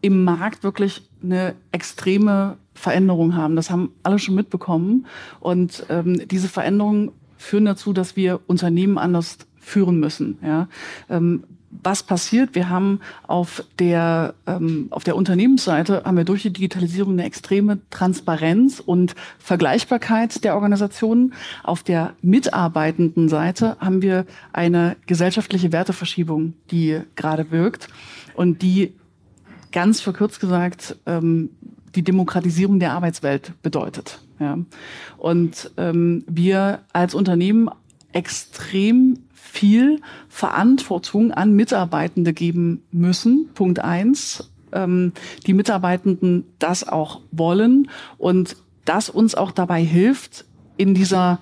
im 0.00 0.24
Markt 0.24 0.64
wirklich 0.64 1.08
eine 1.22 1.54
extreme 1.70 2.58
Veränderung 2.74 3.36
haben. 3.36 3.56
Das 3.56 3.70
haben 3.70 3.92
alle 4.02 4.18
schon 4.18 4.34
mitbekommen. 4.34 5.06
Und 5.40 5.86
ähm, 5.88 6.26
diese 6.28 6.48
Veränderungen 6.48 7.12
führen 7.36 7.64
dazu, 7.64 7.92
dass 7.92 8.16
wir 8.16 8.40
Unternehmen 8.46 8.98
anders 8.98 9.38
führen 9.58 9.98
müssen. 10.00 10.38
Ja? 10.42 10.68
Ähm, 11.08 11.44
was 11.82 12.02
passiert? 12.02 12.54
Wir 12.54 12.68
haben 12.68 13.00
auf 13.26 13.64
der, 13.78 14.34
ähm, 14.46 14.86
auf 14.90 15.04
der 15.04 15.16
Unternehmensseite 15.16 16.02
haben 16.04 16.16
wir 16.16 16.24
durch 16.24 16.42
die 16.42 16.52
Digitalisierung 16.52 17.14
eine 17.14 17.24
extreme 17.24 17.80
Transparenz 17.90 18.80
und 18.80 19.14
Vergleichbarkeit 19.38 20.44
der 20.44 20.54
Organisationen. 20.54 21.34
Auf 21.62 21.82
der 21.82 22.14
mitarbeitenden 22.22 23.28
Seite 23.28 23.76
haben 23.80 24.02
wir 24.02 24.26
eine 24.52 24.96
gesellschaftliche 25.06 25.72
Werteverschiebung, 25.72 26.54
die 26.70 27.00
gerade 27.16 27.50
wirkt 27.50 27.88
und 28.34 28.62
die 28.62 28.94
ganz 29.72 30.00
verkürzt 30.00 30.38
gesagt 30.40 30.96
ähm, 31.06 31.50
die 31.94 32.02
Demokratisierung 32.02 32.80
der 32.80 32.92
Arbeitswelt 32.92 33.52
bedeutet. 33.62 34.20
Ja. 34.38 34.58
Und 35.16 35.70
ähm, 35.76 36.24
wir 36.28 36.80
als 36.92 37.14
Unternehmen 37.14 37.70
extrem 38.12 39.18
viel 39.32 40.00
Verantwortung 40.28 41.30
an 41.32 41.52
Mitarbeitende 41.54 42.32
geben 42.32 42.82
müssen. 42.90 43.50
Punkt 43.54 43.78
eins. 43.78 44.50
Ähm, 44.72 45.12
die 45.46 45.54
Mitarbeitenden 45.54 46.44
das 46.58 46.86
auch 46.86 47.20
wollen 47.30 47.88
und 48.18 48.56
das 48.84 49.08
uns 49.08 49.34
auch 49.34 49.52
dabei 49.52 49.82
hilft, 49.82 50.44
in 50.76 50.94
dieser 50.94 51.38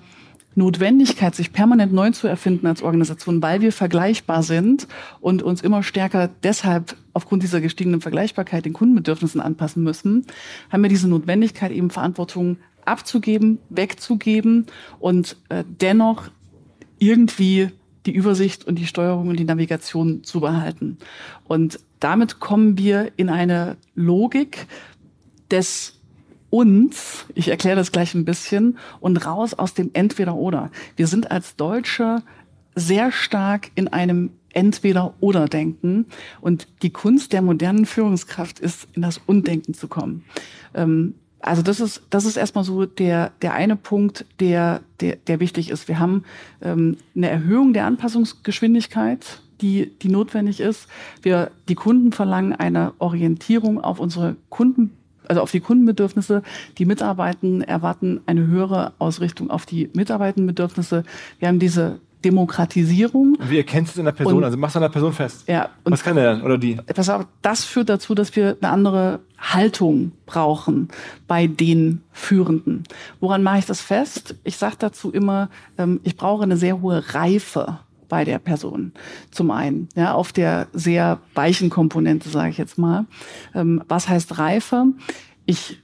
Notwendigkeit, 0.55 1.35
sich 1.35 1.51
permanent 1.51 1.93
neu 1.93 2.11
zu 2.11 2.27
erfinden 2.27 2.67
als 2.67 2.81
Organisation, 2.81 3.41
weil 3.41 3.61
wir 3.61 3.71
vergleichbar 3.71 4.43
sind 4.43 4.87
und 5.19 5.41
uns 5.41 5.61
immer 5.61 5.83
stärker 5.83 6.29
deshalb 6.43 6.95
aufgrund 7.13 7.43
dieser 7.43 7.61
gestiegenen 7.61 8.01
Vergleichbarkeit 8.01 8.65
den 8.65 8.73
Kundenbedürfnissen 8.73 9.41
anpassen 9.41 9.83
müssen, 9.83 10.25
haben 10.71 10.83
wir 10.83 10.89
diese 10.89 11.07
Notwendigkeit, 11.07 11.71
eben 11.71 11.89
Verantwortung 11.89 12.57
abzugeben, 12.85 13.59
wegzugeben 13.69 14.65
und 14.99 15.37
äh, 15.49 15.63
dennoch 15.67 16.29
irgendwie 16.99 17.69
die 18.05 18.11
Übersicht 18.11 18.65
und 18.65 18.75
die 18.75 18.87
Steuerung 18.87 19.29
und 19.29 19.39
die 19.39 19.45
Navigation 19.45 20.23
zu 20.23 20.41
behalten. 20.41 20.97
Und 21.45 21.79
damit 21.99 22.39
kommen 22.39 22.77
wir 22.77 23.11
in 23.15 23.29
eine 23.29 23.77
Logik 23.95 24.67
des 25.51 25.99
uns, 26.53 27.25
ich 27.33 27.47
erkläre 27.47 27.75
das 27.75 27.91
gleich 27.91 28.13
ein 28.13 28.25
bisschen, 28.25 28.77
und 28.99 29.25
raus 29.25 29.55
aus 29.55 29.73
dem 29.73 29.89
Entweder-Oder. 29.91 30.69
Wir 30.95 31.07
sind 31.07 31.31
als 31.31 31.55
Deutsche 31.55 32.21
sehr 32.75 33.11
stark 33.11 33.71
in 33.73 33.87
einem 33.87 34.29
Entweder-Oder-Denken. 34.53 36.05
Und 36.41 36.67
die 36.83 36.91
Kunst 36.91 37.33
der 37.33 37.41
modernen 37.41 37.87
Führungskraft 37.87 38.59
ist, 38.59 38.87
in 38.93 39.01
das 39.01 39.19
Undenken 39.25 39.73
zu 39.73 39.87
kommen. 39.87 40.25
Ähm, 40.75 41.15
also 41.39 41.63
das 41.63 41.79
ist, 41.79 42.03
das 42.11 42.25
ist 42.25 42.37
erstmal 42.37 42.63
so 42.63 42.85
der, 42.85 43.31
der 43.41 43.55
eine 43.55 43.75
Punkt, 43.75 44.23
der, 44.39 44.81
der, 44.99 45.15
der 45.15 45.39
wichtig 45.39 45.71
ist. 45.71 45.87
Wir 45.87 45.97
haben 45.97 46.23
ähm, 46.61 46.97
eine 47.15 47.29
Erhöhung 47.29 47.73
der 47.73 47.87
Anpassungsgeschwindigkeit, 47.87 49.41
die, 49.59 49.91
die 50.03 50.09
notwendig 50.09 50.59
ist. 50.59 50.87
Wir, 51.23 51.49
die 51.67 51.75
Kunden 51.75 52.11
verlangen 52.11 52.53
eine 52.53 52.93
Orientierung 52.99 53.81
auf 53.81 53.99
unsere 53.99 54.35
Kunden 54.49 54.91
also 55.27 55.41
auf 55.41 55.51
die 55.51 55.59
Kundenbedürfnisse. 55.59 56.43
Die 56.77 56.85
Mitarbeitenden 56.85 57.61
erwarten 57.61 58.21
eine 58.25 58.47
höhere 58.47 58.93
Ausrichtung 58.99 59.49
auf 59.49 59.65
die 59.65 59.89
Mitarbeitendenbedürfnisse. 59.93 61.03
Wir 61.39 61.47
haben 61.47 61.59
diese 61.59 61.99
Demokratisierung. 62.23 63.35
Und 63.35 63.49
wie 63.49 63.57
erkennst 63.57 63.91
du 63.91 63.95
es 63.95 63.99
in 63.99 64.05
der 64.05 64.11
Person? 64.13 64.37
Und, 64.37 64.43
also 64.43 64.57
machst 64.57 64.75
du 64.75 64.79
an 64.79 64.83
der 64.83 64.89
Person 64.89 65.13
fest? 65.13 65.43
Ja. 65.47 65.69
Was 65.83 66.03
kann 66.03 66.15
der 66.15 66.25
dann 66.25 66.41
oder 66.41 66.57
die? 66.57 66.75
Pass 66.75 67.09
auf, 67.09 67.25
das 67.41 67.65
führt 67.65 67.89
dazu, 67.89 68.15
dass 68.15 68.35
wir 68.35 68.57
eine 68.61 68.71
andere 68.71 69.19
Haltung 69.37 70.13
brauchen 70.25 70.87
bei 71.27 71.47
den 71.47 72.01
Führenden. 72.11 72.83
Woran 73.19 73.43
mache 73.43 73.59
ich 73.59 73.65
das 73.65 73.81
fest? 73.81 74.35
Ich 74.43 74.57
sage 74.57 74.75
dazu 74.79 75.11
immer, 75.11 75.49
ähm, 75.77 75.99
ich 76.03 76.15
brauche 76.15 76.43
eine 76.43 76.57
sehr 76.57 76.81
hohe 76.81 77.13
Reife 77.13 77.79
bei 78.13 78.25
der 78.25 78.37
Person. 78.37 78.91
Zum 79.31 79.49
einen, 79.49 79.89
ja, 79.95 80.13
auf 80.13 80.31
der 80.31 80.67
sehr 80.71 81.17
weichen 81.33 81.71
Komponente, 81.71 82.29
sage 82.29 82.51
ich 82.51 82.59
jetzt 82.59 82.77
mal. 82.77 83.07
Ähm, 83.55 83.81
was 83.87 84.07
heißt 84.07 84.37
Reife? 84.37 84.85
Ich 85.47 85.81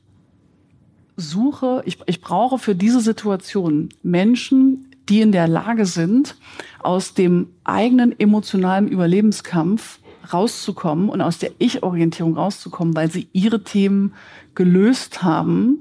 suche, 1.18 1.82
ich, 1.86 1.98
ich 2.06 2.22
brauche 2.22 2.60
für 2.60 2.76
diese 2.76 3.00
Situation 3.00 3.90
Menschen, 4.04 4.92
die 5.10 5.22
in 5.22 5.32
der 5.32 5.48
Lage 5.48 5.88
sind, 5.88 6.36
aus 6.84 7.16
dem 7.16 7.48
eigenen 7.64 8.20
emotionalen 8.20 8.88
Überlebenskampf 8.88 9.98
rauszukommen 10.32 11.10
und 11.10 11.22
aus 11.22 11.40
der 11.40 11.50
Ich-Orientierung 11.58 12.38
rauszukommen, 12.38 12.96
weil 12.96 13.10
sie 13.10 13.28
ihre 13.34 13.64
Themen 13.64 14.14
gelöst 14.54 15.24
haben 15.24 15.80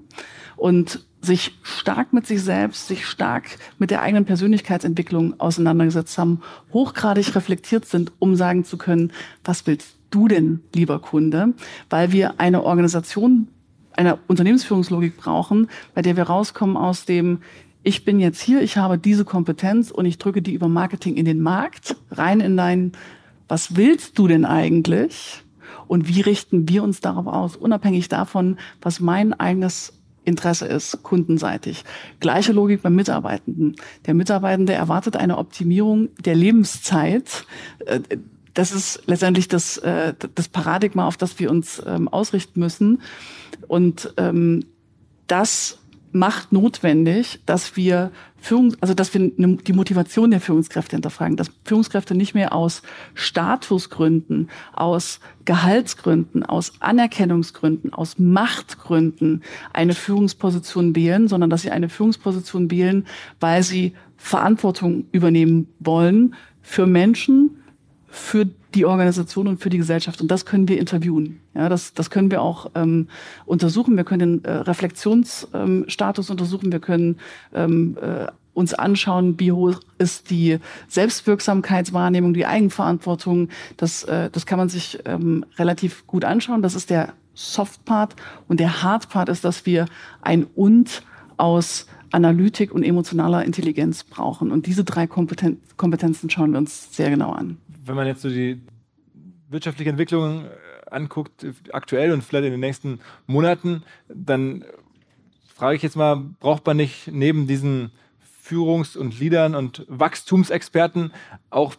und 0.57 1.07
sich 1.21 1.59
stark 1.63 2.13
mit 2.13 2.27
sich 2.27 2.43
selbst, 2.43 2.87
sich 2.87 3.07
stark 3.07 3.59
mit 3.79 3.91
der 3.91 4.03
eigenen 4.03 4.25
Persönlichkeitsentwicklung 4.25 5.39
auseinandergesetzt 5.41 6.17
haben, 6.19 6.41
hochgradig 6.73 7.35
reflektiert 7.35 7.85
sind, 7.87 8.13
um 8.19 8.37
sagen 8.37 8.65
zu 8.65 8.79
können, 8.79 9.13
was 9.45 9.67
willst 9.67 9.97
du 10.11 10.29
denn, 10.29 10.61
lieber 10.75 11.01
Kunde? 11.01 11.55
Weil 11.91 12.13
wir 12.13 12.41
eine 12.41 12.63
Organisation, 12.63 13.49
eine 13.93 14.19
Unternehmensführungslogik 14.29 15.17
brauchen, 15.17 15.69
bei 15.95 16.03
der 16.03 16.17
wir 16.17 16.25
rauskommen 16.25 16.77
aus 16.77 17.05
dem, 17.05 17.41
ich 17.83 18.05
bin 18.05 18.21
jetzt 18.21 18.41
hier, 18.41 18.63
ich 18.63 18.77
habe 18.77 18.99
diese 18.99 19.25
Kompetenz 19.25 19.91
und 19.91 20.05
ich 20.05 20.19
drücke 20.19 20.43
die 20.43 20.55
über 20.55 20.69
Marketing 20.69 21.17
in 21.17 21.25
den 21.25 21.41
Markt, 21.41 21.97
rein 22.11 22.41
in 22.41 22.57
dein, 22.57 22.93
was 23.49 23.77
willst 23.77 24.19
du 24.19 24.29
denn 24.29 24.45
eigentlich? 24.45 25.43
Und 25.87 26.07
wie 26.07 26.21
richten 26.21 26.69
wir 26.69 26.83
uns 26.83 27.01
darauf 27.01 27.27
aus, 27.27 27.57
unabhängig 27.57 28.09
davon, 28.09 28.59
was 28.83 29.01
mein 29.01 29.33
eigenes 29.33 29.98
Interesse 30.29 30.67
ist, 30.67 31.03
kundenseitig. 31.03 31.85
Gleiche 32.21 32.53
Logik 32.53 32.83
beim 32.83 32.95
Mitarbeitenden. 32.95 33.77
Der 34.07 34.15
Mitarbeitende 34.15 34.75
erwartet 34.75 35.17
eine 35.17 35.39
Optimierung 35.39 36.11
der 36.19 36.35
Lebenszeit. 36.35 37.47
Äh, 37.87 38.01
das 38.55 38.73
ist 38.73 39.03
letztendlich 39.07 39.49
das, 39.49 39.79
äh, 39.79 40.15
das 40.35 40.49
Paradigma, 40.49 41.07
auf 41.07 41.17
das 41.17 41.39
wir 41.39 41.51
uns 41.51 41.83
ähm, 41.87 42.09
ausrichten 42.09 42.61
müssen. 42.61 43.03
Und 43.69 44.13
ähm, 44.17 44.65
das 45.27 45.79
macht 46.13 46.53
notwendig, 46.53 47.41
dass 47.47 47.77
wir 47.77 48.11
Führung, 48.41 48.75
also 48.81 48.95
dass 48.95 49.13
wir 49.15 49.31
die 49.37 49.73
Motivation 49.73 50.31
der 50.31 50.41
Führungskräfte 50.41 50.97
hinterfragen, 50.97 51.37
dass 51.37 51.51
Führungskräfte 51.65 52.15
nicht 52.15 52.35
mehr 52.35 52.55
aus 52.55 52.83
Statusgründen, 53.15 54.49
aus 54.73 55.21
Gehaltsgründen, 55.45 56.45
aus 56.45 56.73
Anerkennungsgründen, 56.81 57.93
aus 57.93 58.19
Machtgründen 58.19 59.43
eine 59.73 59.95
Führungsposition 59.95 60.95
wählen, 60.95 61.29
sondern 61.29 61.51
dass 61.51 61.63
sie 61.63 61.71
eine 61.71 61.89
Führungsposition 61.89 62.71
wählen, 62.71 63.07
weil 63.41 63.63
sie 63.63 63.95
Verantwortung 64.17 65.07
übernehmen 65.13 65.69
wollen 65.81 66.35
für 66.63 66.87
Menschen, 66.87 67.58
für 68.19 68.47
die 68.75 68.85
Organisation 68.85 69.49
und 69.49 69.61
für 69.61 69.71
die 69.71 69.79
Gesellschaft. 69.79 70.21
Und 70.21 70.31
das 70.31 70.45
können 70.45 70.69
wir 70.69 70.79
interviewen. 70.79 71.41
Ja, 71.55 71.69
das, 71.69 71.95
das 71.95 72.11
können 72.11 72.31
wir 72.31 72.43
auch 72.43 72.71
ähm, 72.75 73.09
untersuchen. 73.47 73.97
Wir 73.97 74.05
können 74.05 74.43
den 74.43 74.45
äh, 74.45 74.53
Reflexionsstatus 74.53 76.29
ähm, 76.29 76.33
untersuchen. 76.33 76.71
Wir 76.71 76.81
können 76.81 77.17
ähm, 77.55 77.97
äh, 78.01 78.27
uns 78.53 78.75
anschauen, 78.75 79.39
wie 79.39 79.53
hoch 79.53 79.81
ist 79.99 80.31
die 80.31 80.59
Selbstwirksamkeitswahrnehmung, 80.89 82.35
die 82.35 82.45
Eigenverantwortung. 82.45 83.49
Das, 83.77 84.05
äh, 84.05 84.29
das 84.31 84.45
kann 84.45 84.59
man 84.59 84.69
sich 84.69 84.99
ähm, 85.07 85.47
relativ 85.57 86.07
gut 86.07 86.25
anschauen. 86.25 86.61
Das 86.61 86.75
ist 86.75 86.91
der 86.91 87.15
Soft-Part. 87.35 88.17
Und 88.49 88.61
der 88.61 88.83
Hard-Part 88.83 89.29
ist, 89.29 89.45
dass 89.45 89.65
wir 89.65 89.87
ein 90.21 90.45
Und 90.45 91.03
aus 91.37 91.87
Analytik 92.11 92.73
und 92.73 92.83
emotionaler 92.83 93.45
Intelligenz 93.45 94.03
brauchen. 94.03 94.51
Und 94.51 94.67
diese 94.67 94.83
drei 94.83 95.07
Kompeten 95.07 95.61
Kompetenzen 95.77 96.29
schauen 96.31 96.53
wir 96.53 96.59
uns 96.59 96.95
sehr 96.95 97.11
genau 97.11 97.31
an 97.31 97.59
wenn 97.89 97.97
man 97.97 98.07
jetzt 98.07 98.23
so 98.23 98.29
die 98.29 98.61
wirtschaftliche 99.49 99.91
Entwicklung 99.91 100.45
äh, 100.45 100.49
anguckt, 100.91 101.47
aktuell 101.73 102.13
und 102.13 102.23
vielleicht 102.23 102.47
in 102.47 102.53
den 102.53 102.61
nächsten 102.61 103.01
Monaten, 103.27 103.83
dann 104.09 104.65
frage 105.55 105.77
ich 105.77 105.83
jetzt 105.83 105.97
mal, 105.97 106.17
braucht 106.17 106.65
man 106.67 106.77
nicht 106.77 107.09
neben 107.09 107.47
diesen 107.47 107.91
Führungs- 108.43 108.97
und 108.97 109.19
Leadern 109.19 109.55
und 109.55 109.85
Wachstumsexperten 109.89 111.13
auch 111.51 111.75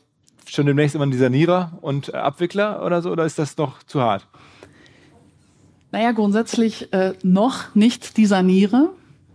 schon 0.45 0.65
demnächst 0.65 0.95
immer 0.95 1.03
einen 1.03 1.17
Sanierer 1.17 1.77
und 1.81 2.13
Abwickler 2.13 2.83
oder 2.85 3.01
so, 3.01 3.11
oder 3.11 3.25
ist 3.25 3.39
das 3.39 3.57
noch 3.57 3.83
zu 3.83 4.01
hart? 4.01 4.27
Naja, 5.91 6.11
grundsätzlich 6.11 6.91
äh, 6.93 7.13
noch 7.23 7.73
nicht 7.75 8.17
die 8.17 8.25
Sanierer, 8.25 8.89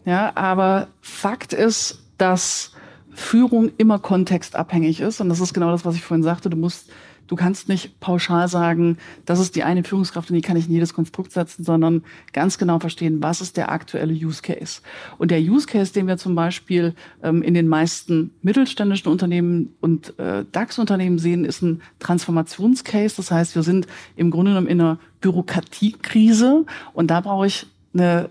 ja, 0.04 0.32
aber 0.36 0.88
Fakt 1.00 1.52
ist, 1.52 2.04
dass 2.18 2.73
Führung 3.14 3.70
immer 3.78 3.98
kontextabhängig 3.98 5.00
ist. 5.00 5.20
Und 5.20 5.28
das 5.28 5.40
ist 5.40 5.54
genau 5.54 5.70
das, 5.70 5.84
was 5.84 5.94
ich 5.94 6.02
vorhin 6.02 6.22
sagte. 6.22 6.50
Du 6.50 6.56
musst, 6.56 6.90
du 7.26 7.36
kannst 7.36 7.68
nicht 7.68 8.00
pauschal 8.00 8.48
sagen, 8.48 8.98
das 9.24 9.38
ist 9.38 9.56
die 9.56 9.62
eine 9.62 9.84
Führungskraft 9.84 10.30
und 10.30 10.36
die 10.36 10.42
kann 10.42 10.56
ich 10.56 10.66
in 10.66 10.72
jedes 10.72 10.94
Konstrukt 10.94 11.32
setzen, 11.32 11.64
sondern 11.64 12.02
ganz 12.32 12.58
genau 12.58 12.78
verstehen, 12.80 13.22
was 13.22 13.40
ist 13.40 13.56
der 13.56 13.70
aktuelle 13.70 14.12
Use 14.12 14.42
Case. 14.42 14.80
Und 15.16 15.30
der 15.30 15.40
Use 15.40 15.66
Case, 15.66 15.92
den 15.92 16.06
wir 16.06 16.16
zum 16.16 16.34
Beispiel 16.34 16.94
ähm, 17.22 17.42
in 17.42 17.54
den 17.54 17.68
meisten 17.68 18.32
mittelständischen 18.42 19.10
Unternehmen 19.10 19.74
und 19.80 20.18
äh, 20.18 20.44
DAX-Unternehmen 20.50 21.18
sehen, 21.18 21.44
ist 21.44 21.62
ein 21.62 21.82
Transformationscase. 22.00 23.16
Das 23.16 23.30
heißt, 23.30 23.54
wir 23.54 23.62
sind 23.62 23.86
im 24.16 24.30
Grunde 24.30 24.50
genommen 24.50 24.66
in 24.66 24.80
einer 24.80 24.98
Bürokratiekrise 25.20 26.66
und 26.92 27.10
da 27.10 27.20
brauche 27.20 27.46
ich 27.46 27.66
eine 27.94 28.28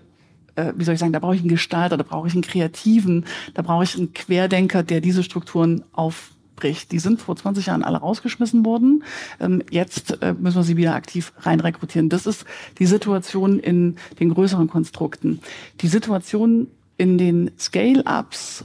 äh, 0.56 0.72
wie 0.76 0.84
soll 0.84 0.94
ich 0.94 1.00
sagen, 1.00 1.12
da 1.12 1.18
brauche 1.18 1.34
ich 1.34 1.40
einen 1.40 1.48
Gestalter, 1.48 1.96
da 1.96 2.04
brauche 2.04 2.28
ich 2.28 2.34
einen 2.34 2.42
Kreativen, 2.42 3.24
da 3.54 3.62
brauche 3.62 3.84
ich 3.84 3.96
einen 3.96 4.12
Querdenker, 4.12 4.82
der 4.82 5.00
diese 5.00 5.22
Strukturen 5.22 5.84
aufbricht. 5.92 6.92
Die 6.92 6.98
sind 6.98 7.20
vor 7.20 7.36
20 7.36 7.66
Jahren 7.66 7.84
alle 7.84 7.98
rausgeschmissen 7.98 8.64
worden. 8.64 9.04
Ähm, 9.40 9.62
jetzt 9.70 10.22
äh, 10.22 10.34
müssen 10.34 10.56
wir 10.56 10.64
sie 10.64 10.76
wieder 10.76 10.94
aktiv 10.94 11.32
reinrekrutieren. 11.40 12.08
Das 12.08 12.26
ist 12.26 12.44
die 12.78 12.86
Situation 12.86 13.58
in 13.58 13.96
den 14.20 14.32
größeren 14.32 14.68
Konstrukten. 14.68 15.40
Die 15.80 15.88
Situation 15.88 16.68
in 16.96 17.18
den 17.18 17.50
Scale-Ups 17.58 18.64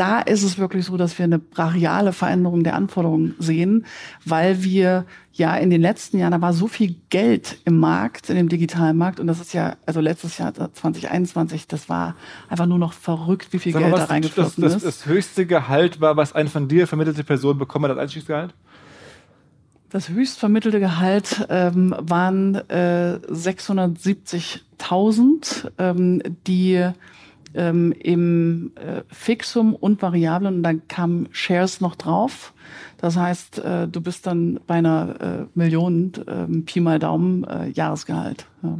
da 0.00 0.20
ist 0.20 0.42
es 0.42 0.56
wirklich 0.56 0.86
so, 0.86 0.96
dass 0.96 1.18
wir 1.18 1.24
eine 1.24 1.38
brachiale 1.38 2.14
Veränderung 2.14 2.64
der 2.64 2.74
Anforderungen 2.74 3.34
sehen, 3.38 3.84
weil 4.24 4.64
wir 4.64 5.04
ja 5.34 5.54
in 5.56 5.68
den 5.68 5.82
letzten 5.82 6.18
Jahren, 6.18 6.32
da 6.32 6.40
war 6.40 6.54
so 6.54 6.68
viel 6.68 6.96
Geld 7.10 7.58
im 7.66 7.78
Markt, 7.78 8.30
in 8.30 8.36
dem 8.36 8.48
digitalen 8.48 8.96
Markt, 8.96 9.20
und 9.20 9.26
das 9.26 9.42
ist 9.42 9.52
ja, 9.52 9.76
also 9.84 10.00
letztes 10.00 10.38
Jahr 10.38 10.54
2021, 10.54 11.68
das 11.68 11.90
war 11.90 12.16
einfach 12.48 12.64
nur 12.64 12.78
noch 12.78 12.94
verrückt, 12.94 13.52
wie 13.52 13.58
viel 13.58 13.74
Sag 13.74 13.82
Geld 13.82 13.92
mal, 13.92 13.98
da 13.98 14.04
reingeflossen 14.04 14.64
das, 14.64 14.72
das, 14.72 14.82
ist. 14.82 15.02
Das 15.02 15.06
höchste 15.06 15.44
Gehalt 15.44 16.00
war, 16.00 16.16
was 16.16 16.34
eine 16.34 16.48
von 16.48 16.66
dir 16.66 16.86
vermittelte 16.86 17.22
Person 17.22 17.58
bekommen 17.58 17.84
hat 17.84 17.90
als 17.90 18.00
Einstiegsgehalt? 18.00 18.54
Das 19.90 20.08
höchst 20.08 20.38
vermittelte 20.38 20.80
Gehalt 20.80 21.46
ähm, 21.50 21.94
waren 21.98 22.54
äh, 22.54 23.18
670.000, 23.28 25.72
ähm, 25.78 26.22
die 26.46 26.90
ähm, 27.54 27.92
im 27.92 28.72
äh, 28.76 29.02
Fixum 29.08 29.74
und 29.74 30.02
Variablen 30.02 30.56
und 30.56 30.62
dann 30.62 30.86
kamen 30.88 31.28
Shares 31.32 31.80
noch 31.80 31.96
drauf. 31.96 32.52
Das 32.98 33.16
heißt, 33.16 33.58
äh, 33.58 33.88
du 33.88 34.00
bist 34.00 34.26
dann 34.26 34.60
bei 34.66 34.74
einer 34.74 35.20
äh, 35.20 35.46
Million 35.54 36.12
äh, 36.26 36.46
Pi 36.62 36.80
mal 36.80 36.98
Daumen 36.98 37.44
äh, 37.44 37.68
Jahresgehalt. 37.68 38.46
Ja. 38.62 38.78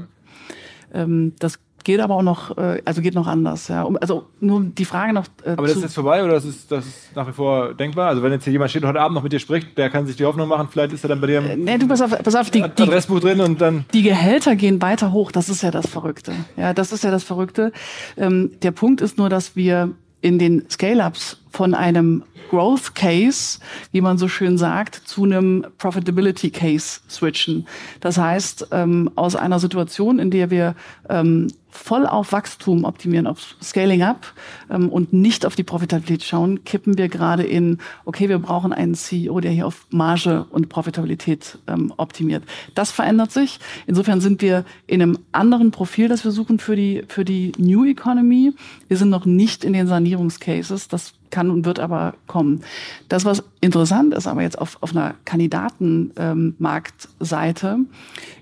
Ähm, 0.92 1.34
das 1.38 1.58
geht 1.84 2.00
aber 2.00 2.16
auch 2.16 2.22
noch, 2.22 2.56
äh, 2.56 2.82
also 2.84 3.02
geht 3.02 3.14
noch 3.14 3.26
anders. 3.26 3.68
Ja. 3.68 3.88
Also 4.00 4.26
nur 4.40 4.62
die 4.62 4.84
Frage 4.84 5.12
noch. 5.12 5.26
Äh, 5.44 5.50
aber 5.52 5.66
das 5.66 5.76
ist 5.76 5.82
jetzt 5.82 5.94
vorbei 5.94 6.22
oder 6.24 6.34
das 6.34 6.44
ist, 6.44 6.70
das 6.70 6.86
ist 6.86 7.16
nach 7.16 7.26
wie 7.26 7.32
vor 7.32 7.74
denkbar? 7.74 8.08
Also 8.08 8.22
wenn 8.22 8.32
jetzt 8.32 8.44
hier 8.44 8.52
jemand 8.52 8.70
steht 8.70 8.82
und 8.82 8.88
heute 8.88 9.00
Abend 9.00 9.14
noch 9.14 9.22
mit 9.22 9.32
dir 9.32 9.38
spricht, 9.38 9.76
der 9.78 9.90
kann 9.90 10.06
sich 10.06 10.16
die 10.16 10.24
Hoffnung 10.24 10.48
machen, 10.48 10.68
vielleicht 10.70 10.92
ist 10.92 11.04
er 11.04 11.08
dann 11.08 11.20
bei 11.20 11.26
dir 11.26 11.44
äh, 11.44 11.56
nee, 11.56 11.78
du 11.78 11.88
pass 11.88 12.02
auf, 12.02 12.10
pass 12.22 12.34
auf 12.34 12.50
die, 12.50 12.62
Adressbuch 12.62 13.20
drin 13.20 13.40
und 13.40 13.60
dann. 13.60 13.84
Die 13.92 14.02
Gehälter 14.02 14.56
gehen 14.56 14.82
weiter 14.82 15.12
hoch, 15.12 15.32
das 15.32 15.48
ist 15.48 15.62
ja 15.62 15.70
das 15.70 15.86
Verrückte. 15.86 16.32
Ja, 16.56 16.74
das 16.74 16.92
ist 16.92 17.04
ja 17.04 17.10
das 17.10 17.24
Verrückte. 17.24 17.72
Ähm, 18.16 18.52
der 18.62 18.72
Punkt 18.72 19.00
ist 19.00 19.18
nur, 19.18 19.28
dass 19.28 19.56
wir 19.56 19.90
in 20.20 20.38
den 20.38 20.68
Scale-Ups 20.68 21.39
von 21.50 21.74
einem 21.74 22.24
Growth 22.50 22.94
Case, 22.94 23.60
wie 23.92 24.00
man 24.00 24.18
so 24.18 24.26
schön 24.26 24.58
sagt, 24.58 24.96
zu 24.96 25.24
einem 25.24 25.64
Profitability 25.78 26.50
Case 26.50 27.00
switchen. 27.08 27.66
Das 28.00 28.18
heißt, 28.18 28.68
ähm, 28.72 29.10
aus 29.14 29.36
einer 29.36 29.60
Situation, 29.60 30.18
in 30.18 30.30
der 30.30 30.50
wir 30.50 30.74
ähm, 31.08 31.48
voll 31.70 32.06
auf 32.06 32.32
Wachstum 32.32 32.84
optimieren, 32.84 33.28
auf 33.28 33.54
Scaling 33.62 34.02
up 34.02 34.26
ähm, 34.68 34.88
und 34.88 35.12
nicht 35.12 35.46
auf 35.46 35.54
die 35.54 35.62
Profitabilität 35.62 36.24
schauen, 36.24 36.64
kippen 36.64 36.98
wir 36.98 37.08
gerade 37.08 37.44
in, 37.44 37.78
okay, 38.04 38.28
wir 38.28 38.40
brauchen 38.40 38.72
einen 38.72 38.94
CEO, 38.94 39.38
der 39.40 39.52
hier 39.52 39.66
auf 39.66 39.86
Marge 39.90 40.46
und 40.50 40.68
Profitabilität 40.68 41.58
ähm, 41.68 41.92
optimiert. 41.96 42.42
Das 42.74 42.90
verändert 42.90 43.30
sich. 43.30 43.60
Insofern 43.86 44.20
sind 44.20 44.42
wir 44.42 44.64
in 44.88 45.00
einem 45.00 45.18
anderen 45.30 45.70
Profil, 45.70 46.08
das 46.08 46.24
wir 46.24 46.32
suchen 46.32 46.58
für 46.58 46.74
die, 46.74 47.04
für 47.06 47.24
die 47.24 47.52
New 47.58 47.84
Economy. 47.84 48.52
Wir 48.88 48.96
sind 48.96 49.10
noch 49.10 49.24
nicht 49.24 49.64
in 49.64 49.72
den 49.72 49.86
Sanierungscases. 49.86 50.88
Das 50.88 51.14
kann 51.30 51.50
und 51.50 51.64
wird 51.64 51.80
aber 51.80 52.14
kommen. 52.26 52.60
Das, 53.08 53.24
was 53.24 53.44
interessant 53.60 54.12
ist, 54.14 54.26
aber 54.26 54.42
jetzt 54.42 54.58
auf, 54.58 54.78
auf 54.80 54.90
einer 54.92 55.14
Kandidatenmarktseite, 55.24 57.66
ähm, 57.66 57.86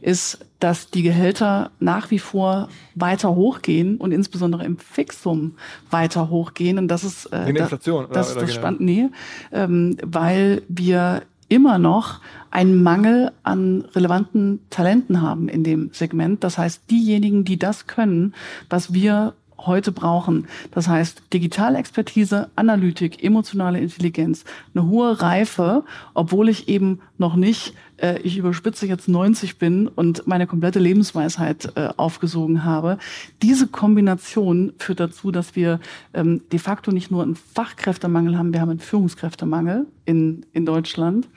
ist, 0.01 0.47
dass 0.61 0.91
die 0.91 1.03
Gehälter 1.03 1.71
nach 1.79 2.11
wie 2.11 2.19
vor 2.19 2.71
weiter 2.95 3.35
hochgehen 3.35 3.99
und 3.99 4.13
insbesondere 4.13 4.65
im 4.65 4.79
Fixum 4.79 5.57
weiter 5.91 6.31
hochgehen. 6.31 6.79
Und 6.79 6.89
das 6.89 7.05
ist 7.05 7.31
äh, 7.33 7.47
Wegen 7.47 7.59
Inflation, 7.59 8.07
das, 8.11 8.29
das, 8.29 8.37
oder, 8.37 8.47
das 8.47 8.55
spannend, 8.55 8.81
nee, 8.81 9.09
ähm, 9.53 9.99
weil 10.03 10.63
wir 10.69 11.23
immer 11.49 11.79
noch 11.79 12.21
einen 12.51 12.83
Mangel 12.83 13.33
an 13.43 13.85
relevanten 13.95 14.61
Talenten 14.71 15.23
haben 15.23 15.49
in 15.49 15.65
dem 15.65 15.91
Segment. 15.93 16.45
Das 16.45 16.59
heißt, 16.59 16.91
diejenigen, 16.91 17.45
die 17.45 17.59
das 17.59 17.87
können, 17.87 18.35
was 18.69 18.93
wir 18.93 19.35
heute 19.59 19.93
brauchen. 19.93 20.47
Das 20.71 20.89
heißt, 20.89 21.23
Digitalexpertise, 21.33 22.49
Analytik, 22.57 23.23
emotionale 23.23 23.81
Intelligenz, 23.81 24.45
eine 24.75 24.87
hohe 24.87 25.21
Reife, 25.21 25.85
obwohl 26.15 26.49
ich 26.49 26.69
eben 26.69 27.01
noch 27.19 27.35
nicht, 27.35 27.75
äh, 27.97 28.21
ich 28.23 28.39
überspitze 28.39 28.87
jetzt 28.87 29.09
90 29.09 29.59
bin 29.59 29.89
und 29.89 30.27
meine 30.27 30.47
komplette 30.47 30.79
Lebensweisheit 30.79 31.73
äh, 31.75 31.89
aufgesogen 31.97 32.65
habe. 32.65 32.99
Diese 33.43 33.67
Kombination 33.67 34.73
führt 34.79 35.01
dazu, 35.01 35.31
dass 35.31 35.57
wir 35.57 35.81
ähm, 36.15 36.43
de 36.53 36.59
facto 36.59 36.93
nicht 36.93 37.11
nur 37.11 37.23
einen 37.23 37.37
Fachkräftemangel 37.37 38.39
haben, 38.39 38.53
wir 38.53 38.61
haben 38.61 38.71
einen 38.71 38.79
Führungskräftemangel 38.79 39.87
in, 40.05 40.47
in 40.53 40.65
Deutschland. 40.65 41.29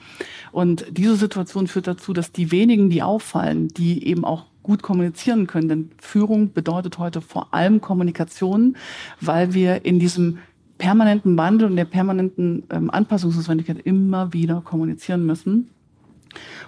Und 0.52 0.86
diese 0.90 1.16
Situation 1.16 1.66
führt 1.66 1.86
dazu, 1.86 2.12
dass 2.12 2.32
die 2.32 2.52
wenigen, 2.52 2.90
die 2.90 3.02
auffallen, 3.02 3.68
die 3.68 4.06
eben 4.06 4.24
auch 4.24 4.46
gut 4.62 4.82
kommunizieren 4.82 5.46
können. 5.46 5.68
Denn 5.68 5.90
Führung 5.98 6.52
bedeutet 6.52 6.98
heute 6.98 7.20
vor 7.20 7.52
allem 7.52 7.80
Kommunikation, 7.80 8.76
weil 9.20 9.54
wir 9.54 9.84
in 9.84 9.98
diesem 9.98 10.38
permanenten 10.78 11.36
Wandel 11.36 11.68
und 11.68 11.76
der 11.76 11.84
permanenten 11.84 12.64
ähm, 12.70 12.90
Anpassungsnotwendigkeit 12.90 13.78
immer 13.84 14.32
wieder 14.32 14.62
kommunizieren 14.62 15.24
müssen. 15.24 15.70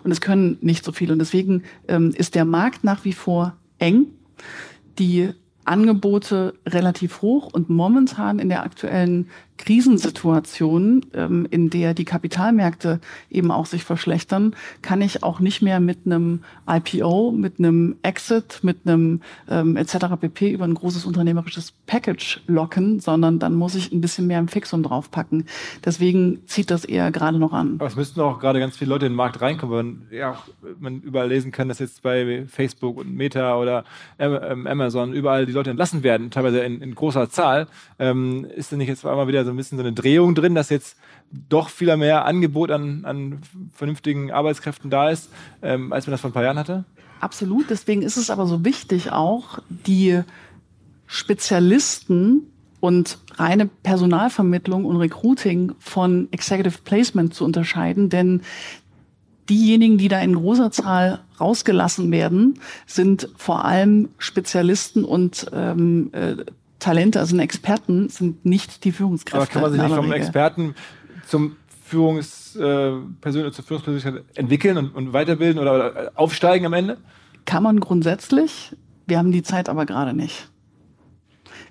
Und 0.05 0.11
es 0.11 0.21
können 0.21 0.59
nicht 0.61 0.85
so 0.85 0.93
viele. 0.93 1.13
Und 1.13 1.19
deswegen 1.19 1.63
ähm, 1.89 2.13
ist 2.17 2.35
der 2.35 2.45
Markt 2.45 2.85
nach 2.85 3.05
wie 3.05 3.13
vor 3.13 3.57
eng. 3.79 4.07
Die 4.99 5.31
Angebote 5.65 6.55
relativ 6.67 7.23
hoch 7.23 7.53
und 7.53 7.71
momentan 7.71 8.39
in 8.39 8.49
der 8.49 8.63
aktuellen 8.63 9.29
Krisensituation, 9.57 11.07
ähm, 11.15 11.47
in 11.51 11.71
der 11.71 11.95
die 11.95 12.05
Kapitalmärkte 12.05 13.01
eben 13.31 13.51
auch 13.51 13.67
sich 13.67 13.85
verschlechtern, 13.85 14.55
kann 14.83 15.01
ich 15.01 15.23
auch 15.23 15.41
nicht 15.41 15.63
mehr 15.63 15.81
mit 15.81 16.01
einem 16.05 16.41
IPO, 16.69 17.33
mit 17.33 17.59
einem 17.59 17.97
Exit, 18.03 18.61
mit 18.63 18.79
einem 18.85 19.21
ähm, 19.49 19.77
etc. 19.77 19.97
pp. 20.21 20.51
über 20.51 20.65
ein 20.65 20.75
großes 20.75 21.07
unternehmerisches 21.07 21.73
Package 21.87 22.41
locken, 22.47 23.01
sondern 23.01 23.39
dann 23.39 23.55
muss 23.55 23.75
ich 23.75 23.93
ein 23.93 24.01
bisschen 24.01 24.27
mehr 24.27 24.39
im 24.39 24.49
Fixum 24.49 24.83
draufpacken. 24.83 25.47
Deswegen 25.85 26.41
zieht 26.47 26.71
das 26.71 26.85
eher 26.85 27.11
gerade 27.11 27.39
noch 27.39 27.53
an. 27.53 27.77
Aber 27.79 27.87
es 27.87 27.97
müssten 27.97 28.21
auch 28.21 28.41
gerade 28.41 28.59
ganz 28.59 28.77
viele 28.77 28.91
Leute 28.91 29.07
in 29.07 29.13
den 29.13 29.17
Markt 29.17 29.41
reinkommen, 29.41 29.75
weil 29.75 29.85
man, 29.85 30.03
ja, 30.11 30.39
man 30.81 31.01
überall 31.01 31.29
lesen 31.29 31.53
kann, 31.53 31.69
dass 31.69 31.79
jetzt 31.79 32.03
bei 32.03 32.45
Facebook 32.49 32.97
und 32.99 33.15
Meta 33.15 33.57
oder 33.57 33.85
ähm, 34.19 34.67
Amazon 34.67 35.13
überall 35.13 35.47
die 35.47 35.53
Leute 35.53 35.71
entlassen 35.71 36.03
werden, 36.03 36.31
teilweise 36.31 36.61
in, 36.61 36.83
in 36.83 36.95
großer 36.95 37.31
Zahl. 37.31 37.69
Ähm, 37.99 38.47
ist 38.57 38.73
denn 38.73 38.79
nicht 38.79 38.89
jetzt 38.89 39.07
einmal 39.07 39.29
wieder 39.29 39.44
so 39.45 39.51
ein 39.51 39.57
bisschen 39.57 39.79
so 39.79 39.85
eine 39.85 39.93
Drehung 39.93 40.35
drin, 40.35 40.55
dass 40.55 40.71
jetzt 40.71 40.97
doch 41.49 41.69
viel 41.69 41.97
mehr 41.97 42.25
Angebot 42.25 42.71
an, 42.71 43.05
an 43.05 43.41
vernünftigen 43.73 44.31
Arbeitskräften 44.31 44.91
da 44.91 45.11
ist, 45.11 45.31
ähm, 45.63 45.93
als 45.93 46.07
man 46.07 46.13
das 46.13 46.21
vor 46.21 46.31
ein 46.31 46.35
paar 46.35 46.45
Jahren 46.45 46.59
hatte? 46.59 46.85
Absolut. 47.21 47.71
Deswegen 47.71 48.03
ist 48.03 48.17
es 48.17 48.31
aber 48.31 48.47
so 48.47 48.65
wichtig 48.65 49.13
auch, 49.13 49.59
die 49.69 50.23
Spezialisten 51.07 52.51
und 52.81 53.19
reine 53.37 53.67
Personalvermittlung 53.67 54.85
und 54.85 54.97
Recruiting 54.97 55.73
von 55.79 56.29
Executive 56.33 56.79
Placement 56.85 57.33
zu 57.33 57.45
unterscheiden, 57.45 58.11
denn 58.11 58.43
diejenigen, 59.49 59.99
die 59.99 60.09
da 60.09 60.21
in 60.21 60.35
großer 60.35 60.71
Zahl 60.71 61.21
rausgelassen 61.41 62.11
werden, 62.11 62.59
sind 62.87 63.29
vor 63.37 63.65
allem 63.65 64.11
Spezialisten 64.19 65.05
und 65.05 65.47
ähm, 65.53 66.11
äh, 66.13 66.37
Talente, 66.85 67.19
also 67.19 67.37
Experten, 67.39 68.11
sind 68.11 68.45
nicht 68.45 68.85
die 68.85 68.93
Führungskräfte. 68.93 69.39
Aber 69.39 69.47
kann 69.47 69.63
man 69.63 69.73
sich 69.73 69.81
nicht 69.81 69.95
vom 69.95 70.13
Experten 70.13 70.75
zum 71.27 71.57
Führungs, 71.83 72.55
äh, 72.57 72.93
zur 73.23 73.65
Führungspersönlichkeit 73.65 74.23
entwickeln 74.35 74.77
und, 74.77 74.95
und 74.95 75.13
weiterbilden 75.15 75.61
oder, 75.63 75.75
oder 75.75 76.13
aufsteigen 76.15 76.67
am 76.67 76.75
Ende? 76.75 76.99
Kann 77.47 77.63
man 77.63 77.81
grundsätzlich. 77.81 78.77
Wir 79.07 79.17
haben 79.17 79.33
die 79.33 79.43
Zeit 79.43 79.71
aber 79.71 79.87
gerade 79.87 80.13
nicht. 80.13 80.51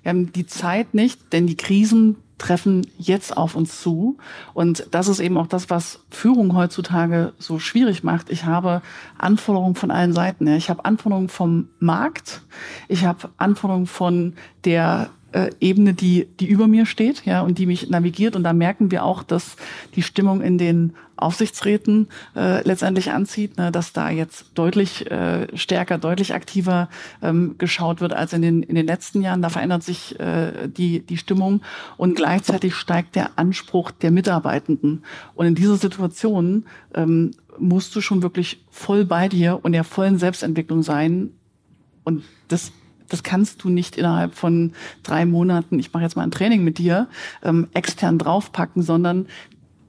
Wir 0.02 0.10
haben 0.10 0.32
die 0.32 0.46
Zeit 0.46 0.94
nicht, 0.94 1.32
denn 1.32 1.46
die 1.46 1.56
Krisen 1.56 2.16
treffen 2.44 2.86
jetzt 2.98 3.36
auf 3.36 3.54
uns 3.54 3.80
zu. 3.80 4.18
Und 4.52 4.86
das 4.90 5.08
ist 5.08 5.18
eben 5.18 5.38
auch 5.38 5.46
das, 5.46 5.70
was 5.70 6.00
Führung 6.10 6.54
heutzutage 6.54 7.32
so 7.38 7.58
schwierig 7.58 8.04
macht. 8.04 8.28
Ich 8.28 8.44
habe 8.44 8.82
Anforderungen 9.16 9.74
von 9.74 9.90
allen 9.90 10.12
Seiten. 10.12 10.46
Ich 10.48 10.68
habe 10.68 10.84
Anforderungen 10.84 11.30
vom 11.30 11.68
Markt, 11.78 12.42
ich 12.88 13.04
habe 13.06 13.30
Anforderungen 13.38 13.86
von 13.86 14.34
der 14.64 15.08
äh, 15.32 15.50
Ebene, 15.58 15.94
die, 15.94 16.28
die 16.38 16.46
über 16.46 16.66
mir 16.66 16.84
steht, 16.84 17.24
ja, 17.24 17.40
und 17.40 17.58
die 17.58 17.66
mich 17.66 17.88
navigiert. 17.88 18.36
Und 18.36 18.42
da 18.42 18.52
merken 18.52 18.90
wir 18.90 19.04
auch, 19.04 19.22
dass 19.22 19.56
die 19.96 20.02
Stimmung 20.02 20.42
in 20.42 20.58
den 20.58 20.92
Aufsichtsräten 21.16 22.08
äh, 22.34 22.66
letztendlich 22.66 23.10
anzieht, 23.10 23.56
ne, 23.56 23.70
dass 23.70 23.92
da 23.92 24.10
jetzt 24.10 24.46
deutlich 24.54 25.10
äh, 25.10 25.46
stärker, 25.56 25.98
deutlich 25.98 26.34
aktiver 26.34 26.88
ähm, 27.22 27.56
geschaut 27.58 28.00
wird 28.00 28.12
als 28.12 28.32
in 28.32 28.42
den, 28.42 28.62
in 28.62 28.74
den 28.74 28.86
letzten 28.86 29.22
Jahren. 29.22 29.42
Da 29.42 29.48
verändert 29.48 29.82
sich 29.82 30.18
äh, 30.18 30.68
die, 30.68 31.00
die 31.00 31.16
Stimmung 31.16 31.62
und 31.96 32.16
gleichzeitig 32.16 32.74
steigt 32.74 33.16
der 33.16 33.38
Anspruch 33.38 33.90
der 33.90 34.10
Mitarbeitenden. 34.10 35.04
Und 35.34 35.46
in 35.46 35.54
dieser 35.54 35.76
Situation 35.76 36.66
ähm, 36.94 37.32
musst 37.58 37.94
du 37.94 38.00
schon 38.00 38.22
wirklich 38.22 38.64
voll 38.70 39.04
bei 39.04 39.28
dir 39.28 39.60
und 39.62 39.72
der 39.72 39.84
vollen 39.84 40.18
Selbstentwicklung 40.18 40.82
sein. 40.82 41.30
Und 42.02 42.24
das 42.48 42.72
das 43.08 43.22
kannst 43.22 43.62
du 43.62 43.68
nicht 43.68 43.96
innerhalb 43.96 44.34
von 44.34 44.72
drei 45.02 45.26
Monaten, 45.26 45.78
ich 45.78 45.92
mache 45.92 46.02
jetzt 46.02 46.16
mal 46.16 46.22
ein 46.22 46.30
Training 46.30 46.64
mit 46.64 46.78
dir, 46.78 47.08
ähm, 47.42 47.68
extern 47.74 48.18
draufpacken, 48.18 48.82
sondern 48.82 49.26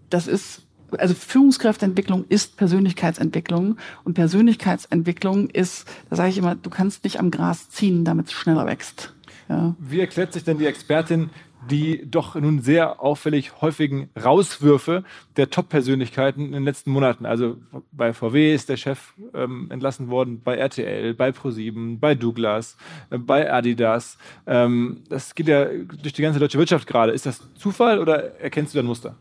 das 0.09 0.27
ist, 0.27 0.64
also 0.97 1.13
Führungskräfteentwicklung 1.13 2.25
ist 2.29 2.57
Persönlichkeitsentwicklung 2.57 3.77
und 4.03 4.13
Persönlichkeitsentwicklung 4.13 5.49
ist, 5.49 5.87
da 6.09 6.15
sage 6.15 6.29
ich 6.29 6.37
immer, 6.37 6.55
du 6.55 6.69
kannst 6.69 7.03
nicht 7.03 7.19
am 7.19 7.31
Gras 7.31 7.69
ziehen, 7.69 8.05
damit 8.05 8.27
es 8.27 8.33
schneller 8.33 8.65
wächst. 8.65 9.13
Ja. 9.49 9.75
Wie 9.79 9.99
erklärt 9.99 10.33
sich 10.33 10.43
denn 10.43 10.57
die 10.57 10.65
Expertin 10.65 11.29
die 11.69 12.09
doch 12.09 12.35
nun 12.35 12.61
sehr 12.61 13.01
auffällig 13.01 13.61
häufigen 13.61 14.09
Rauswürfe 14.21 15.03
der 15.37 15.49
Top-Persönlichkeiten 15.49 16.47
in 16.47 16.51
den 16.51 16.63
letzten 16.63 16.91
Monaten. 16.91 17.25
Also 17.25 17.57
bei 17.91 18.13
VW 18.13 18.53
ist 18.53 18.69
der 18.69 18.77
Chef 18.77 19.13
ähm, 19.33 19.69
entlassen 19.71 20.09
worden, 20.09 20.41
bei 20.43 20.55
RTL, 20.55 21.13
bei 21.13 21.31
ProSieben, 21.31 21.99
bei 21.99 22.15
Douglas, 22.15 22.77
äh, 23.09 23.17
bei 23.17 23.51
Adidas. 23.51 24.17
Ähm, 24.45 25.01
das 25.09 25.35
geht 25.35 25.47
ja 25.47 25.65
durch 25.65 26.13
die 26.13 26.21
ganze 26.21 26.39
deutsche 26.39 26.59
Wirtschaft 26.59 26.87
gerade. 26.87 27.11
Ist 27.11 27.25
das 27.25 27.41
Zufall 27.55 27.99
oder 27.99 28.39
erkennst 28.39 28.73
du 28.73 28.77
da 28.77 28.83
ein 28.83 28.87
Muster? 28.87 29.15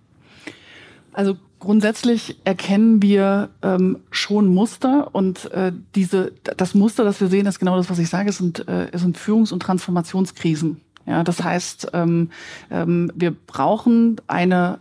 Also 1.15 1.37
grundsätzlich 1.61 2.37
erkennen 2.45 3.01
wir 3.01 3.51
ähm, 3.63 4.01
schon 4.11 4.49
Muster 4.49 5.15
und 5.15 5.51
äh, 5.53 5.73
diese, 5.95 6.33
das 6.57 6.75
Muster, 6.75 7.05
das 7.05 7.21
wir 7.21 7.29
sehen, 7.29 7.47
ist 7.47 7.61
genau 7.61 7.77
das, 7.77 7.89
was 7.89 7.99
ich 7.99 8.11
sage, 8.11 8.29
es 8.29 8.39
sind, 8.39 8.69
äh, 8.69 8.91
sind 8.95 9.17
Führungs- 9.17 9.53
und 9.53 9.61
Transformationskrisen 9.61 10.81
Ja, 11.07 11.23
das 11.23 11.43
heißt, 11.43 11.93
ähm, 11.95 12.31
ähm, 12.71 13.13
wir 13.15 13.31
brauchen 13.31 14.21
eine 14.27 14.79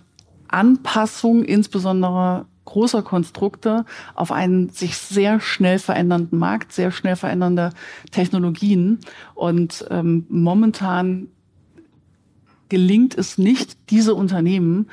Anpassung, 0.48 1.43
insbesondere 1.43 2.46
großer 2.65 3.04
Konstrukte 3.04 3.86
auf 4.15 4.32
einen 4.32 4.69
sich 4.69 4.98
sehr 4.98 5.39
schnell 5.39 5.80
verändernden 5.80 6.39
Markt, 6.39 6.72
sehr 6.74 6.91
schnell 6.91 7.15
verändernde 7.15 7.72
Technologien. 8.12 9.00
Und 9.36 9.86
ähm, 9.91 10.26
momentan 10.30 11.28
gelingt 12.69 13.15
es 13.15 13.38
nicht, 13.38 13.78
diese 13.91 14.15
Unternehmen 14.15 14.89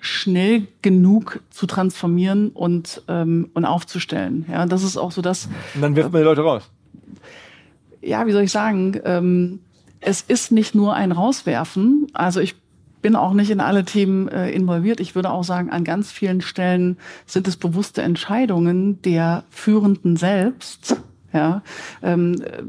schnell 0.00 0.66
genug 0.82 1.40
zu 1.50 1.66
transformieren 1.66 2.48
und, 2.50 3.02
ähm, 3.08 3.50
und 3.54 3.64
aufzustellen. 3.64 4.46
Ja, 4.50 4.66
das 4.66 4.82
ist 4.82 4.96
auch 4.96 5.12
so 5.12 5.22
das. 5.22 5.48
Und 5.74 5.82
dann 5.82 5.96
wirft 5.96 6.12
man 6.12 6.22
die 6.22 6.24
Leute 6.24 6.40
raus. 6.40 6.70
Ja, 8.00 8.26
wie 8.26 8.32
soll 8.32 8.42
ich 8.42 8.52
sagen? 8.52 8.98
Ähm, 9.04 9.60
es 10.00 10.22
ist 10.22 10.52
nicht 10.52 10.74
nur 10.74 10.94
ein 10.94 11.12
Rauswerfen. 11.12 12.06
Also 12.14 12.40
ich 12.40 12.56
bin 13.02 13.16
auch 13.16 13.32
nicht 13.32 13.50
in 13.50 13.60
alle 13.60 13.84
Themen 13.84 14.28
äh, 14.28 14.50
involviert. 14.50 15.00
Ich 15.00 15.14
würde 15.14 15.30
auch 15.30 15.44
sagen, 15.44 15.70
an 15.70 15.84
ganz 15.84 16.10
vielen 16.10 16.40
Stellen 16.40 16.98
sind 17.26 17.48
es 17.48 17.56
bewusste 17.56 18.02
Entscheidungen 18.02 19.00
der 19.02 19.44
Führenden 19.50 20.16
selbst, 20.16 20.96
ja, 21.32 21.62
ähm, 22.02 22.42
äh, 22.42 22.62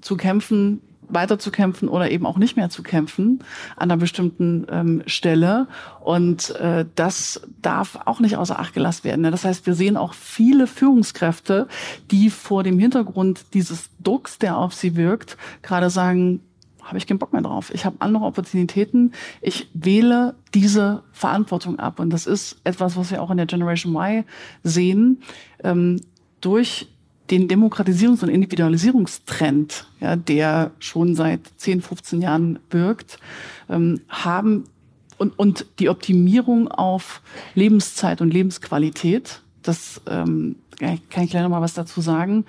zu 0.00 0.16
kämpfen, 0.16 0.80
weiter 1.14 1.38
zu 1.38 1.50
kämpfen 1.50 1.88
oder 1.88 2.10
eben 2.10 2.26
auch 2.26 2.38
nicht 2.38 2.56
mehr 2.56 2.70
zu 2.70 2.82
kämpfen 2.82 3.40
an 3.76 3.90
einer 3.90 3.96
bestimmten 3.96 4.66
ähm, 4.70 5.02
Stelle. 5.06 5.68
Und 6.00 6.50
äh, 6.56 6.84
das 6.94 7.42
darf 7.60 7.98
auch 8.04 8.20
nicht 8.20 8.36
außer 8.36 8.58
Acht 8.58 8.74
gelassen 8.74 9.04
werden. 9.04 9.22
Das 9.22 9.44
heißt, 9.44 9.66
wir 9.66 9.74
sehen 9.74 9.96
auch 9.96 10.14
viele 10.14 10.66
Führungskräfte, 10.66 11.68
die 12.10 12.30
vor 12.30 12.62
dem 12.62 12.78
Hintergrund 12.78 13.54
dieses 13.54 13.90
Drucks, 14.02 14.38
der 14.38 14.56
auf 14.56 14.74
sie 14.74 14.96
wirkt, 14.96 15.36
gerade 15.62 15.90
sagen, 15.90 16.40
habe 16.82 16.98
ich 16.98 17.06
keinen 17.06 17.18
Bock 17.18 17.32
mehr 17.32 17.42
drauf. 17.42 17.72
Ich 17.72 17.84
habe 17.84 17.96
andere 18.00 18.24
Opportunitäten. 18.24 19.12
Ich 19.40 19.70
wähle 19.72 20.34
diese 20.52 21.04
Verantwortung 21.12 21.78
ab. 21.78 22.00
Und 22.00 22.10
das 22.10 22.26
ist 22.26 22.60
etwas, 22.64 22.96
was 22.96 23.10
wir 23.10 23.22
auch 23.22 23.30
in 23.30 23.36
der 23.36 23.46
Generation 23.46 23.94
Y 23.94 24.24
sehen. 24.62 25.22
Ähm, 25.62 26.00
durch 26.40 26.91
den 27.32 27.48
Demokratisierungs- 27.48 28.22
und 28.22 28.28
Individualisierungstrend, 28.28 29.86
ja, 30.00 30.16
der 30.16 30.70
schon 30.78 31.14
seit 31.14 31.40
10, 31.56 31.80
15 31.80 32.20
Jahren 32.20 32.58
wirkt, 32.70 33.18
ähm, 33.70 34.02
haben 34.10 34.64
und, 35.16 35.38
und 35.38 35.66
die 35.78 35.88
Optimierung 35.88 36.68
auf 36.68 37.22
Lebenszeit 37.54 38.20
und 38.20 38.34
Lebensqualität, 38.34 39.40
das 39.62 40.02
ähm, 40.06 40.56
kann 40.78 41.24
ich 41.24 41.30
gleich 41.30 41.42
noch 41.42 41.48
mal 41.48 41.62
was 41.62 41.72
dazu 41.72 42.02
sagen, 42.02 42.44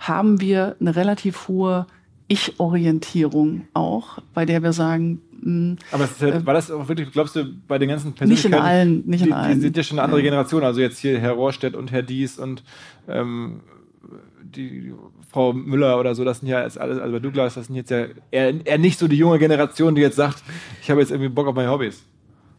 haben 0.00 0.40
wir 0.40 0.76
eine 0.80 0.94
relativ 0.96 1.48
hohe 1.48 1.86
ich-Orientierung 2.28 3.62
auch, 3.72 4.18
bei 4.34 4.44
der 4.44 4.62
wir 4.62 4.74
sagen, 4.74 5.22
mh, 5.32 5.46
hm, 5.46 5.76
aber 5.92 6.08
halt, 6.20 6.34
äh, 6.34 6.44
war 6.44 6.52
das 6.52 6.70
auch 6.70 6.88
wirklich, 6.88 7.10
glaubst 7.10 7.36
du, 7.36 7.44
bei 7.66 7.78
den 7.78 7.88
ganzen 7.88 8.12
Persönlichkeiten? 8.12 8.50
Nicht 8.50 8.60
in 8.60 8.66
allen, 8.66 9.02
nicht 9.06 9.20
in 9.22 9.26
die, 9.28 9.32
allen. 9.32 9.54
Die 9.54 9.60
sind 9.60 9.76
ja 9.78 9.82
schon 9.82 9.98
eine 9.98 10.04
andere 10.04 10.22
Generation, 10.22 10.62
also 10.62 10.80
jetzt 10.80 10.98
hier 10.98 11.18
Herr 11.20 11.32
Rohrstedt 11.32 11.74
und 11.74 11.90
Herr 11.90 12.02
Dies 12.02 12.38
und 12.38 12.64
ähm, 13.08 13.60
die 14.50 14.94
Frau 15.30 15.52
Müller 15.52 15.98
oder 15.98 16.14
so, 16.14 16.24
das 16.24 16.40
sind 16.40 16.48
ja 16.48 16.58
alles, 16.58 16.76
also 16.76 17.12
bei 17.12 17.18
Douglas, 17.18 17.54
das 17.54 17.66
sind 17.66 17.76
jetzt 17.76 17.90
ja 17.90 18.06
eher, 18.30 18.66
eher 18.66 18.78
nicht 18.78 18.98
so 18.98 19.08
die 19.08 19.16
junge 19.16 19.38
Generation, 19.38 19.94
die 19.94 20.02
jetzt 20.02 20.16
sagt, 20.16 20.42
ich 20.82 20.90
habe 20.90 21.00
jetzt 21.00 21.10
irgendwie 21.10 21.28
Bock 21.28 21.46
auf 21.46 21.54
meine 21.54 21.70
Hobbys. 21.70 22.02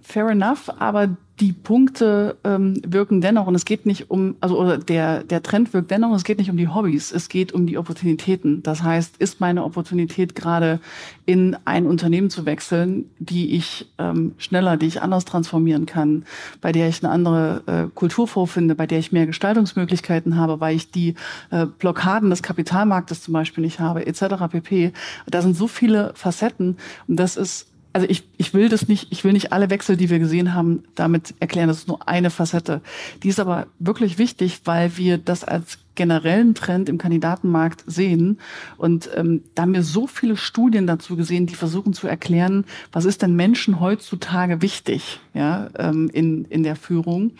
Fair 0.07 0.29
enough, 0.29 0.69
aber 0.79 1.17
die 1.41 1.51
Punkte 1.51 2.37
ähm, 2.45 2.81
wirken 2.87 3.19
dennoch 3.19 3.45
und 3.45 3.55
es 3.55 3.65
geht 3.65 3.85
nicht 3.85 4.09
um, 4.09 4.37
also 4.39 4.57
oder 4.57 4.77
der, 4.77 5.25
der 5.25 5.43
Trend 5.43 5.73
wirkt 5.73 5.91
dennoch, 5.91 6.15
es 6.15 6.23
geht 6.23 6.37
nicht 6.37 6.49
um 6.49 6.55
die 6.55 6.69
Hobbys, 6.69 7.11
es 7.11 7.27
geht 7.27 7.51
um 7.51 7.67
die 7.67 7.77
Opportunitäten. 7.77 8.63
Das 8.63 8.83
heißt, 8.83 9.17
ist 9.17 9.41
meine 9.41 9.65
Opportunität 9.65 10.33
gerade 10.33 10.79
in 11.25 11.57
ein 11.65 11.85
Unternehmen 11.85 12.29
zu 12.29 12.45
wechseln, 12.45 13.09
die 13.19 13.53
ich 13.57 13.91
ähm, 13.97 14.33
schneller, 14.37 14.77
die 14.77 14.85
ich 14.85 15.01
anders 15.01 15.25
transformieren 15.25 15.85
kann, 15.85 16.23
bei 16.61 16.71
der 16.71 16.87
ich 16.87 17.03
eine 17.03 17.11
andere 17.11 17.63
äh, 17.65 17.93
Kultur 17.93 18.29
vorfinde, 18.29 18.75
bei 18.75 18.87
der 18.87 18.99
ich 18.99 19.11
mehr 19.11 19.25
Gestaltungsmöglichkeiten 19.25 20.37
habe, 20.37 20.61
weil 20.61 20.77
ich 20.77 20.89
die 20.89 21.15
äh, 21.51 21.65
Blockaden 21.65 22.29
des 22.29 22.41
Kapitalmarktes 22.41 23.23
zum 23.23 23.33
Beispiel 23.33 23.65
nicht 23.65 23.81
habe, 23.81 24.07
etc. 24.07 24.21
pp. 24.49 24.93
Da 25.25 25.41
sind 25.41 25.57
so 25.57 25.67
viele 25.67 26.13
Facetten 26.15 26.77
und 27.09 27.17
das 27.17 27.35
ist 27.35 27.67
also 27.97 28.07
ich, 28.11 28.29
ich 28.37 28.53
will 28.53 28.69
das 28.69 28.87
nicht, 28.87 29.07
ich 29.09 29.23
will 29.23 29.33
nicht 29.33 29.51
alle 29.51 29.71
Wechsel, 29.71 29.97
die 29.97 30.11
wir 30.11 30.19
gesehen 30.19 30.53
haben, 30.53 30.83
damit 30.93 31.33
erklären. 31.39 31.67
Das 31.67 31.79
ist 31.79 31.87
nur 31.87 32.07
eine 32.07 32.29
Facette. 32.29 32.81
Die 33.23 33.29
ist 33.29 33.39
aber 33.39 33.65
wirklich 33.79 34.19
wichtig, 34.19 34.61
weil 34.65 34.97
wir 34.97 35.17
das 35.17 35.43
als 35.43 35.79
generellen 35.95 36.53
Trend 36.53 36.89
im 36.89 36.99
Kandidatenmarkt 36.99 37.83
sehen. 37.87 38.37
Und 38.77 39.09
ähm, 39.15 39.41
da 39.55 39.63
haben 39.63 39.73
wir 39.73 39.81
so 39.81 40.05
viele 40.05 40.37
Studien 40.37 40.85
dazu 40.85 41.15
gesehen, 41.15 41.47
die 41.47 41.55
versuchen 41.55 41.93
zu 41.93 42.07
erklären, 42.07 42.65
was 42.91 43.05
ist 43.05 43.23
denn 43.23 43.35
Menschen 43.35 43.79
heutzutage 43.79 44.61
wichtig 44.61 45.19
ja, 45.33 45.69
ähm, 45.79 46.11
in, 46.13 46.45
in 46.45 46.61
der 46.61 46.75
Führung. 46.75 47.31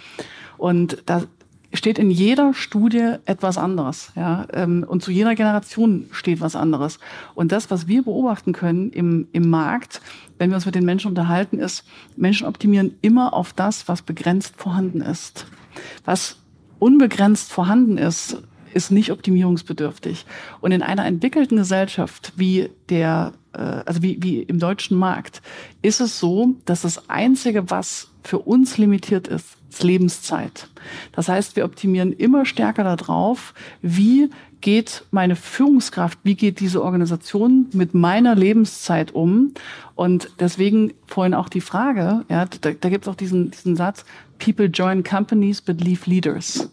Und 0.58 1.04
da 1.06 1.22
steht 1.78 2.00
in 2.00 2.12
jeder 2.12 2.54
Studie 2.54 3.16
etwas 3.26 3.58
anderes. 3.58 4.12
Ja? 4.16 4.46
Ähm, 4.54 4.86
und 4.88 5.04
zu 5.04 5.12
jeder 5.12 5.36
Generation 5.36 6.08
steht 6.12 6.42
was 6.42 6.56
anderes. 6.56 7.00
Und 7.36 7.52
das, 7.52 7.72
was 7.72 7.88
wir 7.88 8.04
beobachten 8.04 8.54
können 8.54 8.92
im, 8.92 9.28
im 9.32 9.50
Markt, 9.50 10.02
wenn 10.38 10.50
wir 10.50 10.56
uns 10.56 10.66
mit 10.66 10.76
den 10.76 10.86
Menschen 10.86 11.10
unterhalten, 11.10 11.60
ist, 11.60 11.84
Menschen 12.16 12.48
optimieren 12.48 12.96
immer 13.02 13.34
auf 13.34 13.54
das, 13.54 13.88
was 13.88 14.02
begrenzt 14.02 14.56
vorhanden 14.58 15.02
ist. 15.02 15.46
Was 16.06 16.38
unbegrenzt 16.80 17.52
vorhanden 17.52 17.98
ist, 17.98 18.38
ist 18.78 18.92
nicht 18.92 19.12
optimierungsbedürftig. 19.12 20.26
Und 20.62 20.72
in 20.72 20.82
einer 20.82 21.06
entwickelten 21.06 21.58
Gesellschaft 21.58 22.34
wie 22.36 22.70
der, 22.90 23.34
äh, 23.54 23.58
also 23.60 24.02
wie, 24.04 24.22
wie 24.22 24.44
im 24.44 24.60
deutschen 24.60 24.98
Markt, 24.98 25.42
ist 25.82 26.00
es 26.00 26.20
so, 26.20 26.56
dass 26.66 26.84
das 26.84 27.10
Einzige, 27.10 27.70
was 27.70 28.10
für 28.24 28.40
uns 28.40 28.78
limitiert 28.78 29.28
ist, 29.28 29.58
ist 29.70 29.84
Lebenszeit. 29.84 30.68
Das 31.12 31.30
heißt, 31.30 31.56
wir 31.56 31.66
optimieren 31.66 32.14
immer 32.14 32.46
stärker 32.46 32.84
darauf, 32.84 33.54
wie 33.82 34.30
geht 34.62 35.04
meine 35.12 35.36
Führungskraft, 35.36 36.20
wie 36.24 36.36
geht 36.36 36.60
diese 36.60 36.84
Organisation 36.84 37.68
mit 37.74 37.94
meiner 37.94 38.36
Lebenszeit 38.36 39.14
um? 39.14 39.54
Und 39.96 40.30
deswegen 40.40 40.94
vorhin 41.06 41.34
auch 41.34 41.50
die 41.50 41.62
Frage, 41.62 42.26
ja, 42.30 42.46
da, 42.46 42.72
da 42.72 42.90
gibt 42.90 43.06
es 43.06 43.08
auch 43.08 43.16
diesen, 43.16 43.52
diesen 43.52 43.76
Satz, 43.76 44.04
People 44.40 44.66
join 44.66 45.04
companies 45.04 45.62
but 45.62 45.82
leave 45.82 46.10
leaders. 46.10 46.70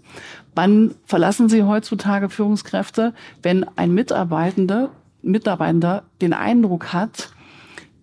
Wann 0.55 0.95
verlassen 1.05 1.49
Sie 1.49 1.64
heutzutage 1.64 2.29
Führungskräfte, 2.29 3.14
wenn 3.43 3.64
ein 3.77 3.93
Mitarbeitender, 3.93 4.90
Mitarbeitender 5.23 6.05
den 6.21 6.33
Eindruck 6.33 6.93
hat, 6.93 7.31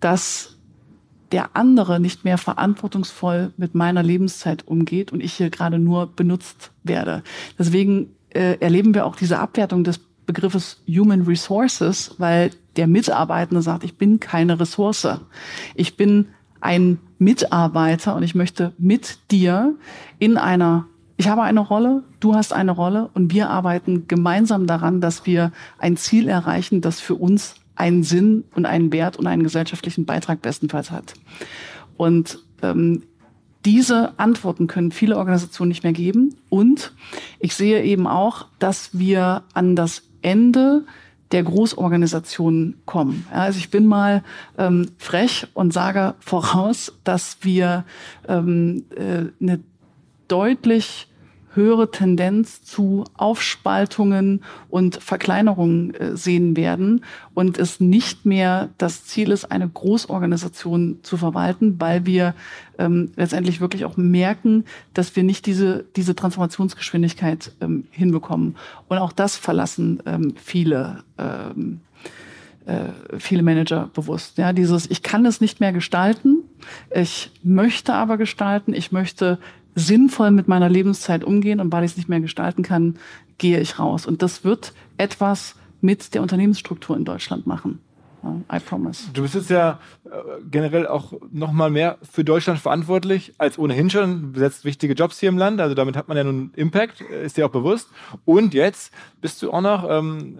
dass 0.00 0.58
der 1.30 1.56
andere 1.56 1.98
nicht 1.98 2.24
mehr 2.24 2.36
verantwortungsvoll 2.36 3.52
mit 3.56 3.74
meiner 3.74 4.02
Lebenszeit 4.02 4.66
umgeht 4.66 5.12
und 5.12 5.22
ich 5.22 5.32
hier 5.32 5.48
gerade 5.48 5.78
nur 5.78 6.06
benutzt 6.06 6.72
werde. 6.82 7.22
Deswegen 7.58 8.14
äh, 8.30 8.58
erleben 8.60 8.94
wir 8.94 9.06
auch 9.06 9.16
diese 9.16 9.38
Abwertung 9.38 9.82
des 9.82 10.00
Begriffes 10.26 10.82
Human 10.86 11.22
Resources, 11.22 12.14
weil 12.18 12.50
der 12.76 12.86
Mitarbeitende 12.86 13.62
sagt, 13.62 13.84
ich 13.84 13.96
bin 13.96 14.20
keine 14.20 14.60
Ressource. 14.60 15.08
Ich 15.74 15.96
bin 15.96 16.28
ein 16.60 16.98
Mitarbeiter 17.18 18.14
und 18.14 18.22
ich 18.22 18.34
möchte 18.34 18.72
mit 18.78 19.18
dir 19.30 19.74
in 20.18 20.36
einer 20.36 20.86
ich 21.22 21.28
habe 21.28 21.42
eine 21.42 21.60
Rolle, 21.60 22.02
du 22.18 22.34
hast 22.34 22.52
eine 22.52 22.72
Rolle 22.72 23.08
und 23.14 23.32
wir 23.32 23.48
arbeiten 23.48 24.08
gemeinsam 24.08 24.66
daran, 24.66 25.00
dass 25.00 25.24
wir 25.24 25.52
ein 25.78 25.96
Ziel 25.96 26.26
erreichen, 26.26 26.80
das 26.80 26.98
für 26.98 27.14
uns 27.14 27.54
einen 27.76 28.02
Sinn 28.02 28.42
und 28.56 28.66
einen 28.66 28.92
Wert 28.92 29.18
und 29.18 29.28
einen 29.28 29.44
gesellschaftlichen 29.44 30.04
Beitrag 30.04 30.42
bestenfalls 30.42 30.90
hat. 30.90 31.14
Und 31.96 32.40
ähm, 32.60 33.04
diese 33.64 34.18
Antworten 34.18 34.66
können 34.66 34.90
viele 34.90 35.16
Organisationen 35.16 35.68
nicht 35.68 35.84
mehr 35.84 35.92
geben. 35.92 36.34
Und 36.48 36.92
ich 37.38 37.54
sehe 37.54 37.84
eben 37.84 38.08
auch, 38.08 38.46
dass 38.58 38.98
wir 38.98 39.44
an 39.54 39.76
das 39.76 40.02
Ende 40.22 40.84
der 41.30 41.44
Großorganisationen 41.44 42.82
kommen. 42.84 43.26
Also 43.30 43.60
ich 43.60 43.70
bin 43.70 43.86
mal 43.86 44.24
ähm, 44.58 44.88
frech 44.98 45.46
und 45.54 45.72
sage 45.72 46.16
voraus, 46.18 46.92
dass 47.04 47.38
wir 47.42 47.84
ähm, 48.26 48.86
äh, 48.96 49.26
eine 49.40 49.60
deutlich 50.26 51.06
höhere 51.54 51.90
Tendenz 51.90 52.62
zu 52.62 53.04
Aufspaltungen 53.14 54.42
und 54.68 54.96
Verkleinerungen 55.02 55.94
äh, 55.94 56.16
sehen 56.16 56.56
werden 56.56 57.04
und 57.34 57.58
es 57.58 57.80
nicht 57.80 58.26
mehr 58.26 58.70
das 58.78 59.04
Ziel 59.04 59.30
ist, 59.30 59.50
eine 59.50 59.68
Großorganisation 59.68 61.00
zu 61.02 61.16
verwalten, 61.16 61.80
weil 61.80 62.06
wir 62.06 62.34
ähm, 62.78 63.12
letztendlich 63.16 63.60
wirklich 63.60 63.84
auch 63.84 63.96
merken, 63.96 64.64
dass 64.94 65.14
wir 65.14 65.22
nicht 65.22 65.46
diese, 65.46 65.84
diese 65.96 66.14
Transformationsgeschwindigkeit 66.14 67.52
ähm, 67.60 67.84
hinbekommen. 67.90 68.56
Und 68.88 68.98
auch 68.98 69.12
das 69.12 69.36
verlassen 69.36 70.02
ähm, 70.06 70.34
viele. 70.36 71.04
Ähm, 71.18 71.80
äh, 72.64 73.18
viele 73.18 73.42
Manager 73.42 73.90
bewusst. 73.92 74.38
Ja, 74.38 74.52
dieses, 74.52 74.88
ich 74.88 75.02
kann 75.02 75.26
es 75.26 75.40
nicht 75.40 75.58
mehr 75.58 75.72
gestalten, 75.72 76.44
ich 76.94 77.32
möchte 77.42 77.92
aber 77.92 78.16
gestalten, 78.16 78.72
ich 78.72 78.92
möchte 78.92 79.38
sinnvoll 79.74 80.30
mit 80.30 80.48
meiner 80.48 80.68
Lebenszeit 80.68 81.24
umgehen 81.24 81.60
und 81.60 81.72
weil 81.72 81.84
ich 81.84 81.92
es 81.92 81.96
nicht 81.96 82.08
mehr 82.08 82.20
gestalten 82.20 82.62
kann, 82.62 82.98
gehe 83.38 83.60
ich 83.60 83.78
raus. 83.78 84.06
Und 84.06 84.22
das 84.22 84.44
wird 84.44 84.72
etwas 84.98 85.56
mit 85.80 86.14
der 86.14 86.22
Unternehmensstruktur 86.22 86.96
in 86.96 87.04
Deutschland 87.04 87.46
machen. 87.46 87.80
I 88.24 88.60
promise. 88.60 89.10
Du 89.12 89.22
bist 89.22 89.34
jetzt 89.34 89.50
ja 89.50 89.80
äh, 90.04 90.10
generell 90.48 90.86
auch 90.86 91.12
noch 91.32 91.50
mal 91.50 91.70
mehr 91.70 91.98
für 92.08 92.24
Deutschland 92.24 92.60
verantwortlich 92.60 93.34
als 93.38 93.58
ohnehin 93.58 93.90
schon. 93.90 94.32
Besetzt 94.32 94.64
wichtige 94.64 94.94
Jobs 94.94 95.18
hier 95.18 95.28
im 95.28 95.38
Land, 95.38 95.60
also 95.60 95.74
damit 95.74 95.96
hat 95.96 96.06
man 96.06 96.16
ja 96.16 96.22
nun 96.22 96.52
Impact, 96.54 97.00
äh, 97.00 97.24
ist 97.24 97.36
dir 97.36 97.46
auch 97.46 97.50
bewusst. 97.50 97.88
Und 98.24 98.54
jetzt 98.54 98.92
bist 99.20 99.42
du 99.42 99.50
auch 99.50 99.60
noch 99.60 99.88
ähm, 99.90 100.38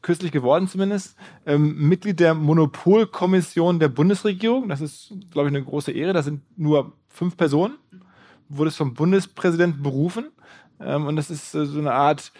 kürzlich 0.00 0.30
geworden 0.30 0.68
zumindest, 0.68 1.16
ähm, 1.44 1.88
Mitglied 1.88 2.20
der 2.20 2.34
Monopolkommission 2.34 3.80
der 3.80 3.88
Bundesregierung. 3.88 4.68
Das 4.68 4.80
ist, 4.80 5.12
glaube 5.32 5.48
ich, 5.48 5.56
eine 5.56 5.64
große 5.64 5.90
Ehre. 5.90 6.12
Das 6.12 6.24
sind 6.24 6.42
nur 6.56 6.92
fünf 7.08 7.36
Personen. 7.36 7.74
Wurde 8.48 8.68
es 8.68 8.76
vom 8.76 8.94
Bundespräsidenten 8.94 9.82
berufen. 9.82 10.26
Ähm, 10.80 11.06
und 11.06 11.16
das 11.16 11.30
ist 11.30 11.54
äh, 11.54 11.66
so 11.66 11.78
eine 11.78 11.92
Art 11.92 12.32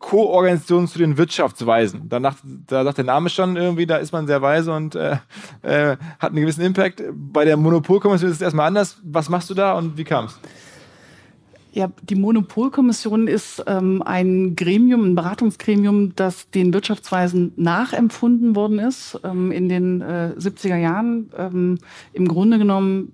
Koorganisation 0.00 0.88
zu 0.88 0.98
den 0.98 1.18
Wirtschaftsweisen. 1.18 2.08
Danach, 2.08 2.36
da 2.66 2.84
sagt 2.84 2.98
der 2.98 3.04
Name 3.04 3.28
schon 3.28 3.56
irgendwie, 3.56 3.86
da 3.86 3.98
ist 3.98 4.12
man 4.12 4.26
sehr 4.26 4.40
weise 4.40 4.72
und 4.72 4.94
äh, 4.94 5.18
äh, 5.62 5.96
hat 6.18 6.30
einen 6.30 6.40
gewissen 6.40 6.62
Impact. 6.62 7.02
Bei 7.12 7.44
der 7.44 7.56
Monopolkommission 7.56 8.30
ist 8.30 8.36
es 8.36 8.42
erstmal 8.42 8.66
anders. 8.66 8.98
Was 9.04 9.28
machst 9.28 9.50
du 9.50 9.54
da 9.54 9.74
und 9.74 9.98
wie 9.98 10.04
kam 10.04 10.24
es? 10.24 10.40
Ja, 11.72 11.88
die 12.02 12.16
Monopolkommission 12.16 13.28
ist 13.28 13.62
ähm, 13.66 14.02
ein 14.02 14.56
Gremium, 14.56 15.04
ein 15.04 15.14
Beratungsgremium, 15.14 16.16
das 16.16 16.50
den 16.50 16.74
Wirtschaftsweisen 16.74 17.52
nachempfunden 17.56 18.56
worden 18.56 18.80
ist 18.80 19.20
ähm, 19.22 19.52
in 19.52 19.68
den 19.68 20.00
äh, 20.00 20.32
70er 20.36 20.76
Jahren. 20.76 21.30
Ähm, 21.36 21.78
Im 22.12 22.26
Grunde 22.26 22.58
genommen 22.58 23.12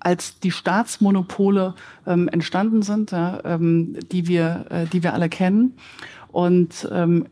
als 0.00 0.40
die 0.40 0.50
Staatsmonopole 0.50 1.74
ähm, 2.06 2.28
entstanden 2.28 2.82
sind, 2.82 3.12
ja, 3.12 3.40
ähm, 3.44 3.96
die, 4.10 4.26
wir, 4.26 4.66
äh, 4.70 4.86
die 4.86 5.02
wir 5.02 5.14
alle 5.14 5.28
kennen. 5.28 5.74
Und 6.32 6.88
ähm, 6.92 7.26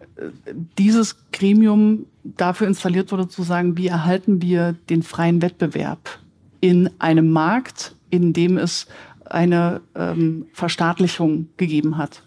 dieses 0.76 1.16
Gremium 1.32 2.06
dafür 2.24 2.66
installiert 2.66 3.12
wurde 3.12 3.28
zu 3.28 3.42
sagen, 3.42 3.76
wie 3.76 3.86
erhalten 3.86 4.42
wir 4.42 4.74
den 4.90 5.02
freien 5.02 5.40
Wettbewerb 5.40 6.18
in 6.60 6.90
einem 6.98 7.30
Markt, 7.30 7.94
in 8.10 8.32
dem 8.32 8.58
es 8.58 8.86
eine 9.24 9.80
ähm, 9.94 10.46
Verstaatlichung 10.52 11.48
gegeben 11.56 11.96
hat. 11.96 12.22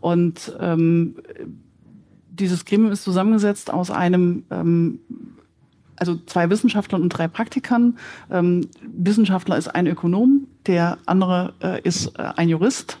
Und 0.00 0.56
ähm, 0.58 1.16
dieses 2.30 2.64
Gremium 2.64 2.90
ist 2.90 3.04
zusammengesetzt 3.04 3.72
aus 3.72 3.90
einem 3.90 4.44
ähm, 4.50 4.98
also 5.96 6.16
zwei 6.26 6.50
Wissenschaftlern 6.50 7.02
und 7.02 7.10
drei 7.10 7.28
Praktikern. 7.28 7.98
Ähm, 8.30 8.68
Wissenschaftler 8.82 9.56
ist 9.56 9.68
ein 9.68 9.86
Ökonom, 9.86 10.46
der 10.66 10.98
andere 11.06 11.54
äh, 11.62 11.80
ist 11.82 12.18
äh, 12.18 12.22
ein 12.36 12.48
Jurist, 12.48 12.98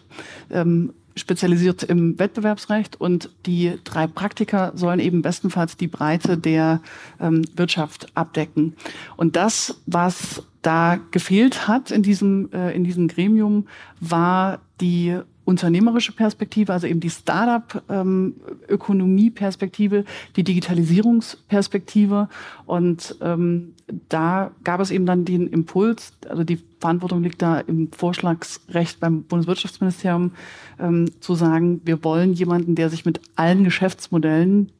ähm, 0.50 0.92
spezialisiert 1.16 1.82
im 1.82 2.18
Wettbewerbsrecht 2.18 3.00
und 3.00 3.30
die 3.44 3.78
drei 3.84 4.06
Praktiker 4.06 4.72
sollen 4.74 5.00
eben 5.00 5.22
bestenfalls 5.22 5.76
die 5.76 5.88
Breite 5.88 6.38
der 6.38 6.80
ähm, 7.20 7.44
Wirtschaft 7.54 8.06
abdecken. 8.14 8.74
Und 9.16 9.36
das, 9.36 9.80
was 9.86 10.42
da 10.62 10.98
gefehlt 11.10 11.68
hat 11.68 11.90
in 11.90 12.02
diesem, 12.02 12.50
äh, 12.52 12.74
in 12.74 12.84
diesem 12.84 13.08
Gremium, 13.08 13.66
war 14.00 14.60
die 14.80 15.18
unternehmerische 15.44 16.12
Perspektive, 16.12 16.72
also 16.72 16.86
eben 16.86 17.00
die 17.00 17.10
Startup-Ökonomie-Perspektive, 17.10 20.04
die 20.36 20.44
Digitalisierungsperspektive. 20.44 22.28
Und 22.66 23.16
ähm, 23.20 23.74
da 24.08 24.52
gab 24.64 24.80
es 24.80 24.90
eben 24.90 25.06
dann 25.06 25.24
den 25.24 25.46
Impuls, 25.48 26.12
also 26.28 26.42
die 26.44 26.60
Verantwortung 26.80 27.22
liegt 27.22 27.40
da 27.42 27.60
im 27.60 27.92
Vorschlagsrecht 27.92 29.00
beim 29.00 29.24
Bundeswirtschaftsministerium, 29.24 30.32
ähm, 30.78 31.10
zu 31.20 31.34
sagen, 31.34 31.80
wir 31.84 32.02
wollen 32.04 32.32
jemanden, 32.32 32.74
der 32.74 32.88
sich 32.90 33.04
mit 33.04 33.20
allen 33.36 33.64
Geschäftsmodellen 33.64 34.70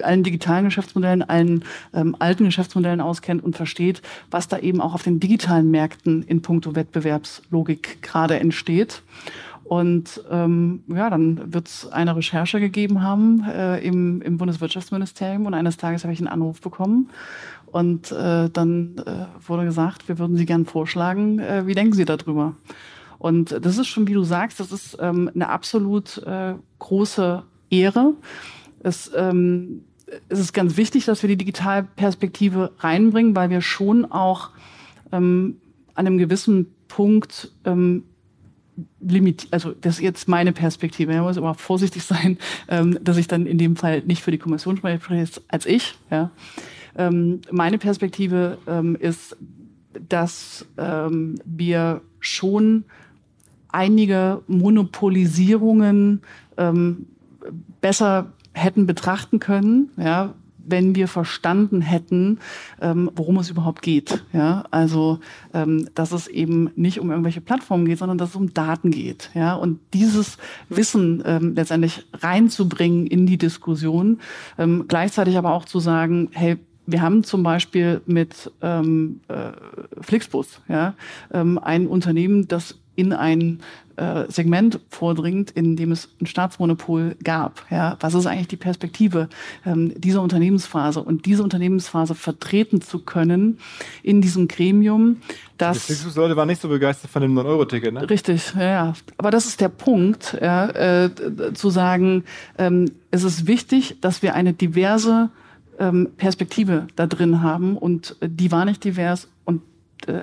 allen 0.00 0.22
digitalen 0.22 0.64
Geschäftsmodellen, 0.64 1.22
allen 1.22 1.64
ähm, 1.92 2.16
alten 2.18 2.44
Geschäftsmodellen 2.44 3.00
auskennt 3.00 3.42
und 3.42 3.56
versteht, 3.56 4.02
was 4.30 4.48
da 4.48 4.58
eben 4.58 4.80
auch 4.80 4.94
auf 4.94 5.02
den 5.02 5.20
digitalen 5.20 5.70
Märkten 5.70 6.22
in 6.22 6.42
puncto 6.42 6.74
Wettbewerbslogik 6.74 8.02
gerade 8.02 8.38
entsteht. 8.38 9.02
Und 9.72 10.22
ähm, 10.30 10.84
ja, 10.88 11.08
dann 11.08 11.54
wird 11.54 11.66
es 11.66 11.90
eine 11.90 12.14
Recherche 12.14 12.60
gegeben 12.60 13.02
haben 13.02 13.42
äh, 13.48 13.78
im, 13.78 14.20
im 14.20 14.36
Bundeswirtschaftsministerium 14.36 15.46
und 15.46 15.54
eines 15.54 15.78
Tages 15.78 16.04
habe 16.04 16.12
ich 16.12 16.18
einen 16.18 16.28
Anruf 16.28 16.60
bekommen 16.60 17.08
und 17.64 18.12
äh, 18.12 18.50
dann 18.50 18.96
äh, 18.98 19.48
wurde 19.48 19.64
gesagt, 19.64 20.08
wir 20.08 20.18
würden 20.18 20.36
Sie 20.36 20.44
gern 20.44 20.66
vorschlagen, 20.66 21.38
äh, 21.38 21.66
wie 21.66 21.72
denken 21.72 21.94
Sie 21.94 22.04
darüber? 22.04 22.54
Und 23.18 23.58
das 23.64 23.78
ist 23.78 23.86
schon, 23.86 24.06
wie 24.06 24.12
du 24.12 24.24
sagst, 24.24 24.60
das 24.60 24.72
ist 24.72 24.98
ähm, 25.00 25.30
eine 25.34 25.48
absolut 25.48 26.18
äh, 26.18 26.52
große 26.78 27.42
Ehre. 27.70 28.12
Es, 28.80 29.10
ähm, 29.16 29.84
es 30.28 30.38
ist 30.38 30.52
ganz 30.52 30.76
wichtig, 30.76 31.06
dass 31.06 31.22
wir 31.22 31.28
die 31.28 31.38
Digitalperspektive 31.38 32.72
reinbringen, 32.80 33.34
weil 33.34 33.48
wir 33.48 33.62
schon 33.62 34.04
auch 34.04 34.50
ähm, 35.12 35.56
an 35.94 36.06
einem 36.06 36.18
gewissen 36.18 36.74
Punkt 36.88 37.52
ähm, 37.64 38.04
limitiert, 39.00 39.52
also 39.52 39.72
das 39.80 39.96
ist 39.96 40.02
jetzt 40.02 40.28
meine 40.28 40.52
Perspektive. 40.52 41.12
Man 41.12 41.22
muss 41.22 41.36
immer 41.36 41.54
vorsichtig 41.54 42.04
sein, 42.04 42.38
ähm, 42.68 42.98
dass 43.02 43.16
ich 43.16 43.28
dann 43.28 43.46
in 43.46 43.58
dem 43.58 43.76
Fall 43.76 44.02
nicht 44.02 44.22
für 44.22 44.30
die 44.30 44.38
Kommission 44.38 44.76
spreche 44.76 45.26
als 45.48 45.66
ich. 45.66 45.94
Ja. 46.10 46.30
Ähm, 46.96 47.40
meine 47.50 47.78
Perspektive 47.78 48.58
ähm, 48.66 48.96
ist, 48.96 49.36
dass 50.08 50.66
ähm, 50.78 51.36
wir 51.44 52.02
schon 52.20 52.84
einige 53.68 54.42
Monopolisierungen 54.46 56.20
ähm, 56.56 57.06
besser 57.80 58.32
hätten 58.52 58.86
betrachten 58.86 59.40
können, 59.40 59.90
ja, 59.96 60.34
wenn 60.66 60.94
wir 60.94 61.08
verstanden 61.08 61.80
hätten, 61.80 62.38
ähm, 62.80 63.10
worum 63.14 63.38
es 63.38 63.50
überhaupt 63.50 63.82
geht. 63.82 64.24
Ja, 64.32 64.64
also 64.70 65.20
ähm, 65.54 65.88
dass 65.94 66.12
es 66.12 66.26
eben 66.26 66.70
nicht 66.76 67.00
um 67.00 67.10
irgendwelche 67.10 67.40
Plattformen 67.40 67.86
geht, 67.86 67.98
sondern 67.98 68.18
dass 68.18 68.30
es 68.30 68.36
um 68.36 68.54
Daten 68.54 68.90
geht. 68.90 69.30
Ja, 69.34 69.54
und 69.54 69.80
dieses 69.92 70.38
Wissen 70.68 71.22
ähm, 71.26 71.54
letztendlich 71.54 72.06
reinzubringen 72.12 73.06
in 73.06 73.26
die 73.26 73.38
Diskussion, 73.38 74.20
ähm, 74.58 74.86
gleichzeitig 74.88 75.36
aber 75.36 75.52
auch 75.52 75.64
zu 75.64 75.80
sagen, 75.80 76.28
hey, 76.32 76.58
wir 76.86 77.00
haben 77.00 77.22
zum 77.22 77.42
Beispiel 77.42 78.00
mit 78.06 78.50
ähm, 78.60 79.20
äh, 79.28 79.52
Flixbus 80.00 80.60
ja, 80.68 80.94
ähm, 81.32 81.58
ein 81.58 81.86
Unternehmen, 81.86 82.48
das 82.48 82.78
in 82.94 83.12
ein 83.12 83.60
äh, 83.96 84.24
Segment 84.28 84.80
vordringt, 84.88 85.50
in 85.50 85.76
dem 85.76 85.92
es 85.92 86.08
ein 86.20 86.26
Staatsmonopol 86.26 87.16
gab. 87.22 87.64
Ja, 87.70 87.96
was 88.00 88.14
ist 88.14 88.26
eigentlich 88.26 88.48
die 88.48 88.56
Perspektive 88.56 89.28
ähm, 89.66 89.92
dieser 89.98 90.22
Unternehmensphase 90.22 91.02
und 91.02 91.26
diese 91.26 91.42
Unternehmensphase 91.42 92.14
vertreten 92.14 92.80
zu 92.80 93.00
können 93.00 93.58
in 94.02 94.20
diesem 94.20 94.48
Gremium, 94.48 95.18
das 95.58 95.86
die 95.86 96.18
Leute 96.18 96.36
waren 96.36 96.48
nicht 96.48 96.60
so 96.60 96.68
begeistert 96.68 97.10
von 97.10 97.22
dem 97.22 97.38
9-Euro-Ticket, 97.38 97.94
ne? 97.94 98.10
Richtig, 98.10 98.54
ja, 98.58 98.94
Aber 99.16 99.30
das 99.30 99.46
ist 99.46 99.60
der 99.60 99.68
Punkt, 99.68 100.36
ja, 100.40 100.68
äh, 100.70 101.10
zu 101.54 101.70
sagen, 101.70 102.24
ähm, 102.58 102.90
es 103.10 103.22
ist 103.22 103.46
wichtig, 103.46 103.96
dass 104.00 104.22
wir 104.22 104.34
eine 104.34 104.54
diverse 104.54 105.30
ähm, 105.78 106.08
Perspektive 106.16 106.86
da 106.96 107.06
drin 107.06 107.42
haben 107.42 107.76
und 107.76 108.16
äh, 108.20 108.28
die 108.28 108.50
war 108.50 108.64
nicht 108.64 108.84
divers 108.84 109.28
und 109.44 109.62
äh, 110.06 110.22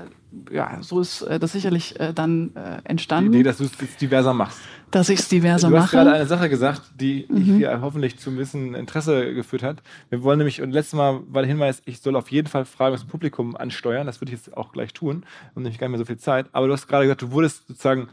ja, 0.52 0.78
so 0.82 1.00
ist 1.00 1.22
äh, 1.24 1.40
das 1.40 1.54
sicherlich 1.54 2.00
äh, 2.00 2.14
dann 2.14 2.56
äh, 2.56 2.82
entstanden. 2.84 3.32
Die 3.32 3.40
Idee, 3.40 3.50
dass 3.50 3.58
du 3.58 3.64
es 3.64 3.98
diverser 3.98 4.34
machst. 4.34 4.60
Dass 4.92 5.10
ich 5.10 5.20
es 5.20 5.28
diverser 5.28 5.70
mache. 5.70 5.78
Du 5.78 5.84
hast 5.84 5.92
gerade 5.92 6.12
eine 6.14 6.26
Sache 6.26 6.50
gesagt, 6.50 6.82
die 6.96 7.26
mhm. 7.30 7.58
hier 7.58 7.82
hoffentlich 7.82 8.20
zu 8.20 8.30
ein 8.30 8.38
bisschen 8.38 8.76
Interesse 8.76 9.34
geführt 9.34 9.64
hat. 9.64 9.82
Wir 10.10 10.24
wollen 10.24 10.38
nämlich, 10.38 10.62
und 10.62 10.72
letztes 10.72 10.94
Mal 10.94 11.22
war 11.30 11.42
der 11.42 11.50
Hinweis, 11.50 11.82
ich 11.86 12.00
soll 12.00 12.16
auf 12.16 12.32
jeden 12.32 12.48
Fall 12.48 12.66
Fragen 12.66 12.94
aus 12.94 13.02
dem 13.02 13.10
Publikum 13.10 13.56
ansteuern. 13.56 14.06
Das 14.06 14.22
würde 14.22 14.32
ich 14.32 14.40
jetzt 14.40 14.56
auch 14.56 14.72
gleich 14.72 14.94
tun. 14.94 15.26
Und 15.56 15.64
nämlich 15.64 15.80
gar 15.80 15.88
nicht 15.88 15.94
mehr 15.94 16.00
so 16.00 16.06
viel 16.06 16.18
Zeit. 16.18 16.48
Aber 16.52 16.68
du 16.68 16.74
hast 16.74 16.88
gerade 16.88 17.06
gesagt, 17.06 17.22
du 17.22 17.32
wurdest 17.32 17.68
sozusagen 17.68 18.10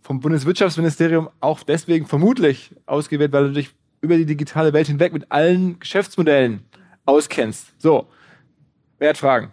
vom 0.00 0.20
Bundeswirtschaftsministerium 0.20 1.28
auch 1.40 1.62
deswegen 1.62 2.06
vermutlich 2.06 2.74
ausgewählt, 2.86 3.32
weil 3.32 3.48
du 3.48 3.52
dich 3.52 3.70
über 4.00 4.16
die 4.16 4.26
digitale 4.26 4.72
Welt 4.72 4.88
hinweg 4.88 5.12
mit 5.12 5.30
allen 5.30 5.78
Geschäftsmodellen 5.78 6.64
auskennst. 7.04 7.80
So, 7.80 8.08
wer 8.98 9.10
hat 9.10 9.18
Fragen? 9.18 9.52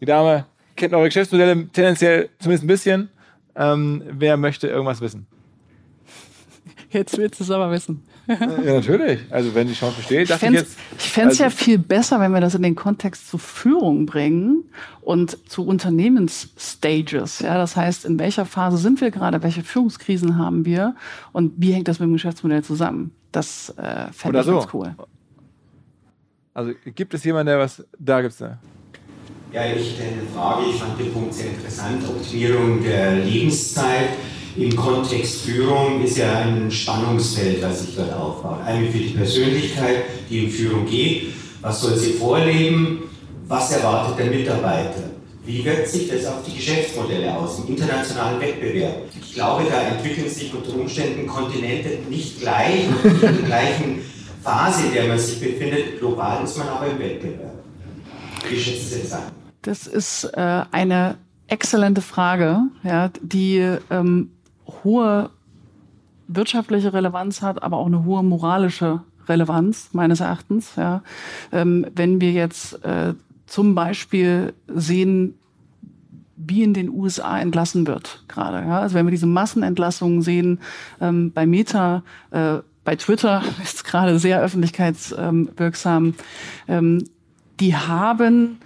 Die 0.00 0.04
Dame 0.04 0.46
kennt 0.76 0.94
eure 0.94 1.06
Geschäftsmodelle 1.06 1.68
tendenziell 1.68 2.30
zumindest 2.38 2.64
ein 2.64 2.68
bisschen. 2.68 3.08
Ähm, 3.56 4.02
wer 4.10 4.36
möchte 4.36 4.68
irgendwas 4.68 5.00
wissen? 5.00 5.26
Jetzt 6.90 7.18
willst 7.18 7.40
du 7.40 7.44
es 7.44 7.50
aber 7.50 7.70
wissen. 7.70 8.02
ja, 8.28 8.36
natürlich. 8.46 9.20
Also 9.30 9.54
wenn 9.54 9.66
die 9.66 9.74
Chance 9.74 9.96
besteht, 9.96 10.30
ich 10.30 10.36
fände 10.36 10.60
es 10.60 10.76
also 11.16 11.42
ja 11.42 11.50
viel 11.50 11.78
besser, 11.78 12.20
wenn 12.20 12.32
wir 12.32 12.40
das 12.40 12.54
in 12.54 12.62
den 12.62 12.74
Kontext 12.74 13.28
zu 13.28 13.36
Führung 13.36 14.06
bringen 14.06 14.64
und 15.02 15.50
zu 15.50 15.66
Unternehmensstages. 15.66 17.40
Ja, 17.40 17.56
das 17.56 17.76
heißt, 17.76 18.04
in 18.04 18.18
welcher 18.18 18.46
Phase 18.46 18.78
sind 18.78 19.00
wir 19.00 19.10
gerade, 19.10 19.42
welche 19.42 19.62
Führungskrisen 19.62 20.38
haben 20.38 20.64
wir 20.64 20.94
und 21.32 21.52
wie 21.58 21.72
hängt 21.72 21.88
das 21.88 21.98
mit 21.98 22.08
dem 22.08 22.14
Geschäftsmodell 22.14 22.62
zusammen? 22.62 23.10
Das 23.32 23.70
äh, 23.76 24.12
fände 24.12 24.38
ich 24.38 24.46
so. 24.46 24.52
ganz 24.52 24.72
cool. 24.72 24.94
Also 26.54 26.72
gibt 26.94 27.12
es 27.12 27.24
jemanden, 27.24 27.48
der 27.48 27.58
was, 27.58 27.84
da 27.98 28.20
gibt 28.22 28.32
es 28.32 28.38
da. 28.38 28.58
Ja, 29.54 29.62
ich 29.66 29.92
hätte 29.92 30.02
eine 30.02 30.26
Frage. 30.34 30.68
Ich 30.68 30.80
fand 30.80 30.98
den 30.98 31.12
Punkt 31.12 31.32
sehr 31.32 31.46
interessant. 31.46 32.02
Optimierung 32.08 32.82
der 32.82 33.18
Lebenszeit 33.18 34.08
im 34.56 34.74
Kontext 34.74 35.42
Führung 35.42 36.02
ist 36.02 36.18
ja 36.18 36.40
ein 36.40 36.68
Spannungsfeld, 36.68 37.62
das 37.62 37.82
sich 37.82 37.94
dort 37.94 38.12
aufbaut. 38.14 38.66
Einmal 38.66 38.90
für 38.90 38.98
die 38.98 39.14
Persönlichkeit, 39.14 40.06
die 40.28 40.46
in 40.46 40.50
Führung 40.50 40.86
geht, 40.86 41.34
Was 41.60 41.82
soll 41.82 41.96
sie 41.96 42.14
vorleben? 42.14 43.04
Was 43.46 43.70
erwartet 43.70 44.18
der 44.18 44.26
Mitarbeiter? 44.26 45.10
Wie 45.46 45.64
wirkt 45.64 45.86
sich 45.86 46.08
das 46.08 46.26
auf 46.26 46.42
die 46.44 46.56
Geschäftsmodelle 46.56 47.32
aus 47.38 47.60
im 47.60 47.76
internationalen 47.76 48.40
Wettbewerb? 48.40 49.02
Ich 49.22 49.34
glaube, 49.34 49.66
da 49.70 49.82
entwickeln 49.82 50.28
sich 50.28 50.52
unter 50.52 50.74
Umständen 50.74 51.28
Kontinente 51.28 51.90
nicht 52.10 52.40
gleich, 52.40 52.86
nicht 53.04 53.22
in 53.22 53.36
der 53.36 53.46
gleichen 53.46 54.00
Phase, 54.42 54.88
in 54.88 54.94
der 54.94 55.06
man 55.06 55.18
sich 55.18 55.38
befindet. 55.38 56.00
Global 56.00 56.42
ist 56.42 56.58
man 56.58 56.68
aber 56.70 56.88
im 56.88 56.98
Wettbewerb. 56.98 57.54
Wie 58.48 58.60
schätzen 58.60 58.88
Sie 58.88 59.00
das 59.02 59.12
an? 59.12 59.43
Das 59.64 59.86
ist 59.86 60.24
äh, 60.24 60.64
eine 60.72 61.16
exzellente 61.48 62.02
Frage, 62.02 62.60
ja, 62.82 63.10
die 63.20 63.76
ähm, 63.90 64.30
hohe 64.66 65.30
wirtschaftliche 66.28 66.92
Relevanz 66.92 67.42
hat, 67.42 67.62
aber 67.62 67.78
auch 67.78 67.86
eine 67.86 68.04
hohe 68.04 68.22
moralische 68.22 69.00
Relevanz 69.26 69.88
meines 69.92 70.20
Erachtens. 70.20 70.76
Ja. 70.76 71.02
Ähm, 71.50 71.86
wenn 71.94 72.20
wir 72.20 72.32
jetzt 72.32 72.84
äh, 72.84 73.14
zum 73.46 73.74
Beispiel 73.74 74.52
sehen, 74.68 75.34
wie 76.36 76.62
in 76.62 76.74
den 76.74 76.90
USA 76.90 77.38
entlassen 77.38 77.86
wird 77.86 78.24
gerade. 78.28 78.66
Ja? 78.66 78.80
Also 78.80 78.94
wenn 78.94 79.06
wir 79.06 79.12
diese 79.12 79.26
Massenentlassungen 79.26 80.20
sehen 80.20 80.60
ähm, 81.00 81.32
bei 81.32 81.46
Meta, 81.46 82.02
äh, 82.32 82.58
bei 82.84 82.96
Twitter 82.96 83.42
ist 83.62 83.84
gerade 83.84 84.18
sehr 84.18 84.42
öffentlichkeitswirksam. 84.42 86.14
Ähm, 86.68 87.04
die 87.60 87.76
haben 87.76 88.58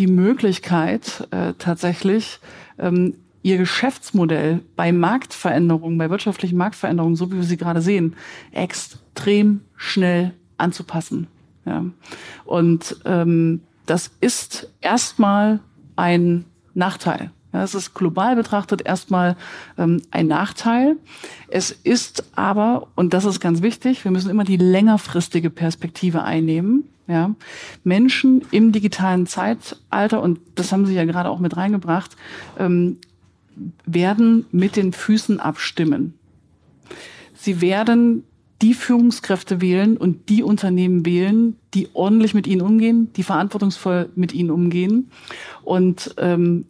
die 0.00 0.06
Möglichkeit 0.06 1.28
äh, 1.30 1.52
tatsächlich 1.58 2.40
ähm, 2.78 3.14
ihr 3.42 3.58
Geschäftsmodell 3.58 4.60
bei 4.74 4.92
Marktveränderungen, 4.92 5.98
bei 5.98 6.10
wirtschaftlichen 6.10 6.56
Marktveränderungen, 6.56 7.16
so 7.16 7.30
wie 7.30 7.36
wir 7.36 7.42
sie 7.42 7.58
gerade 7.58 7.82
sehen, 7.82 8.16
extrem 8.50 9.60
schnell 9.76 10.32
anzupassen. 10.56 11.26
Ja. 11.66 11.84
Und 12.44 12.96
ähm, 13.04 13.60
das 13.84 14.10
ist 14.20 14.72
erstmal 14.80 15.60
ein 15.96 16.46
Nachteil. 16.74 17.30
Ja, 17.52 17.64
es 17.64 17.74
ist 17.74 17.94
global 17.94 18.36
betrachtet 18.36 18.82
erstmal 18.86 19.36
ähm, 19.76 20.00
ein 20.10 20.28
Nachteil. 20.28 20.96
Es 21.48 21.72
ist 21.72 22.24
aber, 22.36 22.88
und 22.94 23.12
das 23.12 23.24
ist 23.24 23.40
ganz 23.40 23.60
wichtig, 23.60 24.04
wir 24.04 24.12
müssen 24.12 24.30
immer 24.30 24.44
die 24.44 24.56
längerfristige 24.56 25.50
Perspektive 25.50 26.22
einnehmen. 26.22 26.84
Ja, 27.10 27.34
Menschen 27.82 28.42
im 28.52 28.70
digitalen 28.70 29.26
Zeitalter, 29.26 30.22
und 30.22 30.38
das 30.54 30.70
haben 30.70 30.86
Sie 30.86 30.94
ja 30.94 31.04
gerade 31.04 31.28
auch 31.28 31.40
mit 31.40 31.56
reingebracht, 31.56 32.16
ähm, 32.56 32.98
werden 33.84 34.46
mit 34.52 34.76
den 34.76 34.92
Füßen 34.92 35.40
abstimmen. 35.40 36.14
Sie 37.34 37.60
werden 37.60 38.22
die 38.62 38.74
Führungskräfte 38.74 39.60
wählen 39.60 39.96
und 39.96 40.28
die 40.28 40.44
Unternehmen 40.44 41.04
wählen, 41.04 41.56
die 41.74 41.88
ordentlich 41.94 42.32
mit 42.32 42.46
ihnen 42.46 42.60
umgehen, 42.60 43.12
die 43.16 43.24
verantwortungsvoll 43.24 44.10
mit 44.14 44.32
ihnen 44.32 44.52
umgehen. 44.52 45.10
Und 45.64 46.14
ähm, 46.18 46.66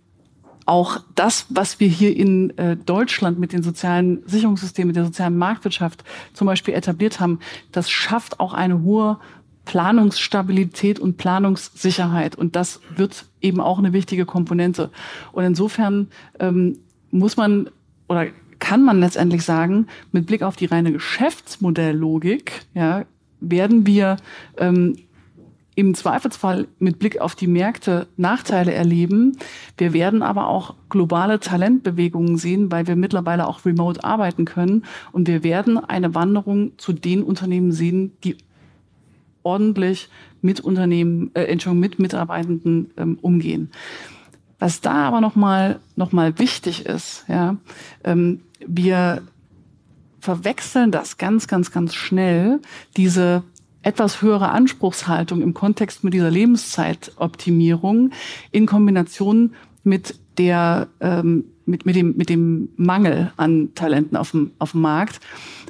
auch 0.64 1.01
das, 1.16 1.47
was 1.51 1.80
wir 1.80 1.88
hier 1.88 2.16
in 2.16 2.57
äh, 2.57 2.76
Deutschland 2.76 3.41
mit 3.41 3.53
den 3.53 3.64
sozialen 3.64 4.22
Sicherungssystemen, 4.26 4.86
mit 4.86 4.97
der 4.97 5.05
sozialen 5.05 5.36
Marktwirtschaft 5.36 6.05
zum 6.32 6.47
Beispiel 6.47 6.74
etabliert 6.74 7.18
haben, 7.18 7.41
das 7.72 7.91
schafft 7.91 8.38
auch 8.38 8.55
eine 8.55 8.82
hohe 8.82 9.18
Planungsstabilität 9.65 10.99
und 10.99 11.17
Planungssicherheit. 11.17 12.37
Und 12.37 12.57
das 12.57 12.81
wird 12.97 13.27
eben 13.41 13.61
auch 13.61 13.79
eine 13.79 13.93
wichtige 13.93 14.27
Komponente. 14.27 14.91
Und 15.33 15.45
insofern 15.45 16.09
ähm, 16.39 16.79
muss 17.11 17.37
man 17.37 17.71
oder 18.09 18.27
kann 18.59 18.83
man 18.83 19.01
letztendlich 19.01 19.45
sagen, 19.45 19.87
mit 20.13 20.27
Blick 20.27 20.43
auf 20.43 20.57
die 20.57 20.67
reine 20.67 20.93
Geschäftsmodelllogik, 20.93 22.67
ja, 22.75 23.05
werden 23.41 23.87
wir 23.87 24.17
ähm, 24.59 24.97
im 25.77 25.95
Zweifelsfall 25.95 26.69
mit 26.79 26.99
Blick 26.99 27.21
auf 27.21 27.35
die 27.35 27.47
Märkte 27.47 28.07
Nachteile 28.17 28.75
erleben. 28.75 29.39
Wir 29.79 29.93
werden 29.93 30.23
aber 30.23 30.49
auch 30.49 30.75
globale 30.91 31.41
Talentbewegungen 31.41 32.37
sehen, 32.37 32.71
weil 32.71 32.87
wir 32.87 32.97
mittlerweile 32.97 33.49
auch 33.49 33.65
remote 33.65 34.05
arbeiten 34.05 34.45
können. 34.45 34.85
Und 35.13 35.27
wir 35.27 35.43
werden 35.43 35.79
eine 35.79 36.15
Wanderung 36.15 36.73
zu 36.77 36.93
den 36.93 37.23
Unternehmen 37.23 37.73
sehen, 37.73 38.13
die 38.25 38.37
ordentlich 39.43 40.09
mit 40.43 40.61
Unternehmen, 40.61 41.30
äh, 41.34 41.45
Entschuldigung, 41.45 41.80
mit 41.80 41.99
Mitarbeitenden 41.99 42.91
ähm, 42.97 43.18
umgehen. 43.20 43.70
Was 44.59 44.80
da 44.80 45.09
aber 45.09 45.20
nochmal 45.20 45.80
noch 45.97 46.12
mal 46.12 46.38
wichtig 46.38 46.86
ist, 46.86 47.24
ja, 47.28 47.57
ähm, 48.05 48.41
wir 48.66 49.22
verwechseln 50.20 50.91
das 50.91 51.16
ganz, 51.16 51.47
ganz, 51.49 51.70
ganz 51.72 51.95
schnell, 51.95 52.61
diese 52.97 53.43
etwas 53.82 54.20
höhere 54.20 54.51
Anspruchshaltung 54.51 55.41
im 55.41 55.55
Kontext 55.55 56.05
mit 56.05 56.12
dieser 56.12 56.30
Lebenszeitoptimierung 56.30 58.11
in 58.51 58.66
Kombination 58.66 59.55
mit 59.82 60.18
der 60.36 60.88
ähm, 61.01 61.45
mit, 61.64 61.86
mit, 61.86 61.97
dem, 61.97 62.16
mit 62.16 62.28
dem 62.28 62.68
Mangel 62.76 63.32
an 63.36 63.70
Talenten 63.74 64.16
auf 64.16 64.32
dem, 64.32 64.51
auf 64.59 64.72
dem 64.72 64.80
Markt. 64.82 65.20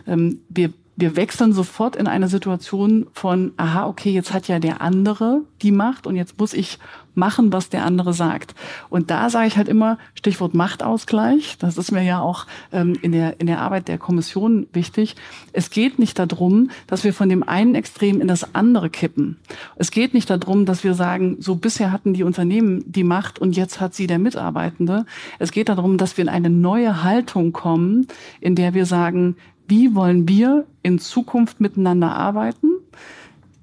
Ähm, 0.06 0.38
wir 0.48 0.72
wir 1.00 1.16
wechseln 1.16 1.52
sofort 1.52 1.96
in 1.96 2.06
eine 2.06 2.28
Situation 2.28 3.06
von, 3.12 3.52
aha, 3.56 3.86
okay, 3.86 4.10
jetzt 4.10 4.32
hat 4.32 4.48
ja 4.48 4.58
der 4.58 4.80
andere 4.80 5.42
die 5.62 5.72
Macht 5.72 6.06
und 6.06 6.16
jetzt 6.16 6.38
muss 6.38 6.52
ich 6.52 6.78
machen, 7.14 7.52
was 7.52 7.68
der 7.68 7.84
andere 7.84 8.12
sagt. 8.12 8.54
Und 8.88 9.10
da 9.10 9.30
sage 9.30 9.48
ich 9.48 9.56
halt 9.56 9.68
immer, 9.68 9.98
Stichwort 10.14 10.54
Machtausgleich, 10.54 11.58
das 11.58 11.76
ist 11.76 11.90
mir 11.90 12.02
ja 12.02 12.20
auch 12.20 12.46
ähm, 12.72 12.96
in, 13.02 13.12
der, 13.12 13.40
in 13.40 13.46
der 13.46 13.60
Arbeit 13.60 13.88
der 13.88 13.98
Kommission 13.98 14.66
wichtig. 14.72 15.16
Es 15.52 15.70
geht 15.70 15.98
nicht 15.98 16.18
darum, 16.18 16.70
dass 16.86 17.04
wir 17.04 17.12
von 17.12 17.28
dem 17.28 17.42
einen 17.42 17.74
Extrem 17.74 18.20
in 18.20 18.28
das 18.28 18.54
andere 18.54 18.90
kippen. 18.90 19.38
Es 19.76 19.90
geht 19.90 20.14
nicht 20.14 20.30
darum, 20.30 20.66
dass 20.66 20.84
wir 20.84 20.94
sagen, 20.94 21.36
so 21.40 21.56
bisher 21.56 21.92
hatten 21.92 22.14
die 22.14 22.24
Unternehmen 22.24 22.84
die 22.86 23.04
Macht 23.04 23.38
und 23.38 23.56
jetzt 23.56 23.80
hat 23.80 23.94
sie 23.94 24.06
der 24.06 24.18
Mitarbeitende. 24.18 25.04
Es 25.38 25.52
geht 25.52 25.68
darum, 25.68 25.98
dass 25.98 26.16
wir 26.16 26.22
in 26.22 26.28
eine 26.28 26.50
neue 26.50 27.02
Haltung 27.02 27.52
kommen, 27.52 28.06
in 28.40 28.54
der 28.54 28.74
wir 28.74 28.86
sagen, 28.86 29.36
wie 29.70 29.94
wollen 29.94 30.28
wir 30.28 30.66
in 30.82 30.98
Zukunft 30.98 31.60
miteinander 31.60 32.12
arbeiten? 32.14 32.68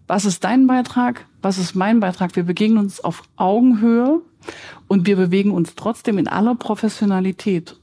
Was 0.07 0.23
ist 0.23 0.43
dein 0.43 0.65
Beitrag? 0.65 1.25
Was 1.41 1.57
ist 1.57 1.75
mein 1.75 1.99
Beitrag? 1.99 2.35
Wir 2.35 2.43
begegnen 2.43 2.77
uns 2.77 3.01
auf 3.01 3.23
Augenhöhe 3.35 4.21
und 4.87 5.05
wir 5.05 5.17
bewegen 5.17 5.51
uns 5.51 5.75
trotzdem 5.75 6.17
in 6.17 6.29
aller 6.29 6.55
Professionalität 6.55 7.77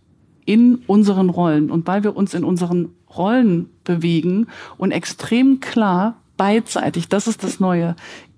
in 0.47 0.77
unseren 0.87 1.29
Rollen. 1.31 1.71
Und 1.71 1.87
weil 1.87 2.03
wir 2.03 2.17
uns 2.17 2.33
in 2.35 2.45
unseren 2.45 2.91
Rollen 3.15 3.69
bewegen 3.85 4.47
und 4.79 4.91
extrem 4.91 5.61
klar 5.61 6.17
beidseitig, 6.37 7.09
das 7.09 7.27
ist 7.27 7.45
das 7.45 7.61
Neue, 7.61 7.95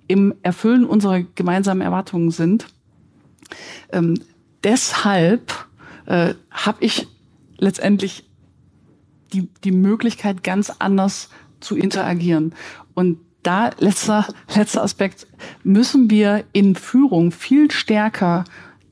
im 0.08 0.34
Erfüllen 0.42 0.84
unserer 0.84 1.22
gemeinsamen 1.22 1.80
Erwartungen 1.80 2.30
sind, 2.30 2.66
ähm, 3.92 4.14
deshalb 4.64 5.52
äh, 6.06 6.34
habe 6.50 6.78
ich 6.80 7.06
letztendlich 7.58 8.24
die, 9.32 9.48
die 9.64 9.72
Möglichkeit, 9.72 10.44
ganz 10.44 10.72
anders 10.78 11.30
zu 11.60 11.76
interagieren. 11.76 12.54
Und 12.94 13.18
da, 13.42 13.70
letzter, 13.78 14.26
letzter 14.54 14.82
Aspekt, 14.82 15.26
müssen 15.62 16.10
wir 16.10 16.44
in 16.52 16.74
Führung 16.74 17.30
viel 17.30 17.70
stärker 17.70 18.44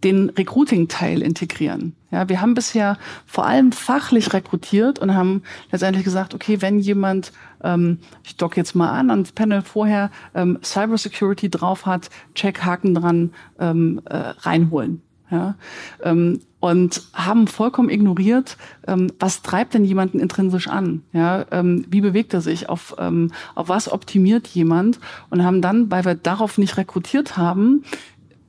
den 0.04 0.28
Recruiting-Teil 0.30 1.22
integrieren. 1.22 1.96
Ja, 2.10 2.28
wir 2.28 2.40
haben 2.40 2.54
bisher 2.54 2.98
vor 3.26 3.46
allem 3.46 3.72
fachlich 3.72 4.32
rekrutiert 4.32 4.98
und 4.98 5.14
haben 5.14 5.42
letztendlich 5.72 6.04
gesagt, 6.04 6.34
okay, 6.34 6.60
wenn 6.60 6.78
jemand, 6.78 7.32
ähm, 7.64 7.98
ich 8.22 8.36
dock 8.36 8.56
jetzt 8.56 8.76
mal 8.76 8.90
an, 8.90 9.10
ans 9.10 9.32
Panel 9.32 9.62
vorher 9.62 10.10
ähm, 10.34 10.58
Cybersecurity 10.62 11.48
drauf 11.48 11.86
hat, 11.86 12.10
Check 12.34 12.62
Haken 12.62 12.94
dran, 12.94 13.32
ähm, 13.58 14.00
äh, 14.04 14.16
reinholen. 14.16 15.02
Ja, 15.30 15.56
ähm, 16.02 16.40
und 16.64 17.02
haben 17.12 17.46
vollkommen 17.46 17.90
ignoriert, 17.90 18.56
ähm, 18.86 19.12
was 19.18 19.42
treibt 19.42 19.74
denn 19.74 19.84
jemanden 19.84 20.18
intrinsisch 20.18 20.66
an? 20.66 21.02
Ja, 21.12 21.44
ähm, 21.50 21.84
wie 21.90 22.00
bewegt 22.00 22.32
er 22.32 22.40
sich? 22.40 22.70
Auf, 22.70 22.96
ähm, 22.98 23.32
auf 23.54 23.68
was 23.68 23.92
optimiert 23.92 24.46
jemand? 24.46 24.98
Und 25.28 25.44
haben 25.44 25.60
dann, 25.60 25.90
weil 25.90 26.06
wir 26.06 26.14
darauf 26.14 26.56
nicht 26.56 26.78
rekrutiert 26.78 27.36
haben, 27.36 27.84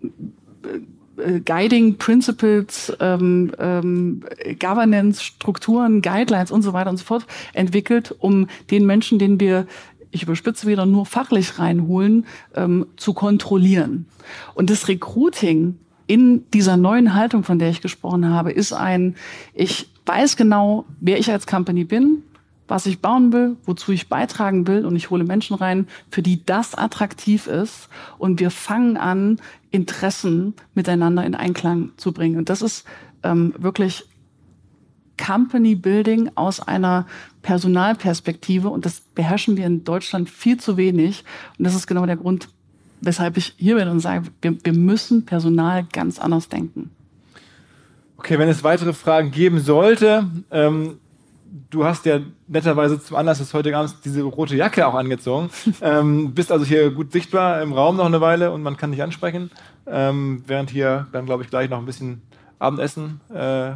äh, 0.02 1.24
äh 1.24 1.40
Guiding 1.42 1.98
Principles, 1.98 2.96
ähm, 3.02 3.52
ähm, 3.60 4.24
Governance, 4.62 5.22
Strukturen, 5.22 6.02
Guidelines 6.02 6.52
und 6.52 6.62
so 6.62 6.72
weiter 6.72 6.92
und 6.92 6.98
so 6.98 7.04
fort 7.04 7.28
entwickelt, 7.52 8.16
um 8.18 8.48
den 8.72 8.86
Menschen, 8.86 9.20
den 9.20 9.42
wir 9.42 9.68
ich 10.12 10.24
überspitze 10.24 10.68
wieder 10.68 10.86
nur 10.86 11.06
fachlich 11.06 11.60
reinholen, 11.60 12.26
ähm, 12.56 12.86
zu 12.96 13.14
kontrollieren. 13.14 14.06
Und 14.54 14.70
das 14.70 14.88
Recruiting 14.88 15.80
in 16.08 16.50
dieser 16.52 16.78
neuen 16.78 17.14
Haltung, 17.14 17.44
von 17.44 17.60
der 17.60 17.70
ich 17.70 17.82
gesprochen 17.82 18.30
habe, 18.30 18.52
ist 18.52 18.74
ein, 18.74 19.16
ich 19.54 19.90
weiß 20.06 20.38
genau, 20.38 20.86
wer 21.00 21.18
ich 21.20 21.32
als 21.32 21.48
Company 21.48 21.84
bin, 21.84 22.24
was 22.68 22.86
ich 22.86 23.00
bauen 23.00 23.32
will, 23.32 23.58
wozu 23.66 23.92
ich 23.92 24.10
beitragen 24.10 24.68
will 24.68 24.86
und 24.86 24.96
ich 24.96 25.10
hole 25.10 25.24
Menschen 25.24 25.56
rein, 25.56 25.88
für 26.10 26.22
die 26.22 26.46
das 26.46 26.76
attraktiv 26.76 27.48
ist 27.48 27.90
und 28.18 28.40
wir 28.40 28.52
fangen 28.52 28.98
an, 28.98 29.40
Interessen 29.72 30.54
miteinander 30.74 31.26
in 31.26 31.36
Einklang 31.36 31.92
zu 31.98 32.12
bringen. 32.14 32.38
Und 32.38 32.50
das 32.50 32.62
ist 32.62 32.86
ähm, 33.24 33.54
wirklich 33.58 34.06
Company 35.24 35.76
Building 35.76 36.32
aus 36.36 36.60
einer 36.60 37.06
Personalperspektive 37.42 38.70
und 38.70 38.86
das 38.86 39.02
beherrschen 39.02 39.58
wir 39.58 39.66
in 39.66 39.84
Deutschland 39.84 40.30
viel 40.30 40.60
zu 40.60 40.78
wenig. 40.78 41.24
Und 41.58 41.66
das 41.66 41.76
ist 41.76 41.88
genau 41.88 42.06
der 42.06 42.18
Grund, 42.18 42.50
weshalb 43.06 43.38
ich 43.38 43.54
hier 43.58 43.76
bin 43.76 43.88
und 43.88 44.00
sage, 44.00 44.26
wir, 44.42 44.58
wir 44.64 44.74
müssen 44.74 45.26
Personal 45.26 45.86
ganz 45.92 46.20
anders 46.20 46.50
denken. 46.50 46.92
Okay, 48.18 48.40
wenn 48.40 48.50
es 48.50 48.64
weitere 48.64 48.94
Fragen 48.94 49.32
geben 49.32 49.60
sollte, 49.60 50.28
ähm, 50.50 50.98
du 51.70 51.86
hast 51.86 52.06
ja 52.06 52.20
netterweise 52.48 53.00
zum 53.00 53.18
Anlass 53.18 53.38
des 53.38 53.54
heutigen 53.54 53.76
Abends 53.76 54.00
diese 54.04 54.24
rote 54.24 54.56
Jacke 54.56 54.88
auch 54.88 54.96
angezogen. 54.96 55.50
ähm, 55.82 56.34
bist 56.34 56.52
also 56.52 56.66
hier 56.66 56.92
gut 56.92 57.12
sichtbar 57.12 57.62
im 57.62 57.74
Raum 57.74 57.98
noch 57.98 58.06
eine 58.06 58.22
Weile 58.22 58.52
und 58.52 58.64
man 58.64 58.78
kann 58.78 58.92
dich 58.92 59.04
ansprechen. 59.04 59.52
Ähm, 59.86 60.44
während 60.48 60.72
hier 60.72 61.08
dann, 61.12 61.26
glaube 61.26 61.44
ich, 61.44 61.50
gleich 61.50 61.70
noch 61.70 61.78
ein 61.78 61.86
bisschen 61.86 62.22
Abendessen 62.58 63.22
äh, 63.34 63.74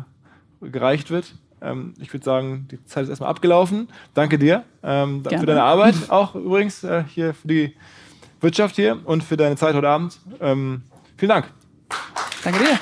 gereicht 0.61 1.11
wird. 1.11 1.35
Ähm, 1.61 1.93
ich 1.99 2.11
würde 2.13 2.23
sagen, 2.23 2.67
die 2.71 2.83
Zeit 2.85 3.03
ist 3.03 3.09
erstmal 3.09 3.29
abgelaufen. 3.29 3.89
Danke 4.13 4.39
dir 4.39 4.63
ähm, 4.81 5.23
für 5.23 5.45
deine 5.45 5.63
Arbeit, 5.63 5.95
auch 6.09 6.35
übrigens 6.35 6.83
äh, 6.83 7.03
hier 7.03 7.33
für 7.33 7.47
die 7.47 7.75
Wirtschaft 8.41 8.75
hier 8.75 8.99
und 9.05 9.23
für 9.23 9.37
deine 9.37 9.55
Zeit 9.55 9.75
heute 9.75 9.89
Abend. 9.89 10.19
Ähm, 10.39 10.83
vielen 11.17 11.29
Dank. 11.29 11.51
Danke 12.43 12.59
dir. 12.59 12.79